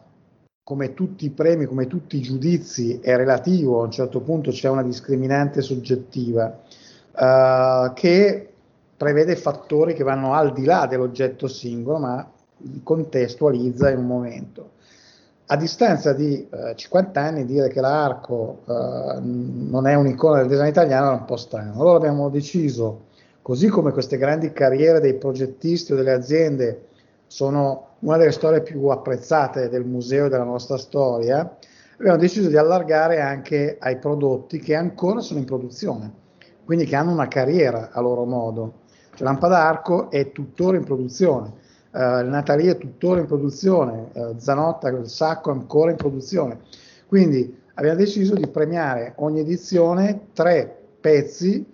come 0.64 0.94
tutti 0.94 1.26
i 1.26 1.30
premi, 1.30 1.66
come 1.66 1.86
tutti 1.86 2.16
i 2.16 2.22
giudizi, 2.22 2.98
è 3.00 3.14
relativo, 3.16 3.80
a 3.80 3.84
un 3.84 3.90
certo 3.90 4.20
punto 4.20 4.50
c'è 4.50 4.70
una 4.70 4.82
discriminante 4.82 5.60
soggettiva 5.60 6.58
uh, 7.12 7.92
che 7.92 8.48
prevede 8.96 9.36
fattori 9.36 9.92
che 9.92 10.02
vanno 10.02 10.32
al 10.32 10.54
di 10.54 10.64
là 10.64 10.86
dell'oggetto 10.86 11.48
singolo, 11.48 11.98
ma 11.98 12.30
contestualizza 12.82 13.90
in 13.90 13.98
un 13.98 14.06
momento. 14.06 14.70
A 15.46 15.56
distanza 15.56 16.14
di 16.14 16.48
eh, 16.48 16.74
50 16.74 17.20
anni 17.20 17.44
dire 17.44 17.68
che 17.68 17.82
l'arco 17.82 18.62
eh, 18.66 19.20
non 19.20 19.86
è 19.86 19.94
un'icona 19.94 20.38
del 20.38 20.48
design 20.48 20.68
italiano 20.68 21.10
è 21.10 21.14
un 21.14 21.26
po' 21.26 21.36
strano. 21.36 21.78
Allora 21.78 21.98
abbiamo 21.98 22.30
deciso, 22.30 23.08
così 23.42 23.68
come 23.68 23.92
queste 23.92 24.16
grandi 24.16 24.54
carriere 24.54 25.00
dei 25.00 25.16
progettisti 25.16 25.92
o 25.92 25.96
delle 25.96 26.12
aziende 26.12 26.86
sono 27.26 27.96
una 28.00 28.16
delle 28.16 28.32
storie 28.32 28.62
più 28.62 28.86
apprezzate 28.86 29.68
del 29.68 29.84
museo 29.84 30.26
e 30.26 30.28
della 30.28 30.44
nostra 30.44 30.76
storia, 30.76 31.56
abbiamo 31.98 32.18
deciso 32.18 32.48
di 32.48 32.56
allargare 32.56 33.20
anche 33.20 33.76
ai 33.80 33.98
prodotti 33.98 34.58
che 34.58 34.74
ancora 34.74 35.20
sono 35.20 35.38
in 35.38 35.46
produzione, 35.46 36.12
quindi 36.64 36.84
che 36.84 36.96
hanno 36.96 37.12
una 37.12 37.28
carriera 37.28 37.90
a 37.92 38.00
loro 38.00 38.24
modo. 38.24 38.82
Cioè, 39.14 39.26
Lampada 39.26 39.64
Arco 39.64 40.10
è 40.10 40.32
tuttora 40.32 40.76
in 40.76 40.84
produzione 40.84 41.62
Uh, 41.94 42.22
il 42.22 42.26
Natalie 42.26 42.72
è 42.72 42.76
tuttora 42.76 43.20
in 43.20 43.26
produzione, 43.26 44.10
uh, 44.14 44.36
Zanotta, 44.36 44.88
il 44.88 45.08
sacco 45.08 45.50
è 45.50 45.52
ancora 45.52 45.92
in 45.92 45.96
produzione. 45.96 46.58
Quindi 47.06 47.56
abbiamo 47.74 47.96
deciso 47.96 48.34
di 48.34 48.48
premiare 48.48 49.12
ogni 49.18 49.38
edizione 49.38 50.30
tre 50.32 50.76
pezzi 51.00 51.64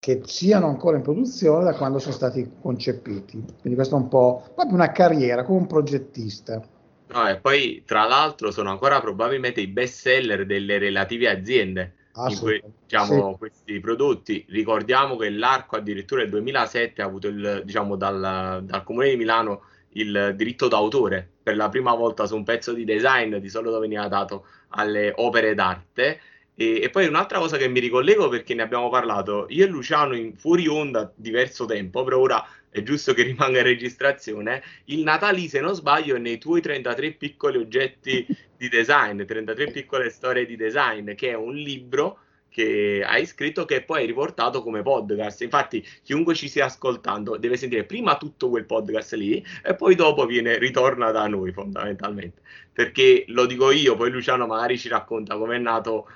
che 0.00 0.22
siano 0.24 0.66
ancora 0.66 0.96
in 0.96 1.02
produzione 1.02 1.62
da 1.62 1.74
quando 1.74 1.98
sono 1.98 2.14
stati 2.14 2.50
concepiti. 2.62 3.44
Quindi 3.60 3.74
questo 3.74 3.96
è 3.96 3.98
un 3.98 4.08
po' 4.08 4.50
proprio 4.54 4.74
una 4.74 4.92
carriera 4.92 5.44
come 5.44 5.58
un 5.58 5.66
progettista. 5.66 6.66
No, 7.12 7.28
e 7.28 7.36
poi 7.36 7.82
tra 7.84 8.06
l'altro 8.06 8.50
sono 8.50 8.70
ancora 8.70 8.98
probabilmente 9.00 9.60
i 9.60 9.66
best 9.66 10.00
seller 10.00 10.46
delle 10.46 10.78
relative 10.78 11.28
aziende 11.28 11.94
in 12.28 12.38
cui 12.38 12.62
diciamo, 12.82 13.32
sì. 13.32 13.38
questi 13.38 13.80
prodotti. 13.80 14.46
Ricordiamo 14.48 15.16
che 15.16 15.28
l'arco 15.28 15.76
addirittura 15.76 16.22
nel 16.22 16.30
2007 16.30 17.02
ha 17.02 17.04
avuto 17.04 17.28
il, 17.28 17.62
diciamo, 17.66 17.96
dal, 17.96 18.62
dal 18.64 18.84
comune 18.84 19.10
di 19.10 19.16
Milano 19.16 19.64
il 19.94 20.34
diritto 20.36 20.68
d'autore 20.68 21.28
per 21.42 21.56
la 21.56 21.68
prima 21.68 21.94
volta 21.94 22.26
su 22.26 22.36
un 22.36 22.44
pezzo 22.44 22.72
di 22.72 22.84
design, 22.84 23.36
di 23.36 23.48
solito 23.50 23.78
veniva 23.78 24.08
dato 24.08 24.46
alle 24.68 25.12
opere 25.16 25.54
d'arte. 25.54 26.20
E, 26.60 26.82
e, 26.82 26.90
poi 26.90 27.06
un'altra 27.06 27.38
cosa 27.38 27.56
che 27.56 27.68
mi 27.68 27.80
ricollego 27.80 28.28
perché 28.28 28.52
ne 28.52 28.60
abbiamo 28.60 28.90
parlato 28.90 29.46
io 29.48 29.64
e 29.64 29.68
Luciano 29.68 30.14
in 30.14 30.36
fuori 30.36 30.68
onda 30.68 31.10
diverso 31.16 31.64
tempo, 31.64 32.04
però 32.04 32.18
ora 32.18 32.46
è 32.68 32.82
giusto 32.82 33.14
che 33.14 33.22
rimanga 33.32 33.60
in 33.60 33.64
registrazione. 33.64 34.62
Il 34.84 35.02
Natali, 35.02 35.48
se 35.48 35.60
non 35.60 35.74
sbaglio, 35.74 36.16
è 36.16 36.18
nei 36.18 36.36
tuoi 36.36 36.60
33 36.60 37.12
piccoli 37.12 37.56
oggetti 37.56 38.26
di 38.58 38.68
design, 38.68 39.24
33 39.24 39.70
piccole 39.70 40.10
storie 40.10 40.44
di 40.44 40.56
design, 40.56 41.14
che 41.14 41.30
è 41.30 41.34
un 41.34 41.54
libro 41.54 42.18
che 42.50 43.02
hai 43.06 43.24
scritto 43.24 43.64
che 43.64 43.82
poi 43.82 44.00
hai 44.00 44.06
riportato 44.06 44.62
come 44.62 44.82
podcast. 44.82 45.40
Infatti, 45.40 45.82
chiunque 46.02 46.34
ci 46.34 46.46
stia 46.48 46.66
ascoltando 46.66 47.38
deve 47.38 47.56
sentire 47.56 47.84
prima 47.84 48.18
tutto 48.18 48.50
quel 48.50 48.66
podcast 48.66 49.14
lì 49.14 49.42
e 49.64 49.74
poi 49.74 49.94
dopo 49.94 50.26
viene, 50.26 50.58
ritorna 50.58 51.10
da 51.10 51.26
noi 51.26 51.52
fondamentalmente. 51.52 52.42
Perché 52.70 53.24
lo 53.28 53.46
dico 53.46 53.70
io, 53.70 53.96
poi 53.96 54.10
Luciano 54.10 54.46
magari 54.46 54.78
ci 54.78 54.88
racconta 54.88 55.38
come 55.38 55.56
è 55.56 55.58
nato 55.58 56.06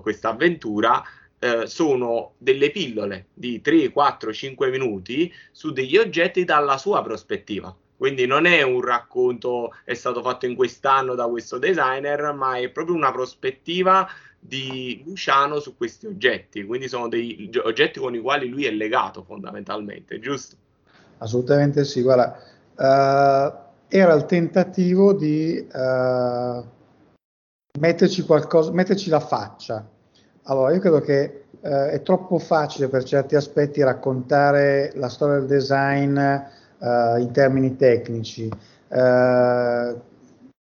questa 0.00 0.28
avventura. 0.30 1.02
Eh, 1.38 1.66
sono 1.66 2.32
delle 2.38 2.70
pillole 2.70 3.26
di 3.34 3.60
3, 3.60 3.90
4, 3.90 4.32
5 4.32 4.70
minuti 4.70 5.30
su 5.52 5.70
degli 5.70 5.98
oggetti 5.98 6.44
dalla 6.44 6.78
sua 6.78 7.02
prospettiva. 7.02 7.76
Quindi 7.96 8.26
non 8.26 8.46
è 8.46 8.62
un 8.62 8.80
racconto, 8.82 9.72
è 9.84 9.94
stato 9.94 10.22
fatto 10.22 10.46
in 10.46 10.54
quest'anno 10.54 11.14
da 11.14 11.26
questo 11.26 11.58
designer, 11.58 12.34
ma 12.34 12.56
è 12.56 12.68
proprio 12.68 12.94
una 12.94 13.10
prospettiva 13.10 14.06
di 14.38 15.02
Luciano 15.04 15.60
su 15.60 15.76
questi 15.76 16.06
oggetti. 16.06 16.64
Quindi 16.64 16.88
sono 16.88 17.08
degli 17.08 17.50
oggetti 17.62 17.98
con 17.98 18.14
i 18.14 18.20
quali 18.20 18.48
lui 18.48 18.64
è 18.64 18.70
legato 18.70 19.22
fondamentalmente, 19.24 20.18
giusto? 20.20 20.56
Assolutamente 21.18 21.84
sì. 21.84 22.02
Guarda, 22.02 22.38
uh, 22.76 23.64
era 23.88 24.12
il 24.14 24.26
tentativo 24.26 25.14
di 25.14 25.66
uh, 25.72 26.64
metterci 27.78 28.22
qualcosa, 28.24 28.72
metterci 28.72 29.10
la 29.10 29.20
faccia. 29.20 29.86
Allora, 30.44 30.72
io 30.72 30.80
credo 30.80 31.00
che 31.00 31.44
eh, 31.60 31.90
è 31.90 32.02
troppo 32.02 32.38
facile 32.38 32.88
per 32.88 33.02
certi 33.02 33.34
aspetti 33.34 33.82
raccontare 33.82 34.92
la 34.94 35.08
storia 35.08 35.36
del 35.36 35.46
design 35.46 36.16
eh, 36.16 36.44
in 37.18 37.30
termini 37.32 37.76
tecnici. 37.76 38.48
Eh, 38.88 39.94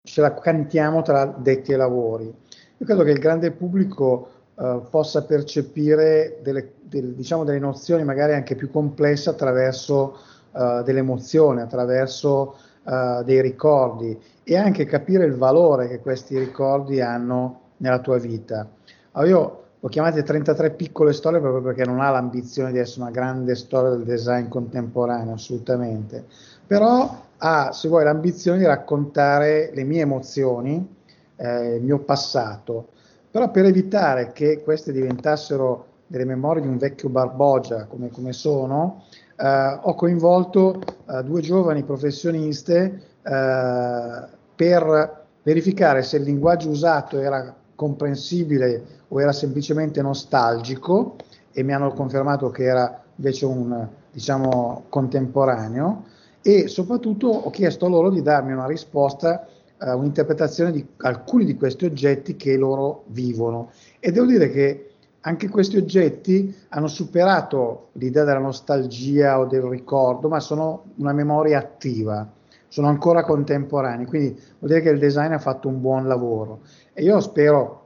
ce 0.05 0.21
la 0.21 0.35
cantiamo 0.35 1.03
tra 1.03 1.25
detti 1.25 1.73
ai 1.73 1.79
lavori. 1.79 2.25
Io 2.25 2.87
credo 2.87 3.05
che 3.05 3.11
il 3.11 3.19
grande 3.19 3.51
pubblico 3.53 4.29
eh, 4.55 4.81
possa 4.91 5.25
percepire 5.25 6.39
delle, 6.43 6.73
del, 6.81 7.15
diciamo, 7.15 7.45
delle 7.45 7.59
nozioni 7.59 8.05
magari 8.05 8.35
anche 8.35 8.55
più 8.55 8.71
complesse 8.71 9.31
attraverso 9.31 10.19
uh, 10.53 10.83
delle 10.83 10.99
emozioni, 10.99 11.61
attraverso 11.61 12.57
uh, 12.83 13.23
dei 13.25 13.41
ricordi 13.41 14.19
e 14.43 14.57
anche 14.57 14.85
capire 14.85 15.25
il 15.25 15.35
valore 15.35 15.89
che 15.89 16.01
questi 16.01 16.39
ricordi 16.39 17.01
hanno 17.01 17.61
nella 17.79 18.01
tua 18.01 18.19
vita. 18.19 18.69
Allora 19.13 19.31
io 19.31 19.63
L'ho 19.83 19.89
chiamate 19.89 20.23
33 20.23 20.71
piccole 20.75 21.13
storie 21.13 21.41
proprio 21.41 21.61
perché 21.61 21.85
non 21.85 21.99
ha 21.99 22.09
l'ambizione 22.09 22.71
di 22.71 22.79
essere 22.79 23.01
una 23.01 23.11
grande 23.11 23.57
storia 23.57 23.91
del 23.91 24.05
design 24.05 24.47
contemporaneo, 24.47 25.35
assolutamente. 25.35 26.25
Però 26.65 27.21
ha, 27.37 27.73
se 27.73 27.89
vuoi, 27.89 28.05
l'ambizione 28.05 28.59
di 28.59 28.65
raccontare 28.65 29.73
le 29.75 29.83
mie 29.83 30.03
emozioni, 30.03 30.89
eh, 31.35 31.75
il 31.75 31.83
mio 31.83 31.99
passato. 31.99 32.91
Però 33.29 33.51
per 33.51 33.65
evitare 33.65 34.31
che 34.31 34.63
queste 34.63 34.93
diventassero 34.93 35.87
delle 36.07 36.27
memorie 36.27 36.63
di 36.63 36.69
un 36.69 36.79
vecchio 36.79 37.09
Barbogia, 37.09 37.87
come, 37.87 38.09
come 38.11 38.33
sono, 38.33 39.03
eh, 39.43 39.79
ho 39.83 39.95
coinvolto 39.95 40.81
eh, 41.09 41.23
due 41.25 41.41
giovani 41.41 41.83
professioniste 41.83 43.03
eh, 43.23 44.27
per 44.55 45.25
verificare 45.43 46.03
se 46.03 46.19
il 46.19 46.23
linguaggio 46.23 46.71
usato 46.71 47.19
era 47.19 47.53
comprensibile 47.75 49.01
o 49.09 49.21
era 49.21 49.33
semplicemente 49.33 50.01
nostalgico 50.01 51.17
e 51.51 51.65
mi 51.65 51.73
hanno 51.73 51.93
confermato 51.93 52.51
che 52.51 52.65
era 52.65 53.03
invece 53.17 53.45
un 53.47 53.89
diciamo 54.13 54.85
contemporaneo 54.89 56.05
e 56.43 56.69
soprattutto 56.69 57.27
ho 57.29 57.51
chiesto 57.51 57.89
loro 57.89 58.11
di 58.11 58.23
darmi 58.23 58.53
una 58.53 58.67
risposta 58.67 59.47
uh, 59.79 59.97
un'interpretazione 59.97 60.71
di 60.71 60.87
alcuni 60.99 61.45
di 61.45 61.57
questi 61.57 61.85
oggetti 61.85 62.37
che 62.37 62.57
loro 62.57 63.05
vivono. 63.07 63.71
E 63.99 64.11
devo 64.13 64.27
dire 64.27 64.51
che 64.51 64.92
anche 65.23 65.49
questi 65.49 65.77
oggetti 65.77 66.55
hanno 66.71 66.89
superato 66.89 67.91
l'idea 67.93 68.25
della 68.25 68.39
nostalgia 68.39 69.39
o 69.39 69.47
del 69.47 69.63
ricordo, 69.63 70.29
ma 70.29 70.41
sono 70.41 70.85
una 70.97 71.13
memoria 71.13 71.59
attiva, 71.59 72.29
sono 72.67 72.89
ancora 72.89 73.23
contemporanei, 73.23 74.07
quindi 74.07 74.31
vuol 74.59 74.71
dire 74.71 74.81
che 74.81 74.91
il 74.91 74.99
design 74.99 75.33
ha 75.33 75.39
fatto 75.39 75.69
un 75.69 75.81
buon 75.81 76.07
lavoro. 76.07 76.61
E 76.93 77.03
io 77.03 77.21
spero, 77.21 77.81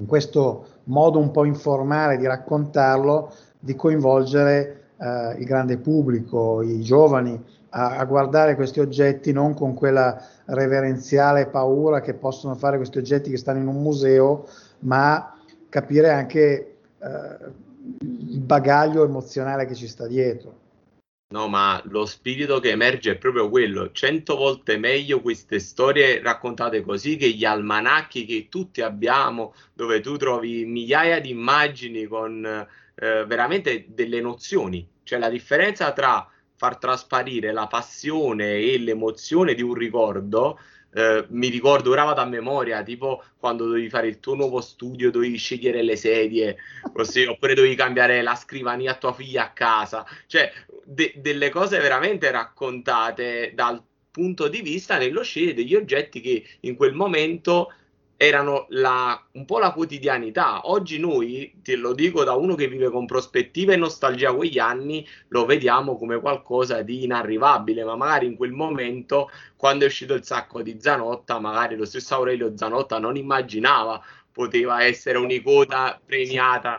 in 0.00 0.06
questo 0.06 0.66
modo 0.84 1.18
un 1.18 1.30
po' 1.30 1.44
informale 1.44 2.18
di 2.18 2.26
raccontarlo, 2.26 3.32
di 3.58 3.74
coinvolgere 3.74 4.80
eh, 4.98 5.36
il 5.38 5.44
grande 5.44 5.78
pubblico, 5.78 6.60
i 6.60 6.80
giovani, 6.82 7.42
a, 7.70 7.96
a, 7.98 8.04
guardare 8.04 8.56
questi 8.56 8.80
oggetti 8.80 9.32
non 9.32 9.54
con 9.54 9.74
quella 9.74 10.20
reverenziale 10.46 11.46
paura 11.46 12.00
che 12.00 12.14
possono 12.14 12.54
fare 12.54 12.76
questi 12.76 12.98
oggetti 12.98 13.30
che 13.30 13.36
stanno 13.36 13.60
in 13.60 13.68
un 13.68 13.80
museo, 13.80 14.46
ma 14.80 15.39
capire 15.70 16.10
anche 16.10 16.76
eh, 16.98 17.36
il 18.00 18.40
bagaglio 18.40 19.04
emozionale 19.04 19.64
che 19.64 19.74
ci 19.74 19.88
sta 19.88 20.06
dietro. 20.06 20.58
No, 21.32 21.46
ma 21.46 21.80
lo 21.84 22.06
spirito 22.06 22.58
che 22.58 22.70
emerge 22.70 23.12
è 23.12 23.16
proprio 23.16 23.48
quello. 23.48 23.92
Cento 23.92 24.34
volte 24.34 24.76
meglio 24.76 25.20
queste 25.20 25.60
storie 25.60 26.20
raccontate 26.20 26.80
così 26.82 27.16
che 27.16 27.30
gli 27.30 27.44
almanacchi 27.44 28.24
che 28.24 28.48
tutti 28.48 28.82
abbiamo, 28.82 29.54
dove 29.72 30.00
tu 30.00 30.16
trovi 30.16 30.64
migliaia 30.64 31.20
di 31.20 31.30
immagini 31.30 32.06
con 32.06 32.44
eh, 32.44 33.24
veramente 33.26 33.86
delle 33.88 34.20
nozioni. 34.20 34.86
Cioè 35.04 35.20
la 35.20 35.28
differenza 35.28 35.92
tra 35.92 36.28
far 36.56 36.78
trasparire 36.78 37.52
la 37.52 37.68
passione 37.68 38.56
e 38.56 38.78
l'emozione 38.78 39.54
di 39.54 39.62
un 39.62 39.74
ricordo 39.74 40.58
eh, 40.92 41.24
mi 41.28 41.48
ricordo, 41.48 41.90
ora 41.90 42.04
vado 42.04 42.20
a 42.20 42.26
memoria, 42.26 42.82
tipo 42.82 43.22
quando 43.38 43.66
dovevi 43.66 43.88
fare 43.88 44.08
il 44.08 44.20
tuo 44.20 44.34
nuovo 44.34 44.60
studio, 44.60 45.10
dovevi 45.10 45.36
scegliere 45.36 45.82
le 45.82 45.96
sedie, 45.96 46.56
così, 46.92 47.24
oppure 47.24 47.54
dovevi 47.54 47.74
cambiare 47.74 48.22
la 48.22 48.34
scrivania 48.34 48.92
a 48.92 48.96
tua 48.96 49.12
figlia 49.12 49.44
a 49.44 49.52
casa, 49.52 50.04
cioè 50.26 50.52
de- 50.84 51.14
delle 51.16 51.50
cose 51.50 51.78
veramente 51.78 52.30
raccontate 52.30 53.52
dal 53.54 53.82
punto 54.10 54.48
di 54.48 54.60
vista 54.60 54.98
nello 54.98 55.22
scegliere 55.22 55.54
degli 55.54 55.74
oggetti 55.74 56.20
che 56.20 56.44
in 56.60 56.74
quel 56.74 56.94
momento 56.94 57.72
erano 58.22 58.66
la, 58.68 59.18
un 59.32 59.46
po' 59.46 59.58
la 59.58 59.72
quotidianità. 59.72 60.68
Oggi 60.68 60.98
noi, 60.98 61.58
te 61.62 61.74
lo 61.74 61.94
dico 61.94 62.22
da 62.22 62.34
uno 62.34 62.54
che 62.54 62.68
vive 62.68 62.90
con 62.90 63.06
prospettiva 63.06 63.72
e 63.72 63.76
nostalgia 63.76 64.34
quegli 64.34 64.58
anni, 64.58 65.06
lo 65.28 65.46
vediamo 65.46 65.96
come 65.96 66.20
qualcosa 66.20 66.82
di 66.82 67.04
inarrivabile, 67.04 67.82
ma 67.82 67.96
magari 67.96 68.26
in 68.26 68.36
quel 68.36 68.52
momento, 68.52 69.30
quando 69.56 69.84
è 69.84 69.86
uscito 69.86 70.12
il 70.12 70.22
sacco 70.22 70.60
di 70.60 70.76
Zanotta, 70.78 71.38
magari 71.38 71.76
lo 71.76 71.86
stesso 71.86 72.14
Aurelio 72.14 72.54
Zanotta 72.54 72.98
non 72.98 73.16
immaginava 73.16 74.02
poteva 74.30 74.84
essere 74.84 75.16
un'icona 75.16 75.98
premiata. 76.04 76.78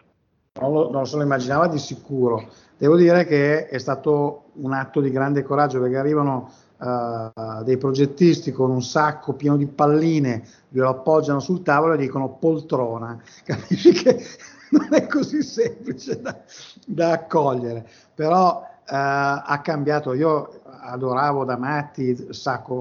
Non 0.59 0.71
lo, 0.71 0.91
non 0.91 1.07
se 1.07 1.17
lo 1.17 1.23
immaginava 1.23 1.67
di 1.67 1.79
sicuro. 1.79 2.51
Devo 2.77 2.95
dire 2.95 3.25
che 3.25 3.67
è 3.67 3.79
stato 3.79 4.51
un 4.57 4.73
atto 4.73 5.01
di 5.01 5.09
grande 5.09 5.41
coraggio 5.41 5.79
perché 5.79 5.97
arrivano 5.97 6.53
uh, 6.81 7.63
dei 7.63 7.77
progettisti 7.77 8.51
con 8.51 8.71
un 8.71 8.81
sacco 8.81 9.33
pieno 9.33 9.55
di 9.55 9.67
palline, 9.67 10.43
glielo 10.69 10.89
appoggiano 10.89 11.39
sul 11.39 11.61
tavolo 11.61 11.93
e 11.93 11.97
dicono 11.97 12.29
poltrona. 12.29 13.21
Capisci 13.45 13.91
che 13.91 14.25
non 14.71 14.87
è 14.91 15.05
così 15.05 15.43
semplice 15.43 16.19
da, 16.19 16.37
da 16.85 17.11
accogliere, 17.11 17.87
però 18.15 18.61
uh, 18.61 18.83
ha 18.85 19.59
cambiato. 19.63 20.13
Io 20.13 20.61
adoravo 20.63 21.45
da 21.45 21.57
matti, 21.57 22.27
sacco, 22.31 22.73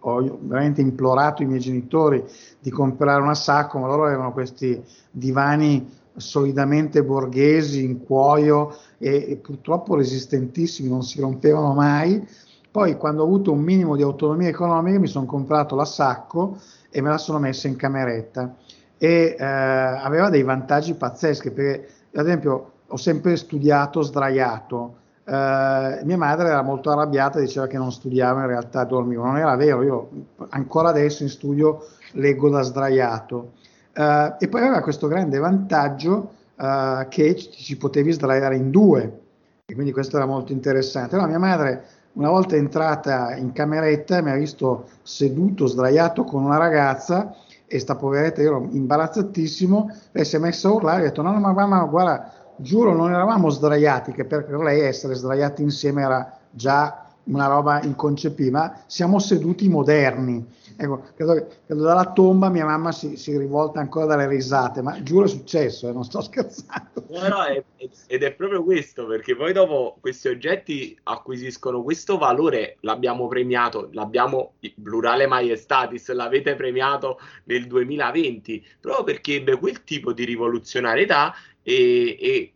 ho, 0.00 0.38
veramente 0.42 0.80
implorato 0.80 1.42
i 1.42 1.46
miei 1.46 1.60
genitori 1.60 2.24
di 2.58 2.70
comprare 2.70 3.22
una 3.22 3.34
sacco, 3.34 3.78
ma 3.78 3.86
loro 3.86 4.06
avevano 4.06 4.32
questi 4.32 4.82
divani 5.10 5.96
solidamente 6.16 7.04
borghesi 7.04 7.84
in 7.84 8.04
cuoio 8.04 8.76
e, 8.98 9.26
e, 9.28 9.36
purtroppo 9.36 9.94
resistentissimi, 9.94 10.88
non 10.88 11.02
si 11.02 11.20
rompevano 11.20 11.74
mai 11.74 12.26
poi 12.70 12.96
quando 12.96 13.22
ho 13.22 13.26
avuto 13.26 13.52
un 13.52 13.60
minimo 13.60 13.96
di 13.96 14.02
autonomia 14.02 14.48
economica 14.48 14.98
mi 14.98 15.06
sono 15.06 15.24
comprato 15.24 15.74
la 15.74 15.84
sacco 15.84 16.58
e 16.90 17.00
me 17.00 17.08
la 17.08 17.18
sono 17.18 17.38
messa 17.38 17.68
in 17.68 17.76
cameretta 17.76 18.54
e 18.98 19.36
eh, 19.38 19.44
aveva 19.44 20.28
dei 20.28 20.42
vantaggi 20.42 20.94
pazzeschi 20.94 21.50
perché 21.50 21.88
ad 22.14 22.26
esempio 22.26 22.72
ho 22.88 22.96
sempre 22.96 23.36
studiato 23.36 24.02
sdraiato. 24.02 24.96
Eh, 25.24 26.00
mia 26.04 26.16
madre 26.16 26.48
era 26.48 26.62
molto 26.62 26.90
arrabbiata, 26.90 27.38
diceva 27.38 27.66
che 27.66 27.76
non 27.76 27.92
studiavo, 27.92 28.40
in 28.40 28.46
realtà 28.46 28.84
dormivo. 28.84 29.24
Non 29.24 29.36
era 29.36 29.54
vero, 29.56 29.82
io 29.82 30.08
ancora 30.50 30.88
adesso 30.88 31.22
in 31.22 31.28
studio 31.28 31.86
leggo 32.12 32.48
da 32.48 32.62
sdraiato. 32.62 33.52
Eh, 33.92 34.34
e 34.38 34.48
poi 34.48 34.62
aveva 34.62 34.80
questo 34.80 35.06
grande 35.06 35.38
vantaggio 35.38 36.32
eh, 36.56 37.06
che 37.10 37.36
ci, 37.36 37.50
ci, 37.50 37.76
potevi 37.76 38.12
sdraiare 38.12 38.56
in 38.56 38.70
due, 38.70 39.20
e 39.66 39.74
quindi 39.74 39.92
questo 39.92 40.16
era 40.16 40.26
molto 40.26 40.52
interessante. 40.52 41.14
Allora 41.14 41.28
mia 41.28 41.38
madre 41.38 41.84
una 42.18 42.30
volta 42.30 42.56
entrata 42.56 43.34
in 43.36 43.52
cameretta 43.52 44.20
mi 44.22 44.30
ha 44.30 44.34
visto 44.34 44.88
seduto, 45.02 45.66
sdraiato 45.66 46.24
con 46.24 46.44
una 46.44 46.58
ragazza 46.58 47.34
e 47.64 47.78
sta 47.78 47.94
poveretta, 47.94 48.42
io 48.42 48.48
ero 48.48 48.68
imbarazzatissimo, 48.70 49.90
lei 50.12 50.24
si 50.24 50.36
è 50.36 50.38
messa 50.38 50.68
a 50.68 50.72
urlare 50.72 51.00
ha 51.00 51.04
detto 51.04 51.22
no, 51.22 51.30
no 51.30 51.38
ma, 51.38 51.66
ma 51.66 51.84
guarda, 51.84 52.32
giuro 52.56 52.92
non 52.92 53.12
eravamo 53.12 53.50
sdraiati, 53.50 54.12
che 54.12 54.24
per, 54.24 54.48
lei 54.50 54.80
essere 54.80 55.14
sdraiati 55.14 55.62
insieme 55.62 56.02
era 56.02 56.38
già 56.50 57.06
una 57.24 57.46
roba 57.46 57.82
inconcepibile, 57.82 58.80
siamo 58.86 59.18
seduti 59.20 59.68
moderni. 59.68 60.44
Ecco, 60.80 61.08
credo, 61.16 61.48
credo 61.66 61.82
dalla 61.82 62.12
tomba 62.12 62.50
mia 62.50 62.64
mamma 62.64 62.92
si, 62.92 63.16
si, 63.16 63.36
rivolta 63.36 63.80
ancora 63.80 64.06
dalle 64.06 64.28
risate, 64.28 64.80
ma 64.80 65.02
giuro 65.02 65.24
è 65.24 65.28
successo, 65.28 65.88
eh, 65.88 65.92
non 65.92 66.04
sto 66.04 66.20
scherzando. 66.22 67.04
No, 67.08 67.26
no, 67.26 67.42
è, 67.42 67.64
ed 68.06 68.22
è 68.22 68.32
proprio 68.32 68.62
questo, 68.62 69.04
perché 69.06 69.34
poi 69.34 69.52
dopo 69.52 69.96
questi 70.00 70.28
oggetti 70.28 70.96
acquisiscono 71.02 71.82
questo 71.82 72.16
valore, 72.16 72.76
l'abbiamo 72.82 73.26
premiato, 73.26 73.88
l'abbiamo, 73.90 74.52
plurale 74.80 75.26
maestatis, 75.26 76.12
l'avete 76.12 76.54
premiato 76.54 77.18
nel 77.46 77.66
2020, 77.66 78.64
proprio 78.80 79.02
perché 79.02 79.34
ebbe 79.34 79.58
quel 79.58 79.82
tipo 79.82 80.12
di 80.12 80.24
rivoluzionarietà 80.24 81.34
e, 81.68 82.16
e, 82.18 82.52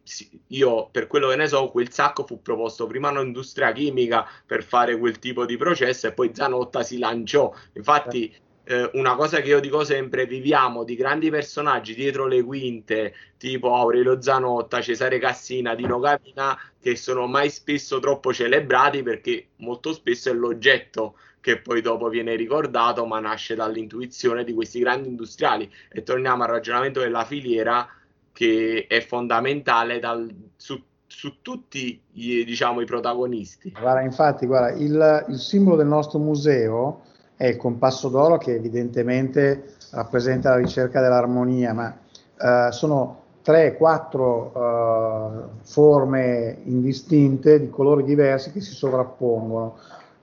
io 0.49 0.89
per 0.91 1.07
quello 1.07 1.29
che 1.29 1.37
ne 1.37 1.47
so 1.47 1.69
quel 1.69 1.93
sacco 1.93 2.25
fu 2.25 2.41
proposto 2.41 2.87
prima 2.87 3.11
un'industria 3.11 3.71
chimica 3.71 4.27
per 4.47 4.65
fare 4.65 4.97
quel 4.97 5.19
tipo 5.19 5.45
di 5.45 5.59
processo 5.59 6.07
e 6.07 6.13
poi 6.15 6.31
Zanotta 6.33 6.83
si 6.83 6.97
lanciò. 6.99 7.53
Infatti 7.75 8.35
eh, 8.65 8.89
una 8.95 9.15
cosa 9.15 9.43
che 9.43 9.49
io 9.49 9.61
dico 9.61 9.85
sempre 9.85 10.25
viviamo 10.25 10.83
di 10.83 10.95
grandi 10.97 11.29
personaggi 11.29 11.95
dietro 11.95 12.27
le 12.27 12.43
quinte 12.43 13.15
tipo 13.37 13.75
Aurelio 13.75 14.23
Zanotta, 14.23 14.81
Cesare 14.81 15.19
Cassina, 15.19 15.75
Dino 15.75 16.01
Capina 16.01 16.59
che 16.81 16.97
sono 16.97 17.27
mai 17.27 17.51
spesso 17.51 18.01
troppo 18.01 18.33
celebrati 18.33 19.03
perché 19.03 19.49
molto 19.57 19.93
spesso 19.93 20.31
è 20.31 20.33
l'oggetto 20.33 21.19
che 21.43 21.61
poi 21.61 21.83
dopo 21.83 22.09
viene 22.09 22.35
ricordato 22.35 23.05
ma 23.05 23.21
nasce 23.21 23.55
dall'intuizione 23.57 24.43
di 24.43 24.55
questi 24.55 24.79
grandi 24.79 25.09
industriali. 25.09 25.71
E 25.91 26.03
torniamo 26.03 26.45
al 26.45 26.49
ragionamento 26.49 27.01
della 27.01 27.27
filiera 27.27 27.87
che 28.33 28.87
è 28.89 29.01
fondamentale 29.01 29.99
dal, 29.99 30.33
su, 30.57 30.83
su, 31.07 31.41
tutti 31.43 32.01
i, 32.13 32.45
diciamo, 32.45 32.81
i 32.81 32.87
protagonisti. 32.87 33.73
Guarda, 33.79 34.01
infatti, 34.01 34.47
guarda, 34.47 34.71
il, 34.77 35.27
il 35.29 35.39
simbolo 35.39 35.77
del 35.77 35.87
nostro 35.87 36.19
museo 36.19 37.03
è 37.37 37.47
il 37.47 37.57
compasso 37.57 38.09
d'oro 38.09 38.39
che 38.39 38.55
evidentemente 38.55 39.75
rappresenta 39.91 40.51
la 40.51 40.57
ricerca 40.57 41.01
dell'armonia, 41.01 41.73
ma 41.73 41.97
eh, 42.41 42.73
sono 42.73 43.21
tre, 43.43 43.77
quattro 43.77 44.53
uh, 44.55 45.65
forme 45.65 46.59
indistinte 46.65 47.59
di 47.59 47.69
colori 47.69 48.05
diversi 48.05 48.53
che 48.53 48.61
si 48.61 48.73
sovrappongono 48.73 49.77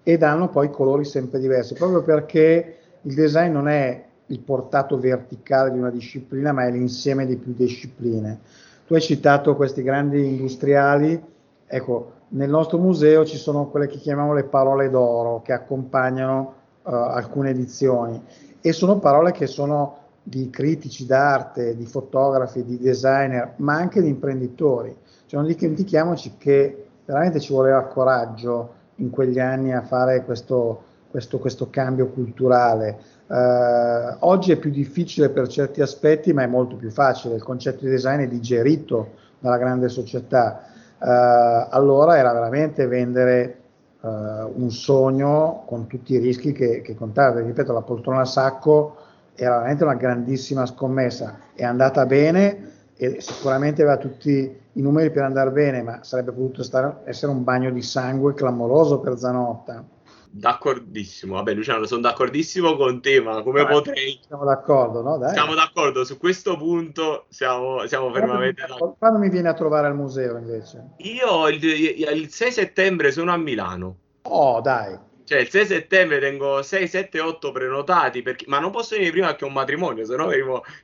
e 0.04 0.18
danno 0.18 0.50
poi 0.50 0.72
colori 0.72 1.06
sempre 1.06 1.40
diversi, 1.40 1.74
proprio 1.74 2.02
perché 2.02 2.78
il 3.02 3.14
design 3.14 3.52
non 3.52 3.68
è 3.68 4.06
il 4.30 4.40
portato 4.40 4.98
verticale 4.98 5.72
di 5.72 5.78
una 5.78 5.92
disciplina, 5.92 6.52
ma 6.52 6.66
è 6.66 6.72
l'insieme 6.72 7.26
di 7.26 7.38
più 7.38 7.54
discipline. 7.54 8.40
Tu 8.88 8.96
hai 8.96 9.02
citato 9.02 9.56
questi 9.56 9.84
grandi 9.84 10.26
industriali, 10.26 11.22
ecco, 11.66 12.12
nel 12.30 12.50
nostro 12.50 12.78
museo 12.78 13.26
ci 13.26 13.38
sono 13.38 13.68
quelle 13.68 13.88
che 13.88 13.98
chiamiamo 13.98 14.34
le 14.34 14.44
parole 14.44 14.90
d'oro 14.90 15.42
che 15.42 15.54
accompagnano 15.54 16.54
uh, 16.84 16.92
alcune 16.92 17.52
edizioni 17.52 18.22
e 18.62 18.72
sono 18.72 19.00
parole 19.00 19.32
che 19.32 19.48
sono 19.48 19.98
di 20.22 20.50
critici 20.50 21.06
d'arte, 21.06 21.76
di 21.76 21.86
fotografi, 21.86 22.64
di 22.64 22.78
designer, 22.78 23.54
ma 23.58 23.76
anche 23.76 24.02
di 24.02 24.10
imprenditori. 24.10 24.96
Cioè, 25.26 25.40
non 25.40 25.50
dimentichiamoci 25.50 26.36
che 26.38 26.86
veramente 27.06 27.40
ci 27.40 27.52
voleva 27.52 27.84
coraggio 27.86 28.74
in 28.96 29.10
quegli 29.10 29.40
anni 29.40 29.74
a 29.74 29.82
fare 29.82 30.24
questo, 30.24 30.84
questo, 31.10 31.40
questo 31.40 31.70
cambio 31.70 32.08
culturale. 32.08 32.98
Uh, 33.28 34.16
oggi 34.20 34.52
è 34.52 34.58
più 34.58 34.72
difficile 34.72 35.30
per 35.30 35.48
certi 35.48 35.82
aspetti, 35.82 36.34
ma 36.34 36.44
è 36.44 36.48
molto 36.48 36.76
più 36.76 36.90
facile. 36.90 37.36
Il 37.36 37.44
concetto 37.44 37.86
di 37.86 37.92
design 37.92 38.22
è 38.22 38.28
digerito 38.28 39.12
dalla 39.40 39.58
grande 39.58 39.90
società. 39.90 40.64
Uh, 41.00 41.68
allora 41.70 42.18
era 42.18 42.34
veramente 42.34 42.88
vendere 42.88 43.58
uh, 44.02 44.10
un 44.10 44.70
sogno 44.72 45.64
con 45.66 45.88
tutti 45.88 46.14
i 46.14 46.18
rischi 46.18 46.52
che, 46.52 46.82
che 46.82 46.96
contava. 46.96 47.40
Ripeto, 47.40 47.72
la 47.72 47.82
poltrona 47.82 48.22
a 48.22 48.26
sacco 48.26 48.96
era 49.36 49.56
veramente 49.56 49.84
una 49.84 49.96
grandissima 49.96 50.66
scommessa, 50.66 51.38
è 51.56 51.64
andata 51.64 52.06
bene 52.06 52.68
e 52.98 53.22
sicuramente 53.22 53.82
aveva 53.82 53.96
tutti 53.96 54.58
i 54.74 54.82
numeri 54.82 55.10
per 55.10 55.24
andare 55.24 55.52
bene, 55.52 55.82
ma 55.82 56.00
sarebbe 56.02 56.32
potuto 56.32 56.64
stare, 56.64 56.98
essere 57.06 57.32
un 57.32 57.44
bagno 57.44 57.72
di 57.72 57.82
sangue 57.82 58.34
clamoroso 58.34 59.00
per 59.00 59.18
Zanotta. 59.18 59.82
D'accordissimo, 60.32 61.34
vabbè 61.36 61.54
Luciano, 61.54 61.86
sono 61.86 62.02
d'accordissimo 62.02 62.76
con 62.76 63.02
te, 63.02 63.20
ma 63.20 63.42
come 63.42 63.64
Dai, 63.64 63.72
potrei... 63.72 64.20
Siamo 64.26 64.46
d'accordo, 64.46 65.02
no? 65.02 65.18
Dai. 65.18 65.34
Siamo 65.34 65.56
d'accordo, 65.56 66.04
su 66.04 66.18
questo 66.18 66.56
punto 66.56 67.26
siamo, 67.30 67.86
siamo 67.88 68.12
fermamente 68.14 68.62
d'accordo. 68.62 68.96
Quando 69.00 69.18
mi 69.18 69.30
vieni 69.30 69.48
a 69.48 69.54
trovare 69.54 69.88
al 69.88 69.96
museo 69.96 70.38
invece? 70.38 70.92
Io 70.98 71.48
il, 71.48 71.64
il 71.64 72.30
6 72.30 72.52
settembre 72.52 73.12
sono 73.12 73.32
a 73.32 73.38
Milano. 73.38 73.96
Oh, 74.24 74.62
dai. 74.62 74.98
Cioè, 75.24 75.40
il 75.40 75.50
6 75.50 75.66
settembre 75.66 76.20
tengo 76.20 76.62
6, 76.62 76.88
7, 76.88 77.20
8 77.20 77.52
prenotati, 77.52 78.22
perché... 78.22 78.46
ma 78.48 78.60
non 78.60 78.72
posso 78.72 78.96
venire 78.96 79.12
prima 79.12 79.36
che 79.36 79.46
un 79.46 79.54
matrimonio, 79.54 80.06
se 80.06 80.16
no 80.16 80.30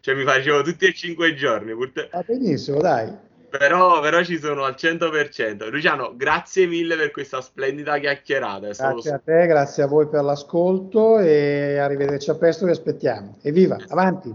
cioè, 0.02 0.16
mi 0.16 0.24
facevo 0.24 0.62
tutti 0.64 0.86
e 0.86 0.94
5 0.94 1.34
giorni. 1.36 1.74
Purtroppo. 1.74 2.10
Va 2.12 2.24
benissimo, 2.26 2.80
dai. 2.80 3.12
Però, 3.58 4.02
però, 4.02 4.24
ci 4.24 4.38
sono 4.40 4.64
al 4.64 4.76
100%. 4.78 5.70
Luciano, 5.70 6.14
grazie 6.16 6.66
mille 6.66 6.96
per 6.96 7.12
questa 7.12 7.42
splendida 7.42 7.98
chiacchierata. 7.98 8.68
Grazie 8.72 9.12
a 9.12 9.22
te, 9.24 9.48
grazie 9.48 9.84
a 9.84 9.88
voi 9.88 10.08
per 10.08 10.24
l'ascolto 10.24 11.20
e 11.20 11.78
arrivederci 11.78 12.30
a 12.30 12.36
presto, 12.36 12.66
vi 12.66 12.72
aspettiamo. 12.72 13.38
Evviva, 13.42 13.78
avanti! 13.90 14.34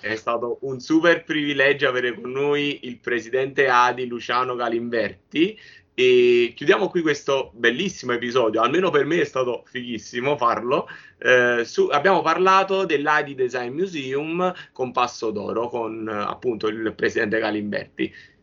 È 0.00 0.16
stato 0.16 0.58
un 0.62 0.80
super 0.80 1.22
privilegio 1.22 1.88
avere 1.88 2.12
con 2.20 2.32
noi 2.32 2.80
il 2.82 2.98
presidente 2.98 3.68
ADI 3.68 4.06
Luciano 4.06 4.56
Galimberti. 4.56 5.56
E 5.94 6.54
chiudiamo 6.56 6.88
qui 6.88 7.02
questo 7.02 7.50
bellissimo 7.54 8.12
episodio, 8.12 8.62
almeno 8.62 8.90
per 8.90 9.04
me 9.04 9.20
è 9.20 9.24
stato 9.24 9.62
fighissimo 9.66 10.38
farlo. 10.38 10.88
Eh, 11.18 11.64
su, 11.64 11.88
abbiamo 11.88 12.22
parlato 12.22 12.86
dell'AID 12.86 13.36
Design 13.36 13.74
Museum 13.74 14.52
con 14.72 14.90
Passo 14.90 15.30
d'Oro, 15.30 15.68
con 15.68 16.08
appunto 16.08 16.68
il 16.68 16.94
presidente 16.96 17.38
Galimberti. 17.38 18.12